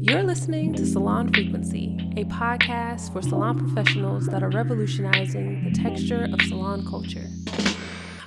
You're 0.00 0.22
listening 0.22 0.72
to 0.76 0.86
Salon 0.86 1.30
Frequency, 1.30 1.94
a 2.16 2.24
podcast 2.24 3.12
for 3.12 3.20
salon 3.20 3.58
professionals 3.58 4.24
that 4.28 4.42
are 4.42 4.48
revolutionizing 4.48 5.62
the 5.62 5.70
texture 5.72 6.26
of 6.32 6.40
salon 6.40 6.86
culture. 6.86 7.26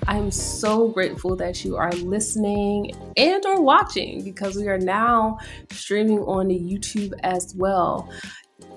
I'm 0.05 0.29
so 0.29 0.89
grateful 0.89 1.35
that 1.37 1.65
you 1.65 1.77
are 1.77 1.91
listening 1.93 2.91
and 3.17 3.43
or 3.43 3.63
watching 3.63 4.23
because 4.23 4.55
we 4.55 4.67
are 4.67 4.77
now 4.77 5.39
streaming 5.71 6.19
on 6.19 6.49
YouTube 6.49 7.13
as 7.23 7.55
well. 7.57 8.07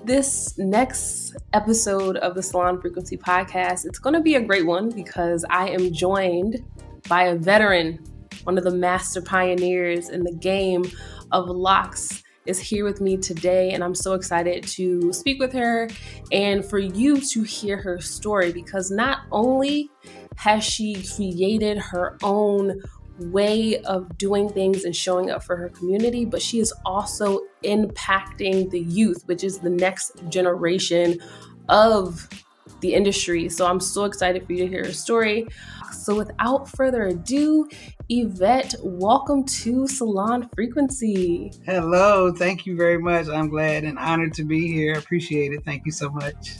This 0.05 0.57
next 0.57 1.35
episode 1.53 2.17
of 2.17 2.33
the 2.33 2.41
Salon 2.41 2.81
Frequency 2.81 3.15
podcast, 3.15 3.85
it's 3.85 3.99
going 3.99 4.15
to 4.15 4.21
be 4.21 4.33
a 4.33 4.41
great 4.41 4.65
one 4.65 4.89
because 4.89 5.45
I 5.51 5.69
am 5.69 5.93
joined 5.93 6.65
by 7.07 7.25
a 7.25 7.35
veteran, 7.35 7.99
one 8.45 8.57
of 8.57 8.63
the 8.63 8.71
master 8.71 9.21
pioneers 9.21 10.09
in 10.09 10.23
the 10.23 10.33
game 10.33 10.85
of 11.31 11.49
locks 11.49 12.23
is 12.45 12.59
here 12.59 12.85
with 12.85 13.01
me 13.01 13.17
today, 13.17 13.71
and 13.71 13.83
I'm 13.83 13.95
so 13.95 14.13
excited 14.13 14.63
to 14.67 15.11
speak 15.11 15.39
with 15.39 15.51
her 15.53 15.89
and 16.31 16.63
for 16.63 16.77
you 16.77 17.19
to 17.19 17.41
hear 17.41 17.77
her 17.77 17.99
story 17.99 18.51
because 18.51 18.91
not 18.91 19.21
only 19.31 19.89
has 20.35 20.63
she 20.63 21.03
created 21.15 21.79
her 21.79 22.17
own 22.21 22.81
way 23.17 23.79
of 23.79 24.15
doing 24.17 24.49
things 24.49 24.83
and 24.83 24.95
showing 24.95 25.31
up 25.31 25.43
for 25.43 25.55
her 25.55 25.69
community, 25.69 26.23
but 26.23 26.41
she 26.41 26.59
is 26.59 26.71
also 26.85 27.39
impacting 27.63 28.69
the 28.69 28.81
youth, 28.81 29.23
which 29.25 29.43
is 29.43 29.59
the 29.59 29.69
next 29.69 30.11
generation 30.29 31.17
of 31.69 32.29
the 32.81 32.93
industry. 32.93 33.49
So 33.49 33.65
I'm 33.65 33.79
so 33.79 34.03
excited 34.03 34.45
for 34.45 34.53
you 34.53 34.65
to 34.65 34.67
hear 34.67 34.85
her 34.85 34.93
story. 34.93 35.47
So 36.05 36.15
without 36.15 36.69
further 36.69 37.07
ado, 37.07 37.67
Yvette, 38.09 38.75
welcome 38.83 39.43
to 39.43 39.87
Salon 39.87 40.47
Frequency. 40.53 41.51
Hello, 41.65 42.31
thank 42.31 42.67
you 42.67 42.75
very 42.75 42.99
much. 42.99 43.27
I'm 43.27 43.49
glad 43.49 43.85
and 43.85 43.97
honored 43.97 44.35
to 44.35 44.43
be 44.43 44.71
here. 44.71 44.99
Appreciate 44.99 45.51
it. 45.51 45.65
Thank 45.65 45.83
you 45.83 45.91
so 45.91 46.11
much. 46.11 46.57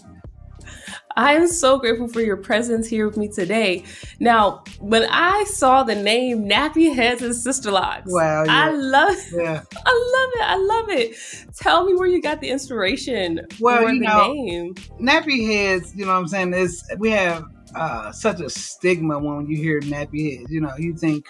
I 1.15 1.33
am 1.33 1.47
so 1.47 1.77
grateful 1.77 2.07
for 2.07 2.21
your 2.21 2.37
presence 2.37 2.87
here 2.87 3.07
with 3.07 3.17
me 3.17 3.27
today. 3.27 3.83
Now, 4.19 4.63
when 4.79 5.03
I 5.11 5.43
saw 5.43 5.83
the 5.83 5.93
name 5.93 6.49
Nappy 6.49 6.95
Headz 6.95 7.21
and 7.21 7.35
Sister 7.35 7.69
Locks, 7.69 8.11
wow, 8.11 8.45
yeah. 8.45 8.51
I 8.51 8.71
love 8.71 9.15
yeah. 9.31 9.61
I 9.85 10.15
love 10.15 10.31
it. 10.33 10.41
I 10.41 10.55
love 10.57 10.89
it. 10.89 11.55
Tell 11.55 11.85
me 11.85 11.93
where 11.93 12.07
you 12.07 12.19
got 12.19 12.41
the 12.41 12.49
inspiration 12.49 13.41
well, 13.59 13.83
for 13.83 13.91
the 13.91 13.99
know, 13.99 14.33
name. 14.33 14.73
Nappy 14.99 15.47
Headz, 15.47 15.95
you 15.95 16.03
know 16.03 16.13
what 16.13 16.17
I'm 16.17 16.27
saying, 16.27 16.55
is 16.55 16.83
we 16.97 17.11
have 17.11 17.45
uh, 17.75 18.11
such 18.11 18.39
a 18.39 18.49
stigma 18.49 19.19
when 19.19 19.47
you 19.47 19.57
hear 19.57 19.81
nappy 19.81 20.37
heads. 20.37 20.51
You 20.51 20.61
know, 20.61 20.73
you 20.77 20.95
think 20.95 21.25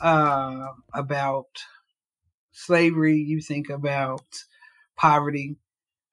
uh, 0.00 0.68
about 0.94 1.46
slavery, 2.52 3.18
you 3.18 3.40
think 3.40 3.68
about 3.68 4.24
poverty, 4.96 5.56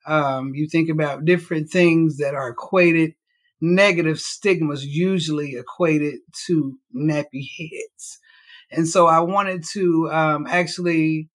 um, 0.05 0.53
you 0.53 0.67
think 0.67 0.89
about 0.89 1.25
different 1.25 1.69
things 1.69 2.17
that 2.17 2.33
are 2.35 2.49
equated, 2.49 3.13
negative 3.61 4.19
stigmas 4.19 4.85
usually 4.85 5.55
equated 5.55 6.15
to 6.47 6.77
nappy 6.95 7.47
heads. 7.57 8.19
And 8.71 8.87
so 8.87 9.07
I 9.07 9.19
wanted 9.19 9.63
to 9.73 10.09
um, 10.11 10.47
actually 10.47 11.29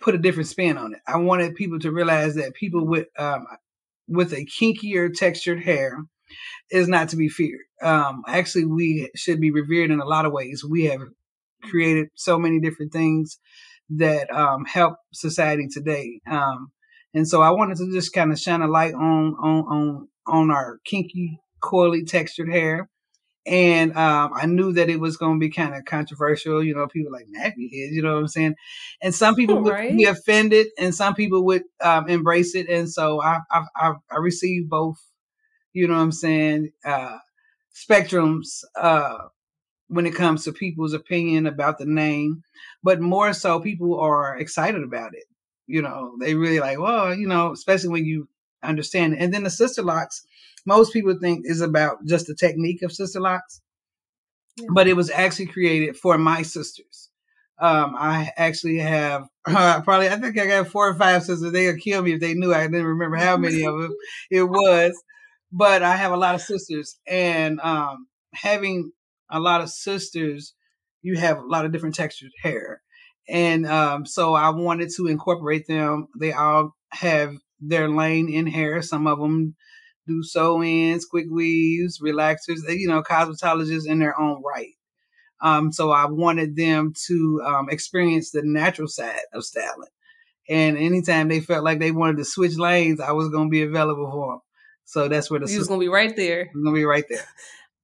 put 0.00 0.14
a 0.14 0.18
different 0.18 0.48
spin 0.48 0.78
on 0.78 0.94
it. 0.94 1.00
I 1.06 1.16
wanted 1.18 1.56
people 1.56 1.78
to 1.80 1.90
realize 1.90 2.36
that 2.36 2.54
people 2.54 2.86
with 2.86 3.08
um, 3.18 3.46
with 4.08 4.32
a 4.32 4.46
kinkier 4.46 5.12
textured 5.12 5.62
hair 5.62 6.04
is 6.70 6.88
not 6.88 7.08
to 7.10 7.16
be 7.16 7.28
feared. 7.28 7.60
Um, 7.82 8.22
actually, 8.26 8.66
we 8.66 9.10
should 9.16 9.40
be 9.40 9.50
revered 9.50 9.90
in 9.90 10.00
a 10.00 10.04
lot 10.04 10.26
of 10.26 10.32
ways. 10.32 10.64
We 10.64 10.84
have 10.84 11.00
created 11.62 12.08
so 12.14 12.38
many 12.38 12.60
different 12.60 12.92
things 12.92 13.38
that 13.90 14.32
um, 14.32 14.64
help 14.64 14.96
society 15.12 15.68
today. 15.68 16.20
Um, 16.30 16.70
and 17.12 17.26
so 17.26 17.42
I 17.42 17.50
wanted 17.50 17.78
to 17.78 17.92
just 17.92 18.12
kind 18.12 18.32
of 18.32 18.38
shine 18.38 18.62
a 18.62 18.68
light 18.68 18.94
on 18.94 19.34
on 19.34 19.64
on 19.64 20.08
on 20.26 20.50
our 20.50 20.78
kinky, 20.84 21.40
coily 21.62 22.06
textured 22.06 22.50
hair. 22.50 22.88
And 23.46 23.96
um, 23.96 24.32
I 24.34 24.46
knew 24.46 24.74
that 24.74 24.90
it 24.90 25.00
was 25.00 25.16
going 25.16 25.40
to 25.40 25.40
be 25.40 25.50
kind 25.50 25.74
of 25.74 25.84
controversial. 25.86 26.62
You 26.62 26.74
know, 26.74 26.86
people 26.86 27.10
like 27.10 27.26
nappy 27.26 27.70
heads. 27.72 27.92
You 27.92 28.02
know 28.02 28.12
what 28.14 28.20
I'm 28.20 28.28
saying? 28.28 28.54
And 29.02 29.14
some 29.14 29.34
people 29.34 29.60
would 29.62 29.72
right. 29.72 29.96
be 29.96 30.04
offended, 30.04 30.68
and 30.78 30.94
some 30.94 31.14
people 31.14 31.44
would 31.46 31.62
um, 31.82 32.08
embrace 32.08 32.54
it. 32.54 32.68
And 32.68 32.88
so 32.88 33.20
I 33.20 33.40
I, 33.50 33.64
I, 33.76 33.92
I 34.10 34.16
received 34.18 34.68
both. 34.68 34.98
You 35.72 35.88
know 35.88 35.94
what 35.94 36.00
I'm 36.00 36.12
saying? 36.12 36.72
Uh, 36.84 37.18
spectrums 37.74 38.64
uh, 38.76 39.18
when 39.88 40.06
it 40.06 40.14
comes 40.14 40.44
to 40.44 40.52
people's 40.52 40.92
opinion 40.92 41.46
about 41.46 41.78
the 41.78 41.86
name, 41.86 42.42
but 42.82 43.00
more 43.00 43.32
so, 43.32 43.60
people 43.60 43.98
are 43.98 44.36
excited 44.36 44.82
about 44.82 45.14
it 45.14 45.24
you 45.70 45.82
know, 45.82 46.16
they 46.18 46.34
really 46.34 46.58
like, 46.58 46.80
well, 46.80 47.14
you 47.14 47.28
know, 47.28 47.52
especially 47.52 47.90
when 47.90 48.04
you 48.04 48.28
understand 48.62 49.14
it. 49.14 49.20
And 49.20 49.32
then 49.32 49.44
the 49.44 49.50
sister 49.50 49.82
locks, 49.82 50.26
most 50.66 50.92
people 50.92 51.16
think 51.18 51.46
is 51.46 51.60
about 51.60 52.04
just 52.04 52.26
the 52.26 52.34
technique 52.34 52.82
of 52.82 52.90
Sisterlocks, 52.90 53.60
yeah. 54.56 54.66
but 54.74 54.88
it 54.88 54.94
was 54.94 55.10
actually 55.10 55.46
created 55.46 55.96
for 55.96 56.18
my 56.18 56.42
sisters. 56.42 57.08
Um, 57.60 57.94
I 57.96 58.32
actually 58.36 58.78
have 58.78 59.28
uh, 59.46 59.80
probably, 59.82 60.08
I 60.08 60.16
think 60.16 60.38
I 60.38 60.46
got 60.46 60.66
four 60.66 60.88
or 60.88 60.94
five 60.94 61.22
sisters. 61.22 61.52
They 61.52 61.66
would 61.66 61.80
kill 61.80 62.02
me 62.02 62.14
if 62.14 62.20
they 62.20 62.34
knew. 62.34 62.52
I 62.52 62.66
didn't 62.66 62.86
remember 62.86 63.16
how 63.16 63.36
many 63.36 63.64
of 63.64 63.80
them 63.80 63.94
it 64.30 64.42
was, 64.42 65.00
but 65.52 65.82
I 65.82 65.96
have 65.96 66.12
a 66.12 66.16
lot 66.16 66.34
of 66.34 66.40
sisters, 66.40 66.98
and 67.06 67.60
um, 67.60 68.06
having 68.34 68.92
a 69.30 69.40
lot 69.40 69.60
of 69.60 69.70
sisters, 69.70 70.54
you 71.02 71.16
have 71.18 71.38
a 71.38 71.46
lot 71.46 71.64
of 71.64 71.72
different 71.72 71.94
textured 71.94 72.32
hair. 72.42 72.82
And 73.28 73.66
um, 73.66 74.06
so 74.06 74.34
I 74.34 74.50
wanted 74.50 74.90
to 74.96 75.06
incorporate 75.06 75.66
them. 75.68 76.08
They 76.18 76.32
all 76.32 76.74
have 76.90 77.36
their 77.60 77.88
lane 77.88 78.28
in 78.28 78.46
hair. 78.46 78.82
Some 78.82 79.06
of 79.06 79.20
them 79.20 79.54
do 80.06 80.22
sew 80.22 80.62
ins, 80.62 81.04
quick 81.04 81.26
weaves, 81.30 82.00
relaxers, 82.00 82.68
you 82.68 82.88
know, 82.88 83.02
cosmetologists 83.02 83.86
in 83.86 84.00
their 84.00 84.18
own 84.18 84.42
right. 84.42 84.74
Um, 85.42 85.72
so 85.72 85.90
I 85.90 86.06
wanted 86.06 86.56
them 86.56 86.92
to 87.06 87.42
um, 87.46 87.68
experience 87.70 88.30
the 88.30 88.42
natural 88.44 88.88
side 88.88 89.20
of 89.32 89.44
styling. 89.44 89.88
And 90.48 90.76
anytime 90.76 91.28
they 91.28 91.40
felt 91.40 91.64
like 91.64 91.78
they 91.78 91.92
wanted 91.92 92.16
to 92.18 92.24
switch 92.24 92.56
lanes, 92.56 93.00
I 93.00 93.12
was 93.12 93.28
going 93.28 93.48
to 93.48 93.50
be 93.50 93.62
available 93.62 94.10
for 94.10 94.32
them. 94.32 94.40
So 94.84 95.08
that's 95.08 95.30
where 95.30 95.40
the 95.40 95.46
going 95.46 95.66
to 95.66 95.78
be 95.78 95.88
right 95.88 96.14
there. 96.16 96.50
going 96.52 96.66
to 96.66 96.72
be 96.72 96.84
right 96.84 97.04
there. 97.08 97.24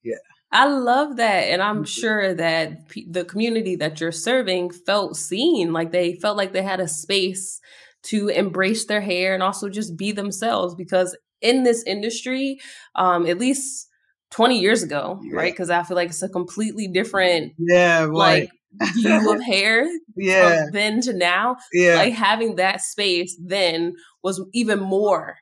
Yeah. 0.03 0.19
I 0.53 0.69
love 0.69 1.17
that. 1.17 1.49
And 1.49 1.61
I'm 1.61 1.79
mm-hmm. 1.79 1.85
sure 1.85 2.35
that 2.35 2.89
p- 2.89 3.09
the 3.11 3.25
community 3.25 3.75
that 3.77 4.01
you're 4.01 4.13
serving 4.13 4.71
felt 4.71 5.17
seen, 5.17 5.73
like 5.73 5.91
they 5.91 6.15
felt 6.15 6.37
like 6.37 6.53
they 6.53 6.63
had 6.63 6.79
a 6.79 6.87
space 6.87 7.61
to 8.05 8.29
embrace 8.29 8.85
their 8.85 9.01
hair 9.01 9.35
and 9.35 9.43
also 9.43 9.69
just 9.69 9.97
be 9.97 10.13
themselves. 10.13 10.77
Because 10.77 11.17
in 11.41 11.65
this 11.65 11.83
industry, 11.83 12.61
um, 12.95 13.27
at 13.27 13.39
least 13.39 13.89
20 14.31 14.61
years 14.61 14.83
ago, 14.83 15.21
yeah. 15.25 15.37
right? 15.37 15.53
Because 15.53 15.71
I 15.71 15.83
feel 15.83 15.97
like 15.97 16.11
it's 16.11 16.23
a 16.23 16.29
completely 16.29 16.89
different, 16.89 17.55
yeah, 17.59 18.07
like 18.09 18.51
view 18.95 19.33
of 19.33 19.43
hair 19.43 19.87
yeah. 20.17 20.63
from 20.65 20.71
then 20.73 21.01
to 21.03 21.13
now. 21.13 21.57
Yeah. 21.73 21.97
Like 21.97 22.15
having 22.15 22.57
that 22.57 22.81
space 22.81 23.37
then 23.45 23.95
was 24.23 24.43
even 24.53 24.81
more 24.81 25.37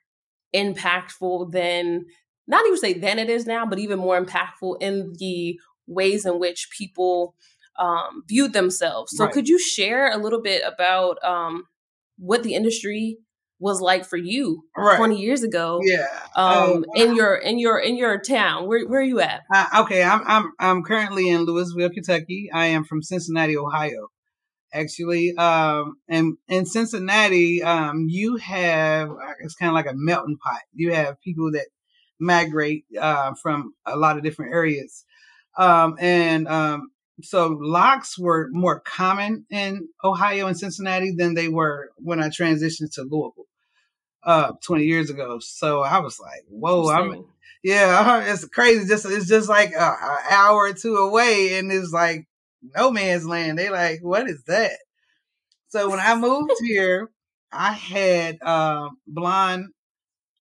impactful 0.55 1.53
than 1.53 2.07
not 2.47 2.67
even 2.67 2.79
say 2.79 2.93
than 2.95 3.19
it 3.19 3.31
is 3.31 3.47
now, 3.47 3.67
but 3.67 3.79
even 3.79 3.99
more 3.99 4.23
impactful 4.23 4.77
in 4.81 5.15
the 5.19 5.59
ways 5.87 6.27
in 6.27 6.39
which 6.39 6.69
people 6.77 7.35
um, 7.79 8.23
viewed 8.29 8.53
themselves. 8.53 9.17
So, 9.17 9.25
right. 9.25 9.33
could 9.33 9.49
you 9.49 9.59
share 9.59 10.13
a 10.13 10.19
little 10.19 10.43
bit 10.43 10.63
about 10.65 11.23
um, 11.25 11.65
what 12.19 12.43
the 12.43 12.55
industry 12.55 13.19
was 13.59 13.81
like 13.81 14.05
for 14.05 14.17
you 14.17 14.65
right. 14.77 14.97
20 14.97 15.21
years 15.21 15.43
ago? 15.43 15.81
Yeah, 15.83 16.07
um, 16.37 16.85
in 16.95 17.15
your 17.15 17.35
in 17.35 17.59
your 17.59 17.79
in 17.79 17.97
your 17.97 18.21
town. 18.21 18.69
Where 18.69 18.87
where 18.87 19.01
are 19.01 19.05
you 19.05 19.21
at? 19.21 19.43
Uh, 19.53 19.83
okay, 19.83 20.03
I'm 20.03 20.23
I'm 20.27 20.53
I'm 20.59 20.83
currently 20.83 21.29
in 21.29 21.45
Louisville, 21.45 21.91
Kentucky. 21.91 22.51
I 22.53 22.67
am 22.67 22.85
from 22.85 23.03
Cincinnati, 23.03 23.57
Ohio. 23.57 24.09
Actually, 24.75 25.37
um, 25.37 25.99
and 26.09 26.37
in 26.49 26.67
Cincinnati, 26.67 27.63
um, 27.63 28.07
you 28.09 28.37
have 28.37 29.11
it's 29.41 29.55
kind 29.55 29.69
of 29.69 29.75
like 29.75 29.87
a 29.87 29.95
melting 29.95 30.37
pot. 30.37 30.63
You 30.75 30.93
have 30.93 31.21
people 31.21 31.53
that 31.53 31.67
migrate 32.19 32.85
uh, 33.01 33.35
from 33.35 33.75
a 33.87 33.97
lot 33.97 34.17
of 34.17 34.25
different 34.25 34.53
areas. 34.53 35.05
Um, 35.57 35.97
and 36.01 36.49
um, 36.49 36.91
so 37.23 37.57
locks 37.61 38.19
were 38.19 38.49
more 38.51 38.81
common 38.81 39.47
in 39.51 39.89
Ohio 40.03 40.47
and 40.47 40.59
Cincinnati 40.59 41.13
than 41.17 41.35
they 41.35 41.49
were 41.49 41.91
when 41.97 42.21
I 42.21 42.29
transitioned 42.29 42.93
to 42.95 43.03
Louisville 43.03 43.47
uh, 44.25 44.53
20 44.65 44.85
years 44.85 45.11
ago. 45.11 45.39
So 45.41 45.83
I 45.83 46.01
was 46.01 46.19
like, 46.19 46.43
whoa, 46.49 46.91
I'm, 46.91 47.25
yeah, 47.63 48.25
it's 48.33 48.45
crazy. 48.47 48.89
Just 48.89 49.07
It's 49.07 49.29
just 49.29 49.49
like 49.49 49.73
an 49.73 49.97
hour 50.31 50.57
or 50.57 50.73
two 50.73 50.97
away, 50.97 51.59
and 51.59 51.71
it's 51.71 51.93
like 51.93 52.27
no 52.77 52.91
man's 52.91 53.27
land. 53.27 53.59
They 53.59 53.71
like, 53.71 54.01
what 54.03 54.29
is 54.29 54.43
that? 54.45 54.79
So 55.69 55.91
when 55.91 56.01
I 56.01 56.15
moved 56.17 56.53
here, 56.61 57.11
I 57.53 57.73
had 57.73 58.39
uh, 58.43 58.89
blonde 59.07 59.67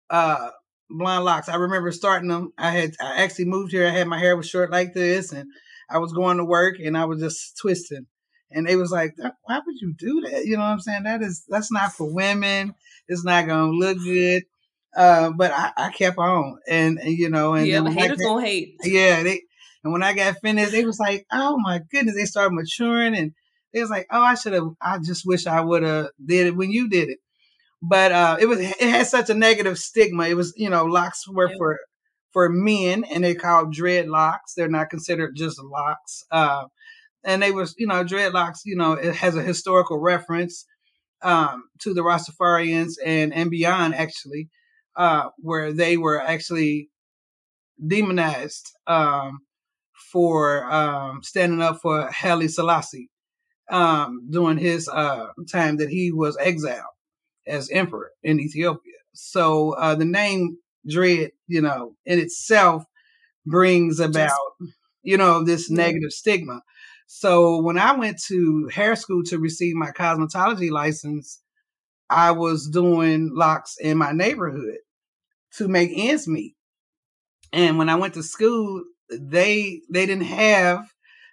uh, 0.10 0.50
blonde 0.90 1.26
locks. 1.26 1.50
I 1.50 1.56
remember 1.56 1.92
starting 1.92 2.30
them. 2.30 2.52
I 2.58 2.72
had 2.72 2.92
I 3.02 3.24
actually 3.24 3.46
moved 3.46 3.72
here. 3.72 3.88
I 3.88 3.92
had 3.92 4.08
my 4.08 4.20
hair 4.20 4.36
was 4.36 4.50
short 4.50 4.72
like 4.72 4.94
this, 4.94 5.32
and 5.32 5.50
I 5.90 5.98
was 5.98 6.14
going 6.14 6.38
to 6.38 6.46
work, 6.46 6.76
and 6.84 6.98
I 6.98 7.06
was 7.06 7.20
just 7.22 7.58
twisting. 7.58 8.06
and 8.52 8.68
they 8.68 8.76
was 8.76 8.92
like, 8.92 9.16
"Why 9.18 9.60
would 9.66 9.76
you 9.80 9.94
do 9.98 10.22
that?" 10.30 10.46
You 10.46 10.58
know 10.58 10.64
what 10.64 10.70
I'm 10.70 10.80
saying? 10.80 11.04
That 11.04 11.22
is 11.22 11.46
that's 11.48 11.72
not 11.72 11.94
for 11.94 12.14
women. 12.14 12.76
It's 13.08 13.24
not 13.24 13.48
gonna 13.48 13.72
look 13.72 13.98
good. 14.00 14.44
Uh, 14.96 15.32
but 15.32 15.52
I, 15.52 15.72
I 15.78 15.92
kept 15.92 16.18
on, 16.18 16.60
and, 16.68 17.00
and 17.00 17.18
you 17.18 17.30
know, 17.30 17.54
and 17.54 17.66
yeah, 17.66 17.80
the 17.80 17.92
haters 17.92 18.18
gonna 18.18 18.46
hate. 18.46 18.76
yeah, 18.84 19.24
they 19.24 19.42
and 19.84 19.94
when 19.94 20.04
I 20.04 20.14
got 20.14 20.38
finished, 20.42 20.72
they 20.72 20.86
was 20.86 21.00
like, 21.00 21.26
"Oh 21.32 21.58
my 21.60 21.80
goodness!" 21.92 22.16
They 22.16 22.26
started 22.26 22.54
maturing, 22.56 23.16
and 23.16 23.34
they 23.74 23.82
was 23.82 23.90
like, 23.90 24.08
"Oh, 24.12 24.22
I 24.22 24.36
should 24.36 24.54
have. 24.54 24.70
I 24.82 25.00
just 25.00 25.26
wish 25.26 25.48
I 25.48 25.62
would 25.62 25.84
have 25.84 26.10
did 26.24 26.48
it 26.48 26.56
when 26.56 26.72
you 26.72 26.90
did 26.90 27.10
it." 27.10 27.20
But 27.82 28.12
uh, 28.12 28.38
it 28.40 28.46
was 28.48 28.60
it 28.60 28.80
had 28.80 29.08
such 29.08 29.30
a 29.30 29.34
negative 29.34 29.78
stigma. 29.80 30.28
It 30.28 30.36
was 30.36 30.54
you 30.58 30.70
know 30.70 30.86
locks 30.86 31.28
were 31.28 31.50
Yeah. 31.50 31.56
for 31.58 31.80
for 32.32 32.50
men, 32.50 33.04
and 33.06 33.24
they 33.24 33.36
called 33.36 33.76
dreadlocks. 33.76 34.54
They're 34.56 34.70
not 34.70 34.90
considered 34.90 35.36
just 35.36 35.62
locks. 35.62 36.24
Uh, 36.32 36.66
and 37.24 37.42
they 37.42 37.52
was 37.52 37.76
you 37.78 37.88
know 37.88 38.04
dreadlocks. 38.04 38.60
You 38.66 38.76
know 38.76 38.94
it 38.94 39.16
has 39.16 39.36
a 39.36 39.44
historical 39.44 40.00
reference 40.00 40.66
um, 41.24 41.64
to 41.82 41.94
the 41.94 42.02
Rastafarians 42.02 42.94
and 43.06 43.34
and 43.34 43.52
beyond 43.52 43.96
actually, 43.96 44.50
uh, 44.96 45.30
where 45.40 45.74
they 45.74 45.98
were 45.98 46.22
actually 46.22 46.90
demonized 47.86 48.72
um, 48.88 49.40
for 50.12 50.66
um, 50.72 51.22
standing 51.24 51.62
up 51.62 51.80
for 51.82 52.10
Haile 52.12 52.48
Selassie 52.48 53.10
um, 53.70 54.28
during 54.30 54.58
his 54.58 54.90
uh, 54.90 55.28
time 55.52 55.78
that 55.78 55.90
he 55.90 56.12
was 56.12 56.38
exiled 56.38 56.84
as 57.48 57.70
emperor 57.70 58.12
in 58.24 58.40
Ethiopia. 58.40 58.94
So 59.14 59.72
uh, 59.72 59.96
the 59.96 60.06
name 60.06 60.58
Dread, 60.88 61.32
you 61.48 61.62
know, 61.62 61.96
in 62.06 62.20
itself 62.20 62.84
brings 63.46 64.00
about, 64.00 64.32
you 65.04 65.18
know, 65.18 65.44
this 65.44 65.70
negative 65.70 66.12
stigma. 66.12 66.62
So 67.08 67.62
when 67.62 67.78
I 67.78 67.94
went 67.94 68.22
to 68.28 68.70
hair 68.74 68.96
school 68.96 69.24
to 69.26 69.38
receive 69.38 69.76
my 69.76 69.92
cosmetology 69.92 70.72
license, 70.72 71.42
I 72.10 72.32
was 72.32 72.70
doing 72.70 73.32
locks 73.34 73.76
in 73.80 73.98
my 73.98 74.12
neighborhood 74.12 74.78
to 75.58 75.68
make 75.68 75.92
ends 75.94 76.28
meet. 76.28 76.56
And 77.54 77.78
when 77.78 77.90
I 77.90 77.96
went 77.96 78.14
to 78.16 78.24
school, 78.24 78.84
they 79.12 79.82
they 79.92 80.06
didn't 80.06 80.26
have 80.26 80.86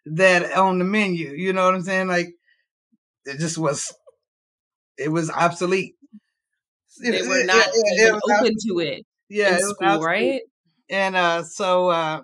that 0.07 0.53
on 0.57 0.79
the 0.79 0.85
menu. 0.85 1.31
You 1.31 1.53
know 1.53 1.65
what 1.65 1.75
I'm 1.75 1.83
saying? 1.83 2.09
Like 2.09 2.29
it 3.27 3.39
just 3.39 3.59
was 3.59 3.93
it 4.99 5.11
was 5.11 5.31
obsolete. 5.31 5.95
They 7.01 7.11
It- 7.19 7.29
were 7.29 7.45
not 7.45 7.67
it- 7.69 7.73
it 7.75 8.21
open 8.25 8.53
obs- 8.53 8.67
to 8.69 8.81
it 8.81 9.07
yeah, 9.29 9.57
it 9.57 9.63
school, 9.63 9.87
obsolete. 9.87 10.05
right? 10.05 10.43
And 10.91 11.17
uh, 11.17 11.45
so 11.45 11.89
uh, 11.89 12.23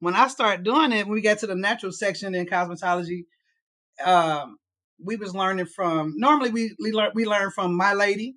when 0.00 0.14
I 0.14 0.28
started 0.28 0.64
doing 0.64 0.92
it, 0.92 1.06
when 1.06 1.14
we 1.14 1.20
got 1.22 1.38
to 1.40 1.46
the 1.46 1.54
natural 1.56 1.92
section 1.92 2.34
in 2.34 2.46
cosmetology, 2.46 3.24
um, 4.04 4.58
we 5.02 5.16
was 5.16 5.34
learning 5.34 5.66
from. 5.66 6.14
Normally, 6.16 6.50
we 6.50 6.74
we 6.82 6.92
learn 6.92 7.12
we 7.14 7.26
learn 7.26 7.50
from 7.52 7.76
Milady, 7.76 8.36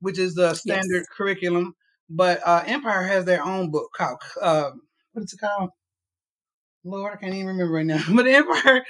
which 0.00 0.18
is 0.18 0.34
the 0.34 0.54
standard 0.54 1.04
Yes. 1.04 1.06
curriculum. 1.16 1.74
But 2.10 2.40
uh, 2.46 2.64
Empire 2.66 3.02
has 3.04 3.24
their 3.24 3.44
own 3.44 3.70
book 3.70 3.90
called 3.96 4.20
uh, 4.40 4.70
what 5.12 5.24
is 5.24 5.32
it 5.32 5.40
called? 5.40 5.70
Lord, 6.84 7.14
I 7.14 7.16
can't 7.16 7.34
even 7.34 7.46
remember 7.46 7.72
right 7.72 7.86
now. 7.86 8.02
But 8.14 8.26
Empire, 8.26 8.84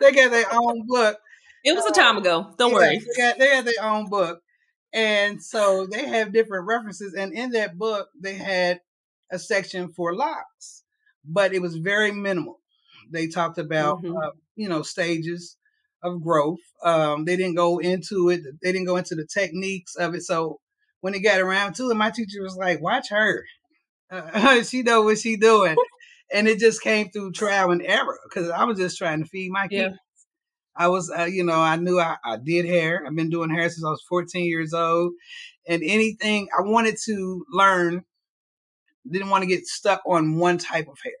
they 0.00 0.12
got 0.12 0.30
their 0.30 0.52
own 0.52 0.86
book. 0.86 1.18
It 1.64 1.74
was 1.74 1.86
a 1.86 1.92
time 1.92 2.16
ago. 2.18 2.54
Don't 2.58 2.72
worry. 2.72 2.98
They 2.98 3.22
got, 3.22 3.38
they 3.38 3.48
have 3.48 3.64
their 3.64 3.82
own 3.82 4.08
book. 4.08 4.40
And 4.92 5.42
so 5.42 5.86
they 5.90 6.06
have 6.06 6.32
different 6.32 6.66
references. 6.66 7.14
And 7.14 7.32
in 7.32 7.50
that 7.50 7.76
book, 7.76 8.08
they 8.20 8.34
had 8.34 8.80
a 9.30 9.38
section 9.38 9.88
for 9.88 10.14
locks, 10.14 10.84
but 11.24 11.52
it 11.52 11.60
was 11.60 11.76
very 11.76 12.12
minimal. 12.12 12.60
They 13.10 13.26
talked 13.26 13.58
about, 13.58 14.02
Mhm. 14.02 14.16
uh, 14.16 14.30
you 14.56 14.68
know, 14.68 14.82
stages 14.82 15.56
of 16.02 16.22
growth. 16.22 16.60
Um, 16.82 17.24
they 17.24 17.36
didn't 17.36 17.56
go 17.56 17.78
into 17.78 18.30
it. 18.30 18.42
They 18.62 18.72
didn't 18.72 18.86
go 18.86 18.96
into 18.96 19.14
the 19.14 19.26
techniques 19.26 19.96
of 19.96 20.14
it. 20.14 20.22
So 20.22 20.60
when 21.00 21.14
it 21.14 21.20
got 21.20 21.40
around 21.40 21.74
to 21.76 21.90
it, 21.90 21.94
my 21.94 22.10
teacher 22.10 22.42
was 22.42 22.56
like, 22.56 22.80
watch 22.80 23.08
her. 23.10 23.44
Uh, 24.10 24.62
she 24.62 24.82
know 24.82 25.02
what 25.02 25.18
she 25.18 25.36
doing. 25.36 25.76
And 26.32 26.48
it 26.48 26.58
just 26.58 26.82
came 26.82 27.10
through 27.10 27.32
trial 27.32 27.70
and 27.70 27.82
error 27.82 28.18
because 28.28 28.50
I 28.50 28.64
was 28.64 28.78
just 28.78 28.98
trying 28.98 29.22
to 29.22 29.28
feed 29.28 29.50
my 29.50 29.68
Yeah. 29.70 29.88
kids. 29.88 29.98
I 30.76 30.88
was, 30.88 31.10
uh, 31.10 31.24
you 31.24 31.42
know, 31.44 31.60
I 31.60 31.76
knew 31.76 31.98
I, 31.98 32.16
I 32.24 32.36
did 32.36 32.64
hair. 32.64 33.04
I've 33.06 33.16
been 33.16 33.30
doing 33.30 33.50
hair 33.50 33.68
since 33.68 33.84
I 33.84 33.90
was 33.90 34.04
14 34.08 34.44
years 34.44 34.72
old. 34.72 35.12
And 35.66 35.82
anything 35.82 36.48
I 36.56 36.62
wanted 36.62 36.96
to 37.06 37.44
learn, 37.50 38.04
didn't 39.10 39.30
want 39.30 39.42
to 39.42 39.48
get 39.48 39.66
stuck 39.66 40.02
on 40.06 40.36
one 40.38 40.58
type 40.58 40.86
of 40.88 40.98
hair. 41.02 41.12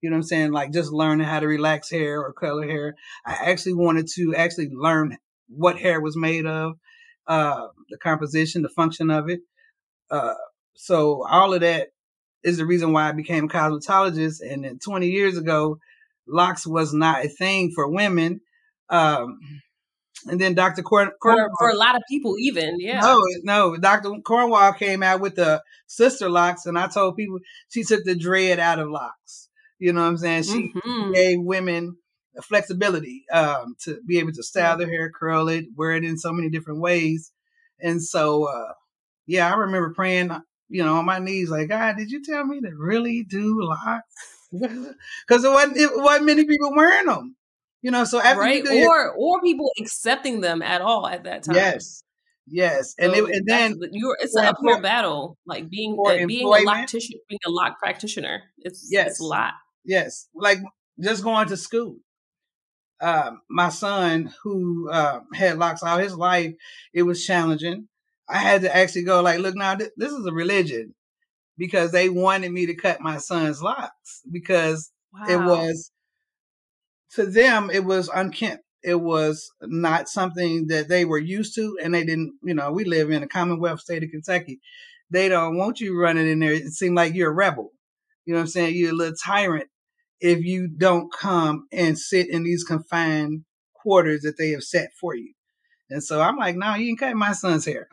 You 0.00 0.10
know 0.10 0.16
what 0.16 0.24
I'm 0.24 0.28
saying? 0.28 0.52
Like 0.52 0.72
just 0.72 0.92
learning 0.92 1.26
how 1.26 1.40
to 1.40 1.46
relax 1.46 1.90
hair 1.90 2.20
or 2.20 2.32
color 2.32 2.66
hair. 2.66 2.94
I 3.26 3.50
actually 3.50 3.74
wanted 3.74 4.06
to 4.14 4.34
actually 4.34 4.70
learn 4.72 5.16
what 5.48 5.78
hair 5.78 6.00
was 6.00 6.16
made 6.16 6.46
of, 6.46 6.74
uh, 7.26 7.66
the 7.90 7.98
composition, 7.98 8.62
the 8.62 8.68
function 8.68 9.10
of 9.10 9.28
it. 9.28 9.40
Uh, 10.10 10.34
so 10.74 11.26
all 11.26 11.54
of 11.54 11.60
that 11.62 11.88
is 12.44 12.58
the 12.58 12.66
reason 12.66 12.92
why 12.92 13.08
I 13.08 13.12
became 13.12 13.44
a 13.44 13.48
cosmetologist. 13.48 14.40
And 14.40 14.64
then 14.64 14.78
20 14.78 15.08
years 15.08 15.36
ago, 15.36 15.78
locks 16.26 16.66
was 16.66 16.92
not 16.92 17.24
a 17.24 17.28
thing 17.28 17.72
for 17.74 17.88
women. 17.88 18.40
Um, 18.90 19.38
and 20.26 20.40
then 20.40 20.54
Dr. 20.54 20.82
Corn, 20.82 21.08
For, 21.20 21.34
Cornwell, 21.34 21.48
for 21.58 21.68
a 21.70 21.74
lot 21.76 21.96
of 21.96 22.02
people, 22.08 22.36
even. 22.38 22.78
Yeah. 22.80 23.00
no, 23.00 23.20
no, 23.42 23.76
Dr. 23.76 24.10
Cornwell 24.24 24.72
came 24.74 25.02
out 25.02 25.20
with 25.20 25.34
the 25.36 25.62
Sisterlocks, 25.88 26.66
and 26.66 26.78
I 26.78 26.86
told 26.86 27.16
people 27.16 27.40
she 27.68 27.82
took 27.82 28.04
the 28.04 28.14
dread 28.14 28.58
out 28.58 28.78
of 28.78 28.88
locks. 28.88 29.48
You 29.78 29.92
know 29.92 30.02
what 30.02 30.08
I'm 30.08 30.16
saying? 30.16 30.44
She 30.44 30.72
Mhm. 30.74 31.14
gave 31.14 31.38
women 31.40 31.96
flexibility 32.42 33.24
um, 33.32 33.74
to 33.82 34.00
be 34.06 34.18
able 34.18 34.32
to 34.32 34.42
style 34.42 34.76
their 34.78 34.88
hair, 34.88 35.10
curl 35.10 35.48
it, 35.48 35.66
wear 35.76 35.92
it 35.92 36.04
in 36.04 36.16
so 36.16 36.32
many 36.32 36.48
different 36.48 36.80
ways. 36.80 37.32
And 37.80 38.02
so, 38.02 38.44
uh, 38.44 38.72
yeah, 39.26 39.52
I 39.52 39.56
remember 39.56 39.92
praying, 39.94 40.30
you 40.68 40.84
know, 40.84 40.96
on 40.96 41.04
my 41.04 41.18
knees, 41.18 41.50
like, 41.50 41.68
God, 41.68 41.96
did 41.96 42.10
you 42.10 42.22
tell 42.24 42.44
me 42.44 42.60
to 42.60 42.70
really 42.76 43.22
do 43.28 43.58
locks? 43.62 44.04
Because 44.52 44.94
it 45.44 45.48
wasn't, 45.50 45.76
it 45.76 45.90
wasn't 45.94 46.26
many 46.26 46.44
people 46.44 46.72
wearing 46.74 47.06
them. 47.06 47.36
You 47.82 47.90
know, 47.90 48.04
so 48.04 48.18
after 48.20 48.40
right? 48.40 48.56
you 48.58 48.64
do 48.64 48.74
your- 48.74 49.10
Or 49.10 49.14
or 49.16 49.40
people 49.42 49.70
accepting 49.78 50.40
them 50.40 50.62
at 50.62 50.80
all 50.80 51.06
at 51.06 51.24
that 51.24 51.42
time. 51.44 51.54
yes, 51.56 52.02
yes, 52.46 52.94
and 52.98 53.12
So 53.14 53.26
it, 53.26 53.34
and 53.36 53.46
then 53.46 53.74
you're 53.92 54.16
it's 54.20 54.34
an 54.34 54.46
uphill 54.46 54.80
battle. 54.80 55.36
Like 55.44 55.68
being 55.68 55.94
uh, 56.02 56.26
being 56.26 56.46
a 56.46 56.52
employment. 56.56 56.88
loctician, 56.88 57.18
being 57.28 57.40
a 57.46 57.50
lock 57.50 57.78
practitioner. 57.78 58.42
It's 58.58 58.88
Yes. 58.90 59.08
it's 59.08 59.20
a 59.20 59.24
lot. 59.24 59.52
Yes, 59.84 60.28
like 60.34 60.60
just 60.98 61.22
going 61.22 61.46
to 61.48 61.58
school. 61.58 61.96
Um, 63.02 63.42
my 63.50 63.68
son, 63.68 64.32
who 64.44 64.88
uh, 64.90 65.20
had 65.34 65.58
locks 65.58 65.82
all 65.82 65.98
his 65.98 66.14
life, 66.16 66.54
it 66.94 67.02
was 67.02 67.26
challenging. 67.26 67.88
I 68.28 68.38
had 68.38 68.62
to 68.62 68.74
actually 68.74 69.04
go 69.04 69.20
like, 69.22 69.38
look, 69.40 69.54
now 69.54 69.74
th- 69.76 69.90
this 69.96 70.12
is 70.12 70.26
a 70.26 70.32
religion 70.32 70.94
because 71.58 71.92
they 71.92 72.08
wanted 72.08 72.50
me 72.52 72.66
to 72.66 72.74
cut 72.74 73.00
my 73.00 73.18
son's 73.18 73.62
locks 73.62 74.22
because 74.30 74.90
Wow. 75.12 75.24
it 75.28 75.36
was 75.36 75.92
to 77.12 77.26
them 77.26 77.70
it 77.70 77.84
was 77.84 78.08
unkempt. 78.12 78.64
It 78.82 79.00
was 79.00 79.48
not 79.62 80.08
something 80.08 80.66
that 80.68 80.88
they 80.88 81.04
were 81.04 81.18
used 81.18 81.54
to, 81.54 81.78
and 81.82 81.94
they 81.94 82.04
didn't. 82.04 82.34
You 82.42 82.54
know, 82.54 82.72
we 82.72 82.84
live 82.84 83.10
in 83.10 83.22
a 83.22 83.28
Commonwealth 83.28 83.80
state 83.80 84.02
of 84.02 84.10
Kentucky. 84.10 84.60
They 85.10 85.28
don't 85.28 85.56
want 85.56 85.80
you 85.80 85.98
running 85.98 86.28
in 86.28 86.40
there. 86.40 86.52
It 86.52 86.66
seemed 86.72 86.96
like 86.96 87.14
you're 87.14 87.30
a 87.30 87.34
rebel. 87.34 87.70
You 88.26 88.34
know 88.34 88.40
what 88.40 88.44
I'm 88.44 88.48
saying? 88.48 88.74
You're 88.74 88.90
a 88.90 88.94
little 88.94 89.14
tyrant 89.24 89.68
if 90.20 90.44
you 90.44 90.68
don't 90.68 91.12
come 91.12 91.66
and 91.72 91.98
sit 91.98 92.28
in 92.28 92.42
these 92.42 92.64
confined 92.64 93.44
quarters 93.74 94.22
that 94.22 94.36
they 94.38 94.50
have 94.50 94.62
set 94.62 94.90
for 95.00 95.14
you. 95.14 95.32
And 95.90 96.02
so 96.02 96.20
I'm 96.20 96.36
like, 96.36 96.56
no, 96.56 96.74
you 96.74 96.96
can 96.96 97.08
cut 97.08 97.16
my 97.16 97.32
son's 97.32 97.64
hair. 97.66 97.88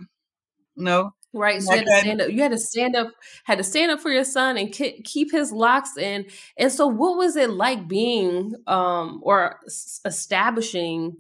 No, 0.82 1.12
Right, 1.34 1.62
so 1.62 1.74
you 1.74 1.78
had 1.80 1.86
to 1.86 1.92
stand 2.02 2.22
up. 2.22 2.30
You 2.30 2.42
had 2.42 2.52
to 2.52 2.58
stand 2.58 2.96
up. 2.96 3.08
Had 3.46 3.58
to 3.60 3.64
stand 3.64 3.92
up 3.92 4.02
for 4.02 4.12
your 4.12 4.26
son 4.26 4.58
and 4.58 4.74
ke- 4.74 5.02
keep 5.06 5.32
his 5.32 5.52
locks 5.54 5.96
in. 5.98 6.26
And 6.58 6.70
so, 6.72 6.88
what 6.88 7.18
was 7.18 7.38
it 7.38 7.50
like 7.52 7.88
being 7.88 8.54
um 8.68 9.22
or 9.24 9.60
s- 9.66 10.02
establishing 10.04 11.16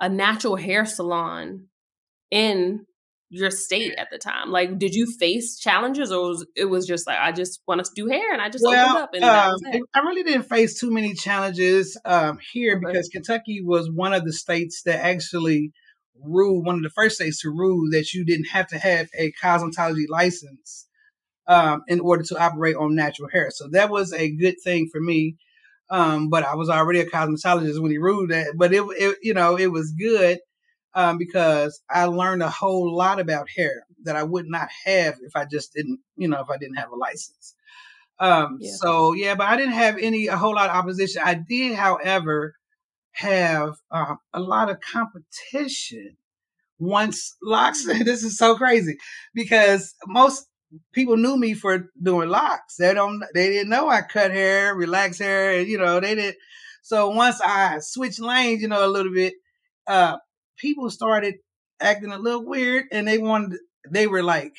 a 0.00 0.08
natural 0.08 0.56
hair 0.56 0.86
salon 0.86 1.66
in 2.30 2.86
your 3.28 3.50
state 3.50 3.92
at 3.98 4.08
the 4.10 4.16
time? 4.16 4.50
Like, 4.50 4.78
did 4.78 4.94
you 4.94 5.06
face 5.18 5.58
challenges, 5.58 6.10
or 6.10 6.28
was 6.28 6.46
it 6.56 6.64
was 6.64 6.86
just 6.86 7.06
like 7.06 7.18
I 7.20 7.30
just 7.30 7.60
want 7.68 7.84
to 7.84 7.90
do 7.94 8.06
hair 8.08 8.32
and 8.32 8.40
I 8.40 8.48
just 8.48 8.64
opened 8.64 8.96
up 8.96 9.10
and 9.12 9.22
that 9.22 9.46
um, 9.46 9.52
was 9.52 9.62
it? 9.74 9.82
I 9.94 9.98
really 10.00 10.22
didn't 10.22 10.48
face 10.48 10.80
too 10.80 10.90
many 10.90 11.12
challenges 11.12 12.00
um, 12.06 12.38
here 12.54 12.78
Okay. 12.78 12.86
because 12.92 13.10
Kentucky 13.10 13.60
was 13.62 13.90
one 13.90 14.14
of 14.14 14.24
the 14.24 14.32
states 14.32 14.84
that 14.86 15.04
actually 15.04 15.72
ruled, 16.24 16.66
one 16.66 16.76
of 16.76 16.82
the 16.82 16.90
first 16.90 17.16
states 17.16 17.40
to 17.42 17.50
rule 17.50 17.88
that 17.90 18.12
you 18.12 18.24
didn't 18.24 18.46
have 18.46 18.66
to 18.68 18.78
have 18.78 19.08
a 19.18 19.32
cosmetology 19.42 20.08
license 20.08 20.86
um, 21.46 21.82
in 21.88 22.00
order 22.00 22.22
to 22.22 22.38
operate 22.38 22.76
on 22.76 22.94
natural 22.94 23.28
hair. 23.28 23.50
So 23.50 23.68
that 23.72 23.90
was 23.90 24.12
a 24.12 24.30
good 24.30 24.56
thing 24.62 24.88
for 24.90 25.00
me. 25.00 25.36
Um, 25.90 26.28
but 26.28 26.44
I 26.44 26.54
was 26.54 26.70
already 26.70 27.00
a 27.00 27.06
cosmetologist 27.06 27.82
when 27.82 27.90
he 27.90 27.98
ruled 27.98 28.30
that. 28.30 28.56
But 28.56 28.72
it, 28.72 28.82
it 28.98 29.18
you 29.22 29.34
know, 29.34 29.58
it 29.58 29.72
was 29.72 29.90
good 29.92 30.38
um, 30.94 31.18
because 31.18 31.82
I 31.90 32.04
learned 32.04 32.42
a 32.42 32.50
whole 32.50 32.94
lot 32.94 33.18
about 33.18 33.48
hair 33.56 33.84
that 34.04 34.16
I 34.16 34.22
would 34.22 34.46
not 34.46 34.68
have 34.84 35.16
if 35.22 35.34
I 35.34 35.46
just 35.50 35.72
didn't, 35.74 36.00
you 36.16 36.28
know, 36.28 36.40
if 36.40 36.48
I 36.48 36.56
didn't 36.56 36.76
have 36.76 36.90
a 36.92 36.96
license. 36.96 37.54
Um, 38.20 38.58
Yeah. 38.60 38.72
so 38.72 39.12
yeah, 39.14 39.34
but 39.34 39.48
I 39.48 39.56
didn't 39.56 39.72
have 39.72 39.96
any 39.98 40.26
a 40.28 40.36
whole 40.36 40.54
lot 40.54 40.70
of 40.70 40.76
opposition. 40.76 41.22
I 41.24 41.34
did, 41.34 41.74
however, 41.74 42.54
have 43.12 43.74
uh, 43.90 44.14
a 44.32 44.40
lot 44.40 44.70
of 44.70 44.80
competition 44.80 46.16
once 46.78 47.36
locks. 47.42 47.84
this 48.04 48.22
is 48.22 48.38
so 48.38 48.56
crazy 48.56 48.96
because 49.34 49.94
most 50.06 50.46
people 50.92 51.16
knew 51.16 51.36
me 51.36 51.54
for 51.54 51.90
doing 52.02 52.28
locks. 52.28 52.76
They 52.76 52.94
don't. 52.94 53.22
They 53.34 53.48
didn't 53.50 53.70
know 53.70 53.88
I 53.88 54.02
cut 54.02 54.30
hair, 54.30 54.74
relax 54.74 55.18
hair, 55.18 55.58
and 55.58 55.68
you 55.68 55.78
know 55.78 56.00
they 56.00 56.14
did. 56.14 56.36
So 56.82 57.10
once 57.10 57.40
I 57.44 57.78
switched 57.80 58.20
lanes, 58.20 58.62
you 58.62 58.68
know, 58.68 58.84
a 58.84 58.88
little 58.88 59.12
bit, 59.12 59.34
uh, 59.86 60.16
people 60.56 60.90
started 60.90 61.34
acting 61.80 62.12
a 62.12 62.18
little 62.18 62.44
weird, 62.44 62.86
and 62.92 63.06
they 63.06 63.18
wanted. 63.18 63.58
They 63.90 64.06
were 64.06 64.22
like, 64.22 64.54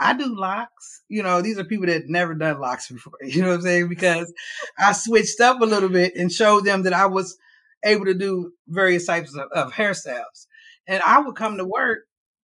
I 0.00 0.14
do 0.14 0.34
locks. 0.34 1.02
You 1.08 1.22
know, 1.22 1.42
these 1.42 1.58
are 1.58 1.64
people 1.64 1.86
that 1.86 2.08
never 2.08 2.34
done 2.34 2.58
locks 2.58 2.88
before. 2.88 3.12
You 3.22 3.42
know 3.42 3.48
what 3.48 3.56
I'm 3.56 3.62
saying? 3.62 3.88
Because 3.88 4.32
I 4.78 4.92
switched 4.92 5.40
up 5.40 5.60
a 5.60 5.66
little 5.66 5.90
bit 5.90 6.16
and 6.16 6.32
showed 6.32 6.64
them 6.64 6.84
that 6.84 6.94
I 6.94 7.06
was 7.06 7.36
able 7.84 8.06
to 8.06 8.14
do 8.14 8.52
various 8.66 9.06
types 9.06 9.36
of, 9.36 9.50
of 9.52 9.72
hairstyles. 9.72 10.46
And 10.86 11.02
I 11.02 11.20
would 11.20 11.36
come 11.36 11.58
to 11.58 11.64
work, 11.64 12.00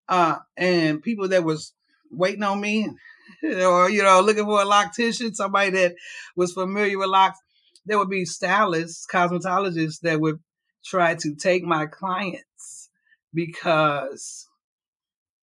uh, 0.08 0.36
and 0.56 1.02
people 1.02 1.28
that 1.28 1.44
was 1.44 1.72
waiting 2.10 2.42
on 2.42 2.60
me, 2.60 2.90
or 3.42 3.88
you 3.88 4.02
know, 4.02 4.20
looking 4.20 4.44
for 4.44 4.60
a 4.60 4.66
loctician, 4.66 5.34
somebody 5.34 5.70
that 5.70 5.94
was 6.36 6.52
familiar 6.52 6.98
with 6.98 7.08
locks, 7.08 7.38
there 7.86 7.98
would 7.98 8.10
be 8.10 8.26
stylists, 8.26 9.06
cosmetologists 9.10 10.00
that 10.00 10.20
would 10.20 10.40
try 10.84 11.14
to 11.14 11.34
take 11.34 11.64
my 11.64 11.86
clients 11.86 12.90
because 13.34 14.45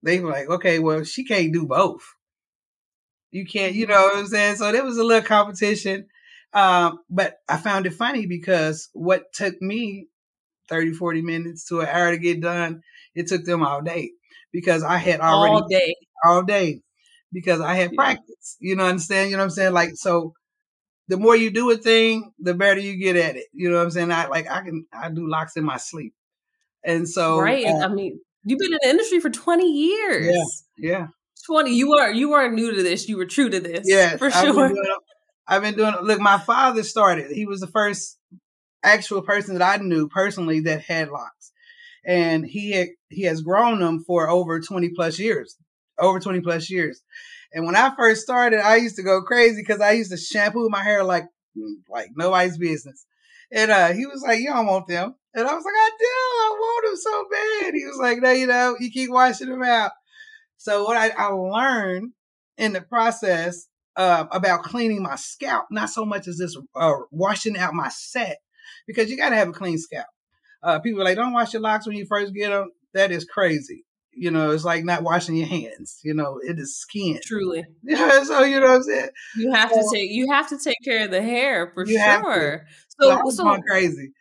they 0.04 0.20
were 0.20 0.30
like, 0.30 0.50
okay, 0.50 0.80
well, 0.80 1.04
she 1.04 1.24
can't 1.24 1.54
do 1.54 1.66
both. 1.66 2.04
You 3.32 3.46
can't, 3.46 3.74
you 3.74 3.88
know 3.88 4.04
what 4.04 4.18
I'm 4.18 4.28
saying? 4.28 4.58
So 4.58 4.72
there 4.72 4.84
was 4.84 4.98
a 4.98 5.04
little 5.04 5.26
competition. 5.26 6.08
Um, 6.54 7.00
but 7.10 7.38
I 7.50 7.58
found 7.58 7.88
it 7.88 7.94
funny 7.94 8.28
because 8.28 8.90
what 8.94 9.34
took 9.34 9.60
me 9.60 10.08
30, 10.70 10.94
40 10.94 11.22
minutes 11.24 11.66
to 11.70 11.82
an 11.82 11.88
hour 11.88 12.12
to 12.12 12.18
get 12.18 12.42
done, 12.42 12.82
it 13.16 13.28
took 13.28 13.44
them 13.44 13.64
all 13.64 13.82
day 13.82 14.12
because 14.52 14.84
I 14.84 14.98
had 14.98 15.20
already 15.20 15.56
all 15.56 15.68
day, 15.68 15.96
all 16.24 16.44
day 16.44 16.82
because 17.32 17.60
I 17.60 17.74
had 17.74 17.94
practice. 17.94 18.58
You 18.60 18.76
know, 18.76 18.86
understand? 18.86 19.32
You 19.32 19.38
know 19.38 19.42
what 19.42 19.46
I'm 19.46 19.52
saying? 19.52 19.74
Like, 19.74 19.96
so 19.96 20.34
the 21.08 21.18
more 21.18 21.36
you 21.36 21.50
do 21.50 21.72
a 21.72 21.78
thing, 21.78 22.32
the 22.40 22.54
better 22.54 22.80
you 22.80 22.98
get 22.98 23.16
at 23.16 23.36
it. 23.36 23.46
You 23.52 23.72
know 23.72 23.78
what 23.78 23.86
I'm 23.86 23.92
saying? 23.92 24.12
I 24.12 24.28
like, 24.28 24.50
I 24.50 24.62
can, 24.62 24.86
I 24.94 25.10
do 25.10 25.28
locks 25.28 25.58
in 25.58 25.64
my 25.64 25.78
sleep. 25.78 26.14
And 26.84 27.10
so, 27.10 27.40
right. 27.40 27.66
Uh, 27.66 27.86
I 27.86 27.88
mean, 27.88 28.20
you've 28.44 28.60
been 28.60 28.74
in 28.74 28.80
the 28.82 28.90
industry 28.90 29.20
for 29.20 29.30
20 29.30 29.66
years. 29.66 30.36
Yeah. 30.78 30.92
Yeah. 30.92 31.08
20. 31.48 31.74
You 31.74 31.90
were, 31.90 32.12
you 32.12 32.30
weren't 32.30 32.54
new 32.54 32.74
to 32.74 32.84
this. 32.84 33.08
You 33.08 33.18
were 33.18 33.26
true 33.26 33.50
to 33.50 33.60
this. 33.60 33.82
Yeah. 33.86 34.18
For 34.18 34.32
sure. 34.32 34.74
I've 35.46 35.62
been 35.62 35.76
doing 35.76 35.94
look, 36.02 36.22
my 36.22 36.38
father 36.38 36.84
started. 36.84 37.32
He 37.32 37.46
was 37.46 37.60
the 37.60 37.68
first 37.68 38.18
actual 38.82 39.22
person 39.22 39.58
that 39.58 39.80
I 39.80 39.84
knew 39.84 40.08
personally 40.08 40.62
that 40.62 40.82
had 40.82 41.10
locks. 41.10 41.52
And 42.06 42.46
he 42.46 42.72
had, 42.72 42.88
he 43.10 43.24
has 43.24 43.42
grown 43.42 43.80
them 43.80 44.04
for 44.06 44.30
over 44.30 44.60
20 44.60 44.90
plus 44.96 45.20
years. 45.20 45.58
Over 46.00 46.20
20 46.20 46.42
plus 46.42 46.70
years. 46.70 47.02
And 47.54 47.66
when 47.66 47.76
I 47.76 47.94
first 47.96 48.22
started, 48.22 48.60
I 48.60 48.78
used 48.78 48.96
to 48.96 49.04
go 49.04 49.22
crazy 49.22 49.62
because 49.62 49.80
I 49.80 49.92
used 49.92 50.12
to 50.12 50.18
shampoo 50.18 50.70
my 50.70 50.84
hair 50.84 51.04
like 51.04 51.26
like 51.90 52.10
nobody's 52.16 52.58
business. 52.58 53.06
And 53.52 53.70
uh, 53.70 53.94
he 53.94 54.06
was 54.08 54.24
like, 54.26 54.40
"You 54.40 54.48
don't 54.48 54.66
want 54.66 54.88
them," 54.88 55.16
and 55.36 55.48
I 55.48 55.54
was 55.54 55.66
like, 55.66 55.74
"I 55.76 55.90
do. 56.00 56.06
I 56.06 56.56
want 56.60 56.90
him 56.90 56.98
so 56.98 57.26
bad." 57.32 57.74
He 57.74 57.86
was 57.86 57.98
like, 58.00 58.22
"No, 58.22 58.32
you 58.32 58.48
know, 58.48 58.76
you 58.80 58.92
keep 58.92 59.10
washing 59.10 59.50
them 59.50 59.64
out." 59.64 59.92
So 60.58 60.84
what 60.86 60.98
I, 60.98 61.10
I 61.10 61.28
learned 61.28 62.14
in 62.58 62.74
the 62.74 62.82
process 62.82 63.68
uh, 63.96 64.26
about 64.32 64.64
cleaning 64.64 65.02
my 65.04 65.16
scalp, 65.16 65.66
not 65.72 65.90
so 65.90 66.06
much 66.06 66.28
as 66.28 66.38
this 66.38 66.58
uh, 66.76 66.94
washing 67.12 67.58
out 67.58 67.74
my 67.74 67.90
set, 67.90 68.38
because 68.88 69.10
you 69.10 69.18
got 69.18 69.30
to 69.30 69.36
have 69.36 69.50
a 69.50 69.54
clean 69.54 69.78
scalp. 69.78 70.08
Uh, 70.62 70.80
people 70.80 71.02
are 71.02 71.06
like, 71.06 71.18
don't 71.18 71.34
wash 71.34 71.54
your 71.54 71.62
locks 71.62 71.86
when 71.86 71.98
you 71.98 72.06
first 72.06 72.34
get 72.34 72.50
them. 72.50 72.70
That 72.94 73.12
is 73.12 73.26
crazy. 73.26 73.84
You 74.16 74.32
know, 74.32 74.52
it's 74.52 74.64
like 74.64 74.86
not 74.86 75.04
washing 75.04 75.36
your 75.36 75.48
hands. 75.48 76.00
You 76.04 76.14
know, 76.14 76.40
it 76.42 76.60
is 76.60 76.78
skin. 76.78 77.20
Truly. 77.24 77.66
Yeah. 77.84 78.24
So 78.24 78.44
you 78.44 78.60
know 78.60 78.68
what 78.68 78.76
I'm 78.76 78.84
saying. 78.84 79.10
You 79.36 79.52
have 79.52 79.72
to 79.72 79.90
take 79.94 80.12
you 80.12 80.32
have 80.32 80.50
to 80.50 80.58
take 80.58 80.78
care 80.84 81.06
of 81.06 81.12
the 81.12 81.22
hair 81.22 81.72
for 81.74 81.86
sure. 81.86 82.66
So, 83.00 83.10
so 83.10 83.30
so, 83.32 83.44
going 83.44 83.64
crazy. 83.64 84.14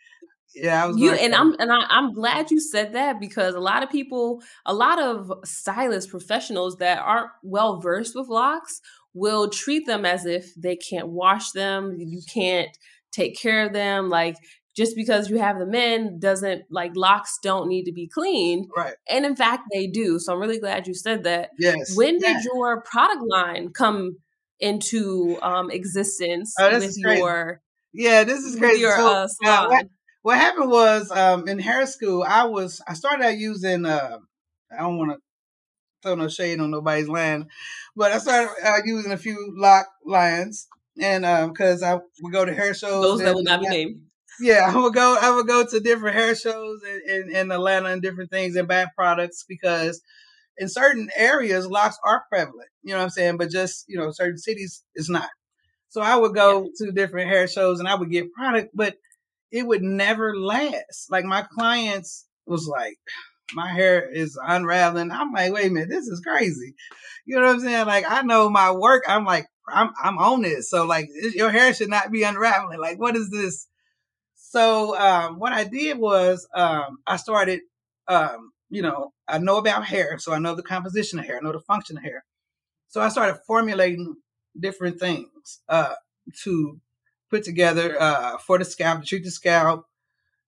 Yeah, 0.54 0.84
I 0.84 0.86
was. 0.86 0.98
You 0.98 1.12
and 1.12 1.34
I'm 1.34 1.54
and 1.58 1.72
I, 1.72 1.86
I'm 1.88 2.12
glad 2.12 2.50
you 2.50 2.60
said 2.60 2.92
that 2.92 3.20
because 3.20 3.54
a 3.54 3.60
lot 3.60 3.82
of 3.82 3.90
people, 3.90 4.42
a 4.66 4.74
lot 4.74 5.00
of 5.00 5.32
stylist 5.44 6.10
professionals 6.10 6.76
that 6.76 6.98
aren't 6.98 7.30
well 7.42 7.80
versed 7.80 8.14
with 8.14 8.28
locks 8.28 8.80
will 9.14 9.48
treat 9.48 9.86
them 9.86 10.04
as 10.04 10.26
if 10.26 10.54
they 10.54 10.76
can't 10.76 11.08
wash 11.08 11.50
them, 11.52 11.96
you 11.98 12.20
can't 12.32 12.76
take 13.12 13.38
care 13.38 13.66
of 13.66 13.72
them. 13.72 14.08
Like 14.08 14.36
just 14.74 14.96
because 14.96 15.28
you 15.28 15.38
have 15.38 15.58
them 15.58 15.74
in 15.74 16.18
doesn't 16.18 16.64
like 16.70 16.92
locks 16.94 17.38
don't 17.42 17.68
need 17.68 17.84
to 17.84 17.92
be 17.92 18.08
cleaned. 18.08 18.68
Right. 18.76 18.94
And 19.08 19.26
in 19.26 19.36
fact 19.36 19.64
they 19.72 19.86
do. 19.86 20.18
So 20.18 20.32
I'm 20.32 20.40
really 20.40 20.58
glad 20.58 20.86
you 20.86 20.94
said 20.94 21.24
that. 21.24 21.50
Yes. 21.58 21.96
When 21.96 22.18
did 22.18 22.22
yeah. 22.22 22.42
your 22.52 22.82
product 22.82 23.22
line 23.26 23.70
come 23.72 24.16
into 24.60 25.38
um 25.42 25.70
existence 25.70 26.54
oh, 26.58 26.78
with 26.78 26.94
your 26.96 27.60
Yeah, 27.92 28.24
this 28.24 28.40
is 28.40 28.56
crazy. 28.56 28.80
Your, 28.80 28.96
so, 28.96 29.06
uh, 29.06 29.28
salon? 29.28 29.90
What, 30.22 30.38
happened 30.38 30.70
was 30.70 31.10
um 31.10 31.48
in 31.48 31.58
hair 31.58 31.86
school 31.86 32.24
I 32.26 32.44
was 32.44 32.80
I 32.86 32.94
started 32.94 33.24
out 33.24 33.38
using 33.38 33.86
uh 33.86 34.18
I 34.72 34.82
don't 34.82 34.98
want 34.98 35.12
to 35.12 35.18
throw 36.02 36.14
no 36.14 36.28
shade 36.28 36.60
on 36.60 36.70
nobody's 36.70 37.08
land, 37.08 37.46
but 37.96 38.12
I 38.12 38.18
started 38.18 38.50
uh, 38.64 38.80
using 38.84 39.12
a 39.12 39.16
few 39.16 39.54
lock 39.56 39.86
lines, 40.04 40.66
and 41.00 41.22
because 41.52 41.82
um, 41.82 41.88
I 41.88 42.00
would 42.22 42.32
go 42.32 42.44
to 42.44 42.54
hair 42.54 42.74
shows. 42.74 43.02
Those 43.02 43.20
that 43.20 43.34
would 43.34 43.44
not 43.44 43.60
be 43.60 43.68
named. 43.68 44.02
Yeah, 44.40 44.70
I 44.72 44.76
would 44.76 44.94
go. 44.94 45.16
I 45.20 45.30
would 45.30 45.46
go 45.46 45.64
to 45.64 45.80
different 45.80 46.16
hair 46.16 46.34
shows 46.34 46.80
in, 46.82 47.14
in, 47.14 47.36
in 47.36 47.52
Atlanta 47.52 47.90
and 47.90 48.02
different 48.02 48.30
things 48.30 48.56
and 48.56 48.66
buy 48.66 48.86
products 48.96 49.44
because 49.48 50.00
in 50.58 50.68
certain 50.68 51.08
areas 51.16 51.66
locks 51.66 51.98
are 52.04 52.24
prevalent. 52.28 52.68
You 52.82 52.92
know 52.92 52.98
what 52.98 53.04
I'm 53.04 53.10
saying? 53.10 53.36
But 53.36 53.50
just 53.50 53.84
you 53.88 53.98
know, 53.98 54.10
certain 54.10 54.38
cities 54.38 54.82
is 54.94 55.08
not. 55.08 55.28
So 55.88 56.00
I 56.00 56.16
would 56.16 56.34
go 56.34 56.62
yeah. 56.62 56.86
to 56.86 56.92
different 56.92 57.28
hair 57.28 57.46
shows 57.46 57.78
and 57.78 57.86
I 57.86 57.94
would 57.94 58.10
get 58.10 58.32
product, 58.32 58.70
but 58.74 58.96
it 59.52 59.66
would 59.66 59.82
never 59.82 60.36
last. 60.36 61.10
Like 61.10 61.24
my 61.24 61.42
clients 61.42 62.26
was 62.46 62.66
like, 62.66 62.96
my 63.54 63.70
hair 63.70 64.10
is 64.10 64.38
unraveling. 64.42 65.10
I'm 65.10 65.32
like, 65.32 65.52
wait 65.52 65.66
a 65.66 65.70
minute, 65.70 65.90
this 65.90 66.06
is 66.06 66.20
crazy. 66.20 66.74
You 67.26 67.36
know 67.36 67.46
what 67.46 67.56
I'm 67.56 67.60
saying? 67.60 67.86
Like, 67.86 68.04
I 68.08 68.22
know 68.22 68.48
my 68.48 68.72
work. 68.72 69.04
I'm 69.06 69.24
like, 69.24 69.46
I'm 69.68 69.90
I'm 70.02 70.18
on 70.18 70.42
this. 70.42 70.70
So 70.70 70.84
like, 70.86 71.08
your 71.34 71.50
hair 71.50 71.72
should 71.74 71.90
not 71.90 72.10
be 72.10 72.22
unraveling. 72.22 72.80
Like, 72.80 72.98
what 72.98 73.14
is 73.14 73.30
this? 73.30 73.68
So 74.34 74.98
um, 74.98 75.38
what 75.38 75.52
I 75.52 75.64
did 75.64 75.98
was 75.98 76.46
um, 76.54 76.98
I 77.06 77.16
started, 77.16 77.60
um, 78.08 78.52
you 78.70 78.82
know, 78.82 79.12
I 79.28 79.38
know 79.38 79.58
about 79.58 79.84
hair, 79.84 80.18
so 80.18 80.32
I 80.32 80.38
know 80.38 80.54
the 80.54 80.62
composition 80.62 81.18
of 81.18 81.26
hair, 81.26 81.38
I 81.38 81.44
know 81.44 81.52
the 81.52 81.60
function 81.60 81.98
of 81.98 82.02
hair. 82.02 82.24
So 82.88 83.00
I 83.00 83.08
started 83.08 83.40
formulating 83.46 84.16
different 84.58 84.98
things 85.00 85.60
uh, 85.68 85.94
to 86.44 86.80
put 87.32 87.44
together 87.44 88.00
uh, 88.00 88.38
for 88.38 88.58
the 88.58 88.64
scalp, 88.64 89.00
to 89.00 89.06
treat 89.06 89.24
the 89.24 89.30
scalp, 89.30 89.86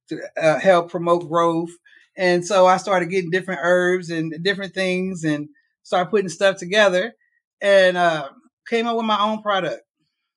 to 0.08 0.20
uh, 0.40 0.60
help 0.60 0.90
promote 0.90 1.28
growth, 1.28 1.70
and 2.16 2.46
so 2.46 2.66
I 2.66 2.76
started 2.76 3.10
getting 3.10 3.30
different 3.30 3.60
herbs 3.62 4.10
and 4.10 4.34
different 4.42 4.74
things 4.74 5.24
and 5.24 5.48
started 5.82 6.10
putting 6.10 6.28
stuff 6.28 6.56
together 6.56 7.14
and 7.60 7.96
uh, 7.96 8.28
came 8.68 8.86
up 8.86 8.96
with 8.96 9.06
my 9.06 9.20
own 9.20 9.42
product. 9.42 9.82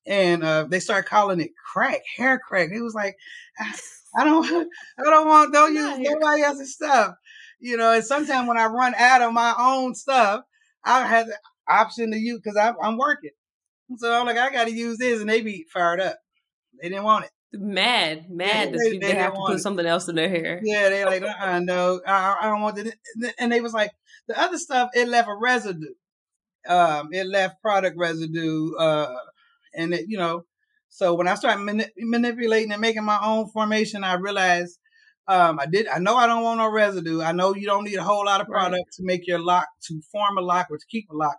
And 0.05 0.43
uh, 0.43 0.65
they 0.69 0.79
started 0.79 1.07
calling 1.07 1.41
it 1.41 1.51
crack, 1.73 2.01
hair 2.15 2.39
crack. 2.39 2.69
It 2.71 2.81
was 2.81 2.95
like, 2.95 3.15
I 4.17 4.23
don't, 4.23 4.45
I 4.99 5.03
don't 5.03 5.27
want, 5.27 5.53
don't 5.53 5.75
use 5.75 5.99
nobody 5.99 6.43
else's 6.43 6.73
stuff, 6.73 7.15
you 7.59 7.77
know. 7.77 7.93
And 7.93 8.03
sometimes 8.03 8.47
when 8.47 8.57
I 8.57 8.65
run 8.67 8.95
out 8.95 9.21
of 9.21 9.33
my 9.33 9.53
own 9.59 9.93
stuff, 9.93 10.43
I 10.83 11.05
have 11.05 11.27
the 11.27 11.37
option 11.67 12.11
to 12.11 12.17
use 12.17 12.39
because 12.41 12.57
I'm 12.57 12.97
working. 12.97 13.31
So 13.97 14.13
I'm 14.13 14.25
like, 14.25 14.37
I 14.37 14.49
got 14.49 14.65
to 14.65 14.73
use 14.73 14.97
this, 14.97 15.19
and 15.19 15.29
they 15.29 15.41
be 15.41 15.65
fired 15.71 15.99
up. 15.99 16.17
They 16.81 16.89
didn't 16.89 17.03
want 17.03 17.25
it 17.25 17.31
mad, 17.53 18.29
mad 18.29 18.73
that 18.73 18.77
they, 18.77 18.91
they, 18.91 18.97
they 18.99 19.15
have 19.15 19.33
to 19.33 19.39
put 19.39 19.55
it. 19.55 19.59
something 19.59 19.85
else 19.85 20.07
in 20.07 20.15
their 20.15 20.29
hair. 20.29 20.61
Yeah, 20.63 20.89
they 20.89 21.05
like, 21.05 21.23
uh, 21.23 21.59
no, 21.59 22.01
I, 22.05 22.35
I 22.41 22.45
don't 22.47 22.61
want 22.61 22.77
it. 22.79 22.93
And 23.39 23.51
they 23.51 23.61
was 23.61 23.73
like, 23.73 23.91
the 24.27 24.39
other 24.39 24.57
stuff, 24.57 24.89
it 24.93 25.07
left 25.07 25.29
a 25.29 25.35
residue. 25.35 25.93
Um, 26.67 27.09
it 27.13 27.25
left 27.25 27.61
product 27.61 27.97
residue, 27.97 28.75
uh, 28.75 29.15
and 29.73 29.93
it, 29.93 30.05
you 30.09 30.17
know, 30.17 30.43
so 30.89 31.13
when 31.13 31.27
I 31.27 31.35
started 31.35 31.63
mani- 31.63 31.85
manipulating 31.97 32.73
and 32.73 32.81
making 32.81 33.05
my 33.05 33.19
own 33.23 33.47
formation, 33.51 34.03
I 34.03 34.15
realized 34.15 34.77
um, 35.29 35.59
I 35.61 35.65
did. 35.65 35.87
I 35.87 35.99
know 35.99 36.17
I 36.17 36.27
don't 36.27 36.43
want 36.43 36.57
no 36.57 36.69
residue. 36.69 37.21
I 37.21 37.31
know 37.31 37.55
you 37.55 37.67
don't 37.67 37.85
need 37.85 37.95
a 37.95 38.03
whole 38.03 38.25
lot 38.25 38.41
of 38.41 38.47
product 38.47 38.73
right. 38.73 38.91
to 38.93 39.03
make 39.05 39.25
your 39.27 39.39
lock 39.39 39.67
to 39.83 40.01
form 40.11 40.37
a 40.37 40.41
lock 40.41 40.67
or 40.69 40.77
to 40.77 40.85
keep 40.89 41.09
a 41.09 41.15
lock, 41.15 41.37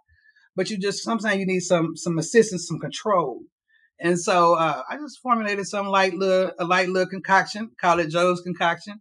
but 0.57 0.71
you 0.71 0.79
just 0.79 1.03
sometimes 1.03 1.37
you 1.37 1.47
need 1.47 1.61
some 1.61 1.95
some 1.95 2.17
assistance, 2.17 2.67
some 2.67 2.79
control. 2.79 3.43
And 4.01 4.19
so 4.19 4.55
uh, 4.55 4.83
I 4.89 4.97
just 4.97 5.21
formulated 5.21 5.67
some 5.67 5.89
light 5.89 6.15
little, 6.15 6.53
a 6.59 6.65
light 6.65 6.89
little 6.89 7.09
concoction, 7.09 7.71
call 7.81 7.99
it 7.99 8.11
Joe's 8.11 8.41
concoction. 8.41 9.01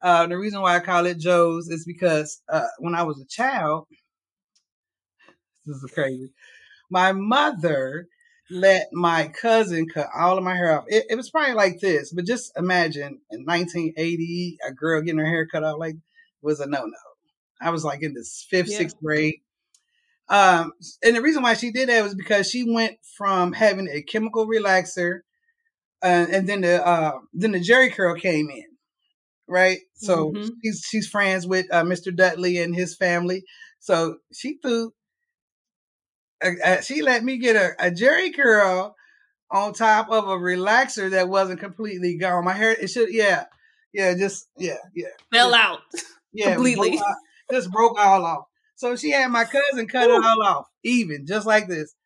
Uh, 0.00 0.26
the 0.26 0.38
reason 0.38 0.60
why 0.60 0.76
I 0.76 0.80
call 0.80 1.06
it 1.06 1.18
Joe's 1.18 1.68
is 1.68 1.84
because 1.84 2.40
uh, 2.48 2.66
when 2.78 2.94
I 2.94 3.02
was 3.02 3.20
a 3.20 3.26
child, 3.26 3.86
this 5.66 5.76
is 5.76 5.90
crazy. 5.92 6.30
My 6.90 7.12
mother 7.12 8.06
let 8.50 8.88
my 8.92 9.30
cousin 9.40 9.86
cut 9.92 10.08
all 10.16 10.38
of 10.38 10.44
my 10.44 10.54
hair 10.54 10.78
off. 10.78 10.84
It, 10.88 11.04
it, 11.10 11.16
was 11.16 11.30
probably 11.30 11.54
like 11.54 11.80
this, 11.80 12.12
but 12.12 12.24
just 12.24 12.50
imagine 12.56 13.20
in 13.30 13.44
1980, 13.44 14.58
a 14.66 14.72
girl 14.72 15.02
getting 15.02 15.18
her 15.18 15.26
hair 15.26 15.46
cut 15.46 15.64
off 15.64 15.78
like 15.78 15.96
was 16.40 16.60
a 16.60 16.66
no 16.66 16.84
no. 16.84 16.92
I 17.60 17.70
was 17.70 17.84
like 17.84 18.02
in 18.02 18.14
this 18.14 18.46
fifth, 18.48 18.70
yeah. 18.70 18.78
sixth 18.78 18.96
grade. 19.02 19.40
Um, 20.30 20.72
and 21.02 21.16
the 21.16 21.22
reason 21.22 21.42
why 21.42 21.54
she 21.54 21.70
did 21.70 21.88
that 21.88 22.02
was 22.02 22.14
because 22.14 22.50
she 22.50 22.70
went 22.70 22.98
from 23.16 23.52
having 23.52 23.88
a 23.88 24.02
chemical 24.02 24.46
relaxer, 24.46 25.20
uh, 26.02 26.26
and 26.30 26.48
then 26.48 26.60
the 26.60 26.86
uh, 26.86 27.12
then 27.32 27.52
the 27.52 27.60
Jheri 27.60 27.92
curl 27.92 28.14
came 28.14 28.50
in, 28.50 28.64
right? 29.48 29.78
So 29.94 30.30
mm-hmm. 30.30 30.48
she's 30.62 30.84
she's 30.88 31.08
friends 31.08 31.46
with 31.46 31.66
uh, 31.72 31.82
Mr. 31.82 32.14
Dudley 32.14 32.58
and 32.58 32.74
his 32.74 32.96
family. 32.96 33.42
So 33.80 34.16
she 34.32 34.58
threw 34.62 34.92
uh, 36.42 36.80
she 36.80 37.02
let 37.02 37.24
me 37.24 37.38
get 37.38 37.56
a, 37.56 37.70
a 37.78 37.90
Jheri 37.90 38.34
curl 38.34 38.94
on 39.50 39.72
top 39.72 40.10
of 40.10 40.28
a 40.28 40.36
relaxer 40.36 41.10
that 41.10 41.28
wasn't 41.28 41.60
completely 41.60 42.16
gone. 42.16 42.44
My 42.44 42.52
hair, 42.52 42.72
it 42.72 42.88
should, 42.88 43.12
yeah, 43.12 43.44
yeah, 43.92 44.14
just 44.14 44.48
yeah, 44.56 44.76
yeah, 44.94 45.08
fell 45.32 45.54
out, 45.54 45.80
yeah, 46.32 46.52
completely, 46.54 46.90
broke 46.90 47.16
just 47.50 47.70
broke 47.70 47.98
all 47.98 48.24
off. 48.24 48.44
So 48.78 48.94
she 48.94 49.10
had 49.10 49.32
my 49.32 49.42
cousin 49.42 49.88
cut 49.88 50.08
it 50.08 50.24
all 50.24 50.40
off, 50.40 50.66
even 50.84 51.26
just 51.26 51.48
like 51.48 51.66
this, 51.66 51.96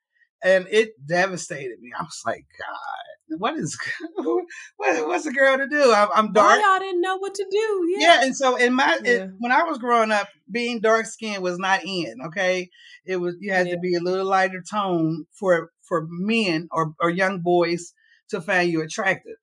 and 0.42 0.66
it 0.70 0.94
devastated 1.06 1.78
me. 1.80 1.92
I 1.94 2.02
was 2.02 2.22
like, 2.24 2.46
God, 2.58 3.38
what 3.38 3.58
is 3.58 3.78
what, 4.14 4.46
what's 4.78 5.26
a 5.26 5.32
girl 5.32 5.58
to 5.58 5.68
do? 5.68 5.92
I'm, 5.92 6.08
I'm 6.14 6.32
dark. 6.32 6.48
Why 6.48 6.72
y'all 6.72 6.80
didn't 6.80 7.02
know 7.02 7.18
what 7.18 7.34
to 7.34 7.46
do? 7.50 7.86
Yeah, 7.90 7.98
yeah 8.00 8.24
and 8.24 8.34
so 8.34 8.56
in 8.56 8.72
my 8.72 8.98
yeah. 9.04 9.10
it, 9.10 9.30
when 9.38 9.52
I 9.52 9.64
was 9.64 9.76
growing 9.76 10.10
up, 10.12 10.28
being 10.50 10.80
dark 10.80 11.04
skinned 11.04 11.42
was 11.42 11.58
not 11.58 11.84
in. 11.84 12.14
Okay, 12.28 12.70
it 13.04 13.18
was 13.18 13.36
you 13.38 13.52
had 13.52 13.66
yeah. 13.66 13.74
to 13.74 13.78
be 13.78 13.94
a 13.94 14.00
little 14.00 14.24
lighter 14.24 14.62
tone 14.62 15.26
for 15.30 15.72
for 15.82 16.06
men 16.08 16.68
or 16.72 16.94
or 17.02 17.10
young 17.10 17.40
boys 17.40 17.92
to 18.30 18.40
find 18.40 18.72
you 18.72 18.80
attractive. 18.80 19.36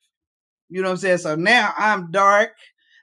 You 0.67 0.81
know 0.81 0.87
what 0.87 0.93
I'm 0.93 0.97
saying? 0.97 1.19
So 1.19 1.35
now 1.35 1.75
I'm 1.77 2.09
dark. 2.09 2.53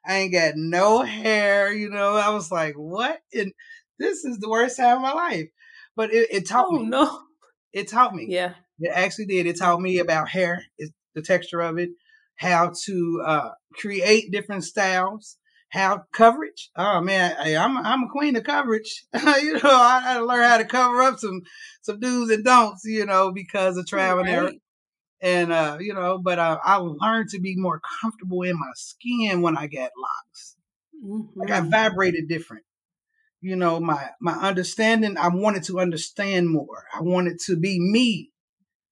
I 0.05 0.17
ain't 0.17 0.33
got 0.33 0.55
no 0.57 1.03
hair. 1.03 1.73
You 1.73 1.91
know, 1.91 2.17
I 2.17 2.31
was 2.31 2.51
like, 2.51 2.75
what? 2.75 3.21
And 3.33 3.53
this 3.99 4.25
is 4.25 4.39
the 4.39 4.49
worst 4.49 4.77
time 4.77 4.97
of 4.97 5.03
my 5.03 5.13
life. 5.13 5.49
But 5.95 6.13
it, 6.13 6.29
it 6.31 6.49
taught 6.49 6.67
oh, 6.69 6.79
me. 6.79 6.87
No, 6.87 7.23
it 7.73 7.89
taught 7.89 8.15
me. 8.15 8.27
Yeah, 8.29 8.55
it 8.79 8.93
actually 8.93 9.27
did. 9.27 9.47
It 9.47 9.59
taught 9.59 9.81
me 9.81 9.99
about 9.99 10.29
hair, 10.29 10.63
the 11.15 11.23
texture 11.23 11.61
of 11.61 11.79
it, 11.79 11.91
how 12.37 12.73
to 12.85 13.23
uh, 13.25 13.51
create 13.75 14.31
different 14.31 14.65
styles, 14.65 15.39
how 15.71 16.05
coverage. 16.13 16.71
Oh 16.77 17.01
man, 17.01 17.35
I, 17.39 17.57
I'm 17.57 17.79
I'm 17.79 18.05
a 18.05 18.09
queen 18.11 18.37
of 18.37 18.45
coverage. 18.45 19.07
you 19.15 19.55
know, 19.55 19.61
I 19.65 20.01
had 20.01 20.19
to 20.19 20.27
learn 20.27 20.43
how 20.43 20.59
to 20.59 20.65
cover 20.65 21.03
up 21.03 21.19
some 21.19 21.43
some 21.83 21.99
do's 21.99 22.31
and 22.31 22.45
don'ts. 22.45 22.85
You 22.85 23.07
know, 23.07 23.33
because 23.33 23.77
of 23.77 23.87
trial 23.87 24.19
and 24.19 24.29
error. 24.29 24.53
And 25.23 25.51
uh, 25.51 25.79
you 25.81 25.95
know, 25.95 26.19
but 26.19 26.39
uh, 26.39 26.59
I 26.63 26.77
learned 26.77 27.31
to 27.31 27.41
be 27.41 27.57
more 27.57 27.81
comfortable 28.03 28.43
in 28.43 28.59
my 28.59 28.71
skin 28.75 29.41
when 29.41 29.57
I 29.57 29.67
got 29.67 29.91
locks. 29.99 30.57
Mm-hmm. 31.03 31.41
Like 31.41 31.51
I 31.51 31.61
vibrated 31.61 32.29
different 32.29 32.66
you 33.41 33.57
know 33.57 33.79
my 33.81 34.09
my 34.21 34.33
understanding 34.35 35.17
i 35.19 35.29
wanted 35.29 35.63
to 35.63 35.79
understand 35.81 36.49
more 36.49 36.85
i 36.95 37.01
wanted 37.01 37.39
to 37.39 37.57
be 37.57 37.79
me 37.79 38.31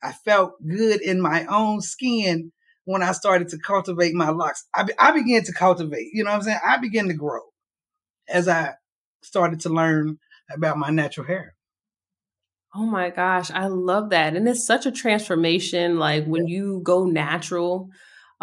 I 0.04 0.12
felt 0.12 0.52
good 0.62 1.00
in 1.00 1.20
my 1.20 1.46
own 1.46 1.80
skin 1.80 2.52
when 2.84 3.02
I 3.02 3.12
started 3.12 3.48
to 3.48 3.58
cultivate 3.58 4.14
my 4.14 4.28
locks. 4.28 4.66
I, 4.74 4.86
I 4.98 5.12
began 5.12 5.42
to 5.44 5.52
cultivate, 5.52 6.10
you 6.12 6.22
know 6.22 6.30
what 6.30 6.36
I'm 6.36 6.42
saying? 6.42 6.60
I 6.64 6.76
began 6.76 7.08
to 7.08 7.14
grow 7.14 7.40
as 8.28 8.46
I 8.46 8.74
started 9.22 9.60
to 9.60 9.70
learn 9.70 10.18
about 10.50 10.76
my 10.76 10.90
natural 10.90 11.26
hair. 11.26 11.54
Oh 12.74 12.84
my 12.84 13.08
gosh, 13.08 13.50
I 13.50 13.68
love 13.68 14.10
that. 14.10 14.36
And 14.36 14.46
it's 14.46 14.66
such 14.66 14.84
a 14.84 14.92
transformation 14.92 15.98
like 15.98 16.26
when 16.26 16.46
you 16.46 16.82
go 16.84 17.06
natural 17.06 17.88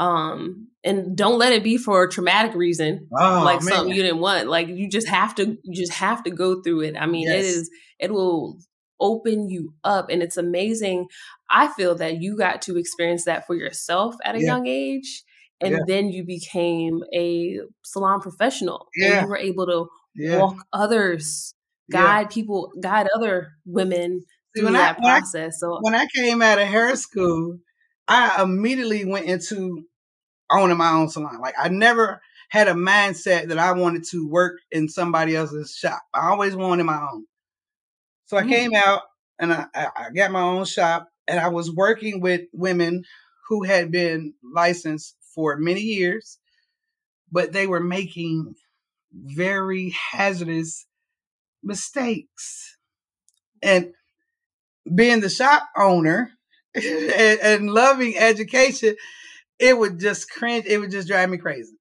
um 0.01 0.67
and 0.83 1.15
don't 1.15 1.37
let 1.37 1.53
it 1.53 1.63
be 1.63 1.77
for 1.77 2.03
a 2.03 2.09
traumatic 2.09 2.55
reason 2.55 3.07
oh, 3.17 3.43
like 3.45 3.61
man. 3.61 3.73
something 3.73 3.95
you 3.95 4.01
didn't 4.01 4.19
want 4.19 4.49
like 4.49 4.67
you 4.67 4.89
just 4.89 5.07
have 5.07 5.33
to 5.35 5.57
you 5.63 5.75
just 5.75 5.93
have 5.93 6.23
to 6.23 6.31
go 6.31 6.61
through 6.61 6.81
it 6.81 6.95
i 6.99 7.05
mean 7.05 7.27
yes. 7.27 7.35
it 7.35 7.45
is 7.45 7.69
it 7.99 8.11
will 8.11 8.57
open 9.01 9.49
you 9.49 9.73
up. 9.83 10.09
And 10.09 10.21
it's 10.23 10.37
amazing. 10.37 11.07
I 11.49 11.67
feel 11.73 11.95
that 11.95 12.21
you 12.21 12.37
got 12.37 12.61
to 12.63 12.77
experience 12.77 13.25
that 13.25 13.45
for 13.45 13.55
yourself 13.55 14.15
at 14.23 14.35
a 14.35 14.39
yeah. 14.39 14.45
young 14.45 14.67
age. 14.67 15.23
And 15.59 15.71
yeah. 15.71 15.79
then 15.85 16.09
you 16.09 16.23
became 16.23 17.03
a 17.13 17.59
salon 17.83 18.21
professional. 18.21 18.87
Yeah. 18.95 19.13
And 19.13 19.21
you 19.23 19.27
were 19.27 19.37
able 19.37 19.65
to 19.65 20.37
walk 20.37 20.65
others, 20.71 21.53
guide 21.91 22.29
people, 22.29 22.71
guide 22.79 23.07
other 23.13 23.49
women 23.65 24.23
through 24.55 24.65
when 24.65 24.73
that 24.73 24.97
I, 24.99 25.01
process. 25.01 25.59
So 25.59 25.79
when 25.81 25.93
I 25.93 26.07
came 26.15 26.41
out 26.41 26.59
of 26.59 26.67
hair 26.67 26.95
school, 26.95 27.57
I 28.07 28.41
immediately 28.41 29.05
went 29.05 29.27
into 29.27 29.85
owning 30.51 30.77
my 30.77 30.91
own 30.91 31.09
salon. 31.09 31.39
Like 31.39 31.55
I 31.59 31.69
never 31.69 32.21
had 32.49 32.67
a 32.67 32.73
mindset 32.73 33.47
that 33.47 33.57
I 33.57 33.71
wanted 33.71 34.03
to 34.11 34.27
work 34.27 34.59
in 34.71 34.89
somebody 34.89 35.35
else's 35.35 35.73
shop. 35.73 36.01
I 36.13 36.29
always 36.29 36.55
wanted 36.55 36.83
my 36.83 37.01
own. 37.11 37.25
So 38.25 38.37
I 38.37 38.43
mm. 38.43 38.49
came 38.49 38.75
out 38.75 39.03
and 39.39 39.53
I, 39.53 39.65
I 39.73 40.09
got 40.15 40.31
my 40.31 40.41
own 40.41 40.65
shop 40.65 41.07
and 41.27 41.39
I 41.39 41.47
was 41.47 41.71
working 41.71 42.19
with 42.19 42.41
women 42.51 43.03
who 43.47 43.63
had 43.63 43.91
been 43.91 44.33
licensed 44.53 45.15
for 45.33 45.57
many 45.57 45.81
years, 45.81 46.39
but 47.31 47.53
they 47.53 47.67
were 47.67 47.79
making 47.79 48.55
very 49.13 49.89
hazardous 49.89 50.85
mistakes. 51.63 52.77
And 53.61 53.93
being 54.93 55.21
the 55.21 55.29
shop 55.29 55.69
owner 55.77 56.31
and, 56.75 57.39
and, 57.41 57.69
loving 57.69 58.17
education, 58.17 58.95
it 59.61 59.77
would 59.77 59.99
just 59.99 60.29
cringe. 60.29 60.65
It 60.67 60.79
would 60.79 60.91
just 60.91 61.07
drive 61.07 61.29
me 61.29 61.37
crazy. 61.37 61.77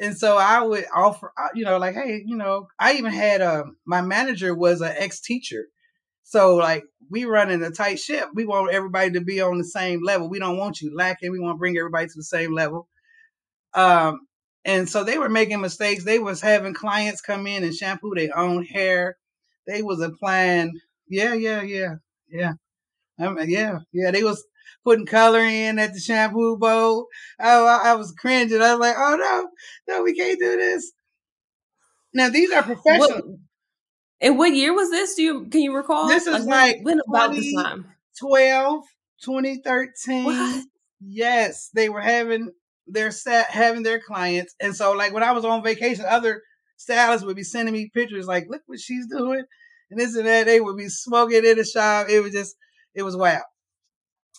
And 0.00 0.16
so 0.16 0.38
I 0.38 0.62
would 0.62 0.86
offer, 0.94 1.32
you 1.54 1.64
know, 1.64 1.76
like, 1.76 1.94
hey, 1.94 2.22
you 2.24 2.36
know, 2.36 2.68
I 2.78 2.94
even 2.94 3.12
had 3.12 3.42
um, 3.42 3.76
my 3.86 4.00
manager 4.00 4.54
was 4.54 4.80
an 4.80 4.94
ex 4.96 5.20
teacher. 5.20 5.66
So 6.22 6.56
like 6.56 6.84
we 7.10 7.24
running 7.24 7.62
a 7.62 7.70
tight 7.70 7.98
ship. 7.98 8.28
We 8.34 8.46
want 8.46 8.72
everybody 8.72 9.10
to 9.12 9.20
be 9.20 9.40
on 9.42 9.58
the 9.58 9.64
same 9.64 10.02
level. 10.02 10.30
We 10.30 10.38
don't 10.38 10.56
want 10.56 10.80
you 10.80 10.96
lacking. 10.96 11.32
We 11.32 11.40
want 11.40 11.56
to 11.56 11.58
bring 11.58 11.76
everybody 11.76 12.06
to 12.06 12.14
the 12.16 12.24
same 12.24 12.54
level. 12.54 12.88
Um, 13.74 14.20
and 14.64 14.88
so 14.88 15.04
they 15.04 15.18
were 15.18 15.28
making 15.28 15.60
mistakes. 15.60 16.04
They 16.04 16.18
was 16.18 16.40
having 16.40 16.74
clients 16.74 17.20
come 17.20 17.46
in 17.46 17.64
and 17.64 17.74
shampoo 17.74 18.14
their 18.14 18.36
own 18.38 18.64
hair. 18.64 19.16
They 19.66 19.82
was 19.82 20.00
applying, 20.00 20.72
yeah, 21.08 21.34
yeah, 21.34 21.62
yeah, 21.62 21.94
yeah, 22.28 22.52
um, 23.18 23.38
yeah, 23.46 23.78
yeah. 23.92 24.10
They 24.10 24.22
was 24.22 24.44
putting 24.84 25.06
color 25.06 25.40
in 25.40 25.78
at 25.78 25.92
the 25.92 26.00
shampoo 26.00 26.56
bowl. 26.56 27.06
Oh, 27.38 27.66
I, 27.66 27.90
I 27.90 27.94
was 27.94 28.12
cringing. 28.12 28.60
I 28.60 28.74
was 28.74 28.80
like, 28.80 28.96
oh 28.96 29.16
no, 29.16 29.94
no, 29.94 30.02
we 30.02 30.14
can't 30.14 30.38
do 30.38 30.56
this. 30.56 30.92
Now 32.12 32.28
these 32.28 32.50
are 32.52 32.62
professional. 32.62 33.08
What, 33.08 33.24
and 34.20 34.38
what 34.38 34.54
year 34.54 34.74
was 34.74 34.90
this? 34.90 35.14
Do 35.14 35.22
you 35.22 35.46
can 35.46 35.62
you 35.62 35.74
recall? 35.74 36.08
This 36.08 36.26
is 36.26 36.44
like, 36.44 36.76
when, 36.82 36.98
when 36.98 37.00
about 37.08 37.34
this 37.34 37.54
time? 37.54 37.86
12, 38.18 38.84
2013. 39.24 40.24
What? 40.24 40.64
Yes, 41.00 41.70
they 41.74 41.88
were 41.88 42.02
having 42.02 42.50
their 42.86 43.10
set 43.10 43.50
having 43.50 43.82
their 43.82 44.00
clients. 44.00 44.54
And 44.60 44.74
so 44.74 44.92
like 44.92 45.12
when 45.12 45.22
I 45.22 45.32
was 45.32 45.44
on 45.44 45.62
vacation, 45.62 46.04
other 46.06 46.42
stylists 46.76 47.24
would 47.24 47.36
be 47.36 47.42
sending 47.42 47.72
me 47.72 47.90
pictures 47.92 48.26
like, 48.26 48.46
look 48.48 48.62
what 48.66 48.80
she's 48.80 49.06
doing. 49.06 49.44
And 49.90 49.98
this 49.98 50.14
and 50.14 50.26
that. 50.26 50.46
They 50.46 50.60
would 50.60 50.76
be 50.76 50.88
smoking 50.88 51.44
in 51.44 51.56
the 51.56 51.64
shop. 51.64 52.08
It 52.08 52.20
was 52.20 52.32
just 52.32 52.54
it 52.94 53.02
was 53.02 53.16
wow. 53.16 53.42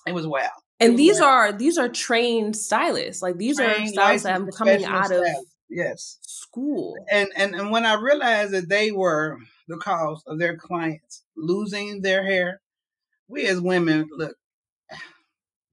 It 0.08 0.14
was 0.14 0.28
wow. 0.28 0.50
And 0.80 0.98
these 0.98 1.20
are 1.20 1.52
these 1.52 1.78
are 1.78 1.90
trained 1.90 2.56
stylists. 2.58 3.22
Like 3.22 3.38
these 3.38 3.58
trained, 3.58 3.84
are 3.84 3.88
stylists 3.88 4.24
that 4.26 4.36
I'm 4.36 4.50
coming 4.52 4.84
out 4.84 5.12
of 5.12 5.24
yes 5.70 6.18
school. 6.22 6.96
And 7.10 7.30
and 7.36 7.56
and 7.56 7.72
when 7.72 7.86
I 7.86 7.94
realized 7.94 8.52
that 8.52 8.70
they 8.70 8.92
were 8.92 9.38
the 9.68 9.78
cause 9.78 10.24
of 10.28 10.40
their 10.40 10.58
clients 10.58 11.24
losing 11.38 12.02
their 12.02 12.24
hair, 12.24 12.62
we 13.28 13.46
as 13.46 13.60
women 13.62 14.10
look. 14.12 14.36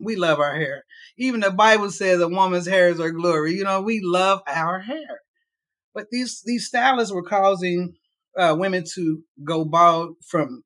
We 0.00 0.14
love 0.14 0.38
our 0.38 0.54
hair. 0.54 0.84
Even 1.16 1.40
the 1.40 1.50
Bible 1.50 1.90
says 1.90 2.20
a 2.20 2.28
woman's 2.28 2.68
hair 2.68 2.86
is 2.88 3.00
her 3.00 3.10
glory. 3.10 3.54
You 3.54 3.64
know, 3.64 3.80
we 3.80 4.00
love 4.00 4.40
our 4.46 4.78
hair. 4.78 5.22
But 5.92 6.06
these 6.12 6.40
these 6.46 6.68
stylists 6.68 7.12
were 7.12 7.24
causing 7.24 7.94
uh, 8.38 8.54
women 8.56 8.84
to 8.94 9.24
go 9.42 9.64
bald 9.64 10.14
from 10.24 10.62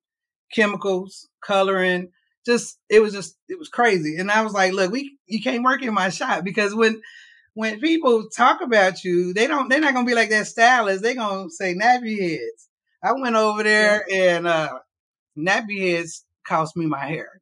chemicals, 0.53 1.31
coloring, 1.42 2.11
just 2.44 2.78
it 2.88 3.00
was 3.00 3.12
just 3.12 3.37
it 3.48 3.59
was 3.59 3.68
crazy. 3.68 4.16
And 4.16 4.31
I 4.31 4.42
was 4.42 4.52
like, 4.52 4.72
look, 4.72 4.90
we 4.92 5.18
you 5.26 5.42
can't 5.42 5.64
work 5.64 5.83
in 5.83 5.94
my 5.94 6.09
shop 6.09 6.44
because 6.44 6.74
when 6.74 7.00
when 7.55 7.81
people 7.81 8.28
talk 8.31 8.61
about 8.61 9.05
you, 9.05 9.33
they 9.33 9.46
don't 9.46 9.68
they're 9.68 9.81
not 9.81 9.94
gonna 9.94 10.07
be 10.07 10.14
like 10.14 10.31
that 10.31 10.46
stylist. 10.46 11.02
They're 11.02 11.14
gonna 11.14 11.50
say 11.50 11.74
nappy 11.74 12.20
heads. 12.20 12.68
I 13.02 13.12
went 13.12 13.37
over 13.37 13.62
there 13.62 14.05
yeah. 14.09 14.37
and 14.37 14.46
uh 14.46 14.78
nappy 15.37 15.92
heads 15.92 16.24
cost 16.46 16.76
me 16.76 16.87
my 16.87 17.07
hair, 17.07 17.40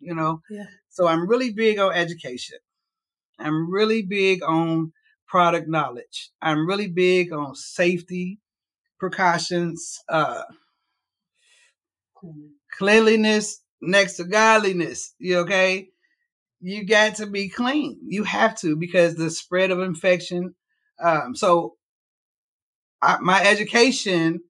you 0.00 0.14
know? 0.14 0.42
Yeah. 0.50 0.66
So 0.90 1.06
I'm 1.06 1.28
really 1.28 1.52
big 1.52 1.78
on 1.78 1.92
education. 1.92 2.58
I'm 3.38 3.70
really 3.70 4.02
big 4.02 4.42
on 4.42 4.92
product 5.26 5.68
knowledge. 5.68 6.30
I'm 6.40 6.66
really 6.66 6.88
big 6.88 7.32
on 7.32 7.54
safety 7.54 8.38
precautions, 8.98 10.00
uh 10.08 10.42
cleanliness, 12.70 13.60
next 13.82 14.14
to 14.14 14.24
godliness. 14.24 15.14
You 15.18 15.40
okay? 15.40 15.88
You 16.60 16.86
got 16.86 17.16
to 17.16 17.26
be 17.26 17.48
clean. 17.48 17.98
You 18.06 18.22
have 18.24 18.58
to 18.60 18.76
because 18.76 19.16
the 19.16 19.30
spread 19.30 19.70
of 19.70 19.80
infection. 19.80 20.54
Um, 21.02 21.34
so, 21.34 21.74
I, 23.02 23.18
my 23.20 23.42
education 23.44 24.40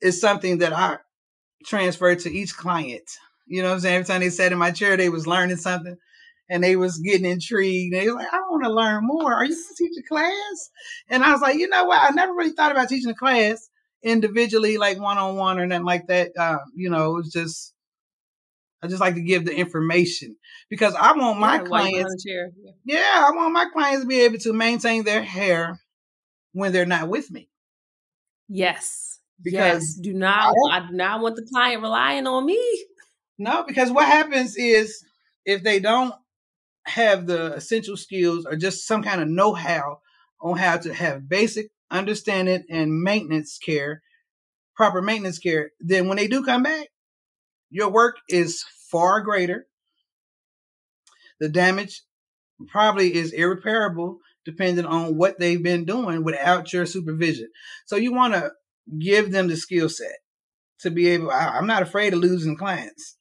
is 0.00 0.20
something 0.20 0.58
that 0.58 0.72
I 0.72 0.96
transfer 1.66 2.14
to 2.14 2.30
each 2.30 2.56
client. 2.56 3.08
You 3.46 3.62
know 3.62 3.68
what 3.68 3.74
I'm 3.74 3.80
saying? 3.80 3.94
Every 3.96 4.06
time 4.06 4.20
they 4.20 4.30
sat 4.30 4.52
in 4.52 4.58
my 4.58 4.70
chair, 4.70 4.96
they 4.96 5.10
was 5.10 5.26
learning 5.26 5.58
something 5.58 5.96
and 6.48 6.64
they 6.64 6.76
was 6.76 6.98
getting 6.98 7.30
intrigued. 7.30 7.94
They 7.94 8.06
was 8.06 8.16
like, 8.16 8.32
I 8.32 8.38
want 8.50 8.64
to 8.64 8.72
learn 8.72 9.06
more. 9.06 9.34
Are 9.34 9.44
you 9.44 9.54
going 9.54 9.64
to 9.76 9.84
teach 9.84 9.98
a 9.98 10.08
class? 10.08 10.70
And 11.08 11.22
I 11.22 11.32
was 11.32 11.40
like, 11.40 11.58
you 11.58 11.68
know 11.68 11.84
what? 11.84 12.00
I 12.00 12.14
never 12.14 12.32
really 12.32 12.52
thought 12.52 12.72
about 12.72 12.88
teaching 12.88 13.10
a 13.10 13.14
class 13.14 13.68
individually, 14.02 14.78
like 14.78 14.98
one 14.98 15.18
on 15.18 15.36
one 15.36 15.58
or 15.58 15.66
nothing 15.66 15.84
like 15.84 16.06
that. 16.08 16.30
Uh, 16.38 16.58
you 16.74 16.90
know, 16.90 17.18
it's 17.18 17.32
just 17.32 17.71
I 18.82 18.88
just 18.88 19.00
like 19.00 19.14
to 19.14 19.22
give 19.22 19.44
the 19.44 19.54
information 19.54 20.36
because 20.68 20.94
I 20.94 21.12
want 21.12 21.38
my 21.38 21.56
yeah, 21.56 21.62
clients. 21.62 22.24
Yeah. 22.26 22.46
yeah, 22.84 23.26
I 23.28 23.30
want 23.34 23.52
my 23.52 23.66
clients 23.72 24.02
to 24.02 24.08
be 24.08 24.22
able 24.22 24.38
to 24.38 24.52
maintain 24.52 25.04
their 25.04 25.22
hair 25.22 25.78
when 26.52 26.72
they're 26.72 26.84
not 26.84 27.08
with 27.08 27.30
me. 27.30 27.48
Yes. 28.48 29.20
Because 29.40 29.96
yes. 29.96 29.98
do 30.00 30.12
not 30.12 30.52
I, 30.70 30.78
I 30.78 30.86
do 30.88 30.94
not 30.94 31.20
want 31.20 31.36
the 31.36 31.46
client 31.52 31.82
relying 31.82 32.26
on 32.26 32.44
me. 32.44 32.60
No, 33.38 33.64
because 33.66 33.90
what 33.90 34.06
happens 34.06 34.56
is 34.56 35.04
if 35.44 35.62
they 35.62 35.80
don't 35.80 36.14
have 36.84 37.26
the 37.26 37.54
essential 37.54 37.96
skills 37.96 38.44
or 38.44 38.56
just 38.56 38.86
some 38.86 39.02
kind 39.02 39.20
of 39.20 39.28
know-how 39.28 40.00
on 40.40 40.58
how 40.58 40.76
to 40.76 40.92
have 40.92 41.28
basic 41.28 41.68
understanding 41.90 42.64
and 42.68 43.02
maintenance 43.02 43.58
care, 43.58 44.02
proper 44.76 45.00
maintenance 45.00 45.38
care, 45.38 45.70
then 45.80 46.08
when 46.08 46.16
they 46.16 46.26
do 46.26 46.44
come 46.44 46.62
back, 46.62 46.88
your 47.72 47.90
work 47.90 48.18
is 48.28 48.64
far 48.90 49.22
greater. 49.22 49.66
The 51.40 51.48
damage 51.48 52.02
probably 52.68 53.14
is 53.14 53.32
irreparable 53.32 54.18
depending 54.44 54.84
on 54.84 55.16
what 55.16 55.38
they've 55.38 55.62
been 55.62 55.84
doing 55.84 56.22
without 56.22 56.72
your 56.72 56.84
supervision. 56.84 57.48
So 57.86 57.96
you 57.96 58.12
want 58.12 58.34
to 58.34 58.50
give 59.00 59.32
them 59.32 59.48
the 59.48 59.56
skill 59.56 59.88
set 59.88 60.18
to 60.80 60.90
be 60.90 61.08
able. 61.08 61.30
I, 61.30 61.56
am 61.56 61.66
not 61.66 61.82
afraid 61.82 62.12
of 62.12 62.20
losing 62.20 62.56
clients. 62.56 63.16